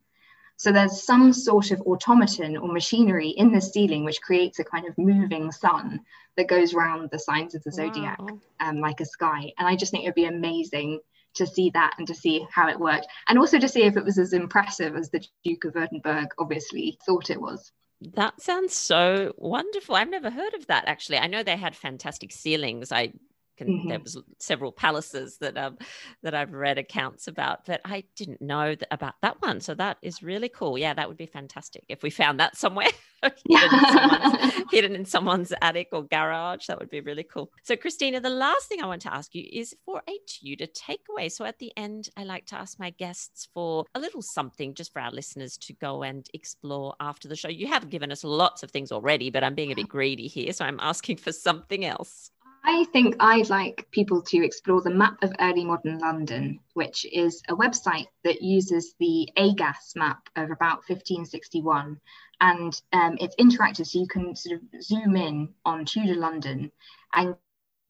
So 0.59 0.73
there's 0.73 1.05
some 1.05 1.33
sort 1.33 1.71
of 1.71 1.81
automaton 1.83 2.57
or 2.57 2.73
machinery 2.73 3.29
in 3.29 3.53
the 3.53 3.61
ceiling 3.61 4.05
which 4.05 4.21
creates 4.21 4.59
a 4.59 4.65
kind 4.65 4.87
of 4.89 4.99
moving 4.99 5.53
sun 5.53 6.01
that 6.37 6.49
goes 6.49 6.75
around 6.75 7.11
the 7.11 7.19
signs 7.19 7.55
of 7.55 7.63
the 7.63 7.71
zodiac 7.71 8.21
wow. 8.21 8.41
um, 8.59 8.81
like 8.81 9.01
a 9.01 9.05
sky. 9.05 9.53
And 9.57 9.69
I 9.69 9.77
just 9.77 9.93
think 9.93 10.03
it 10.03 10.09
would 10.09 10.15
be 10.17 10.25
amazing 10.25 10.99
to 11.35 11.47
see 11.47 11.71
that 11.71 11.95
and 11.99 12.09
to 12.09 12.15
see 12.15 12.45
how 12.51 12.69
it 12.69 12.79
worked. 12.79 13.07
And 13.29 13.39
also 13.39 13.61
to 13.61 13.69
see 13.69 13.85
if 13.85 13.97
it 13.97 14.05
was 14.05 14.19
as 14.19 14.33
impressive 14.33 14.97
as 14.97 15.11
the 15.11 15.25
Duke 15.45 15.65
of 15.65 15.75
Württemberg 15.75 16.27
obviously 16.39 16.99
thought 17.07 17.31
it 17.31 17.41
was. 17.41 17.71
That 18.01 18.41
sounds 18.43 18.75
so 18.75 19.35
wonderful. 19.37 19.95
I've 19.95 20.11
never 20.11 20.31
heard 20.31 20.55
of 20.55 20.67
that 20.67 20.89
actually. 20.89 21.19
I 21.19 21.29
know 21.29 21.45
they 21.45 21.57
had 21.57 21.77
fantastic 21.77 22.33
ceilings. 22.33 22.91
I 22.91 23.13
can, 23.59 23.69
mm-hmm. 23.69 23.89
there 23.89 24.01
was 24.01 24.17
several 24.39 24.73
palaces 24.73 25.39
that 25.39 25.59
um 25.59 25.77
that 26.23 26.35
I've 26.35 26.53
read 26.53 26.79
accounts 26.79 27.29
about, 27.29 27.67
but 27.67 27.81
I 27.85 28.05
didn't 28.17 28.41
know 28.41 28.75
that, 28.75 28.89
about 28.91 29.15
that 29.23 29.43
one. 29.43 29.61
So 29.61 29.75
that 29.75 29.99
is 30.03 30.23
really 30.23 30.49
cool. 30.49 30.79
Yeah, 30.79 30.95
that 30.95 31.09
would 31.09 31.17
be 31.17 31.27
fantastic 31.27 31.85
if 31.89 32.03
we 32.03 32.11
found 32.11 32.41
that 32.41 32.57
somewhere 32.57 32.89
hidden, 33.23 33.81
in 33.81 34.65
hidden 34.71 34.95
in 34.95 35.05
someone's 35.05 35.53
attic 35.61 35.89
or 35.93 36.05
garage. 36.05 36.67
That 36.67 36.79
would 36.79 36.91
be 36.91 37.01
really 37.01 37.25
cool. 37.25 37.51
So 37.65 37.77
Christina, 37.77 38.21
the 38.21 38.31
last 38.31 38.69
thing 38.69 38.81
I 38.81 38.87
want 38.87 39.03
to 39.03 39.13
ask 39.13 39.35
you 39.35 39.45
is 39.53 39.75
for 39.85 40.03
a 40.09 40.19
Tudor 40.27 40.67
takeaway. 40.67 41.31
So 41.31 41.45
at 41.45 41.59
the 41.59 41.73
end, 41.77 42.09
I 42.17 42.25
like 42.25 42.47
to 42.47 42.57
ask 42.57 42.79
my 42.79 42.91
guests 42.91 43.49
for 43.53 43.85
a 43.95 44.01
little 44.01 44.23
something 44.23 44.75
just 44.75 44.93
for 44.93 45.01
our 45.01 45.11
listeners 45.11 45.57
to 45.59 45.73
go 45.75 46.03
and 46.03 46.27
explore 46.33 46.95
after 47.01 47.29
the 47.29 47.37
show. 47.37 47.49
You 47.49 47.67
have 47.67 47.91
given 47.91 48.13
us 48.13 48.23
lots 48.25 48.63
of 48.63 48.71
things 48.71 48.93
already, 48.93 49.31
but 49.31 49.43
I'm 49.43 49.55
being 49.55 49.73
a 49.73 49.75
bit 49.75 49.89
greedy 49.89 50.29
here, 50.29 50.53
so 50.53 50.65
I'm 50.65 50.81
asking 50.81 51.17
for 51.17 51.33
something 51.33 51.85
else. 51.85 52.31
I 52.71 52.85
think 52.85 53.17
I'd 53.19 53.49
like 53.49 53.91
people 53.93 54.21
to 54.21 54.45
explore 54.45 54.83
the 54.83 54.91
Map 54.91 55.17
of 55.23 55.33
Early 55.41 55.65
Modern 55.65 55.99
London, 56.01 56.61
which 56.75 57.07
is 57.11 57.43
a 57.49 57.57
website 57.57 58.09
that 58.25 58.43
uses 58.43 58.95
the 59.01 59.27
Agas 59.39 59.95
map 59.97 60.29
of 60.37 60.51
about 60.51 60.87
1561. 60.87 61.99
And 62.43 62.79
um, 62.93 63.17
it's 63.21 63.35
interactive, 63.37 63.87
so 63.87 63.99
you 64.01 64.07
can 64.07 64.37
sort 64.37 64.61
of 64.61 64.83
zoom 64.83 65.17
in 65.17 65.55
on 65.65 65.87
Tudor 65.87 66.17
London 66.17 66.71
and 67.15 67.37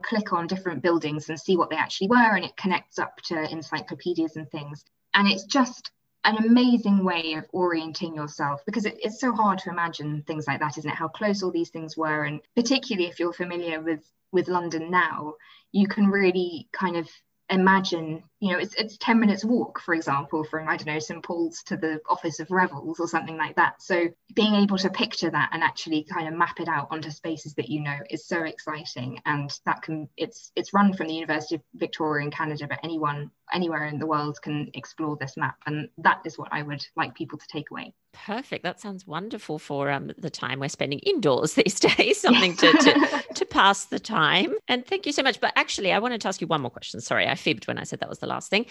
click 0.04 0.32
on 0.32 0.46
different 0.46 0.80
buildings 0.80 1.28
and 1.28 1.40
see 1.40 1.56
what 1.56 1.70
they 1.70 1.76
actually 1.76 2.06
were. 2.06 2.36
And 2.36 2.44
it 2.44 2.56
connects 2.56 3.00
up 3.00 3.16
to 3.22 3.50
encyclopedias 3.50 4.36
and 4.36 4.48
things. 4.48 4.84
And 5.12 5.26
it's 5.26 5.42
just 5.42 5.90
an 6.22 6.36
amazing 6.36 7.02
way 7.02 7.32
of 7.32 7.46
orienting 7.52 8.14
yourself 8.14 8.60
because 8.64 8.84
it, 8.84 8.96
it's 9.02 9.20
so 9.20 9.32
hard 9.32 9.58
to 9.58 9.70
imagine 9.70 10.22
things 10.22 10.46
like 10.46 10.60
that 10.60 10.76
isn't 10.76 10.90
it 10.90 10.96
how 10.96 11.08
close 11.08 11.42
all 11.42 11.50
these 11.52 11.70
things 11.70 11.96
were 11.96 12.24
and 12.24 12.40
particularly 12.56 13.08
if 13.08 13.20
you're 13.20 13.32
familiar 13.32 13.80
with 13.80 14.02
with 14.32 14.48
london 14.48 14.90
now 14.90 15.34
you 15.72 15.86
can 15.86 16.06
really 16.06 16.68
kind 16.72 16.96
of 16.96 17.08
imagine 17.50 18.22
you 18.40 18.52
know 18.52 18.58
it's, 18.58 18.74
it's 18.74 18.96
10 18.98 19.18
minutes 19.18 19.44
walk 19.44 19.80
for 19.80 19.94
example 19.94 20.44
from 20.44 20.68
i 20.68 20.76
don't 20.76 20.86
know 20.86 20.98
st 20.98 21.22
paul's 21.24 21.62
to 21.64 21.76
the 21.76 22.00
office 22.08 22.40
of 22.40 22.50
revels 22.50 23.00
or 23.00 23.08
something 23.08 23.36
like 23.36 23.56
that. 23.56 23.80
So 23.82 24.08
being 24.34 24.54
able 24.54 24.78
to 24.78 24.90
picture 24.90 25.30
that 25.30 25.50
and 25.52 25.62
actually 25.62 26.04
kind 26.04 26.28
of 26.28 26.34
map 26.34 26.60
it 26.60 26.68
out 26.68 26.88
onto 26.90 27.10
spaces 27.10 27.54
that 27.54 27.68
you 27.68 27.80
know 27.80 27.96
is 28.10 28.26
so 28.26 28.44
exciting. 28.44 29.20
And 29.26 29.50
that 29.66 29.82
can 29.82 30.08
it's 30.16 30.52
it's 30.56 30.72
run 30.74 30.92
from 30.92 31.08
the 31.08 31.14
university 31.14 31.56
of 31.56 31.62
victoria 31.74 32.24
in 32.24 32.30
canada 32.30 32.66
but 32.68 32.80
anyone 32.82 33.30
anywhere 33.52 33.86
in 33.86 33.98
the 33.98 34.06
world 34.06 34.38
can 34.42 34.70
explore 34.74 35.16
this 35.16 35.36
map. 35.36 35.56
And 35.66 35.88
that 35.98 36.20
is 36.24 36.38
what 36.38 36.48
i 36.52 36.62
would 36.62 36.84
like 36.96 37.14
people 37.14 37.38
to 37.38 37.46
take 37.48 37.70
away. 37.70 37.94
Perfect. 38.14 38.62
That 38.64 38.80
sounds 38.80 39.06
wonderful 39.06 39.58
for 39.58 39.90
um, 39.90 40.10
the 40.16 40.30
time 40.30 40.60
we're 40.60 40.68
spending 40.68 40.98
indoors 41.00 41.52
these 41.62 41.78
days 41.78 42.20
something 42.20 42.56
to, 42.56 42.72
to, 42.72 43.24
to 43.34 43.44
pass 43.44 43.84
the 43.84 44.00
time. 44.00 44.54
And 44.66 44.84
thank 44.86 45.04
you 45.06 45.12
so 45.12 45.22
much. 45.22 45.40
But 45.40 45.52
actually 45.56 45.92
i 45.92 45.98
wanted 45.98 46.20
to 46.22 46.28
ask 46.28 46.40
you 46.40 46.46
one 46.46 46.62
more 46.62 46.70
question. 46.70 47.00
Sorry 47.00 47.26
i 47.26 47.34
fibbed 47.34 47.66
when 47.66 47.78
i 47.78 47.84
said 47.84 48.00
that 48.00 48.08
was 48.08 48.18
the 48.18 48.26
last 48.28 48.50
thing 48.50 48.66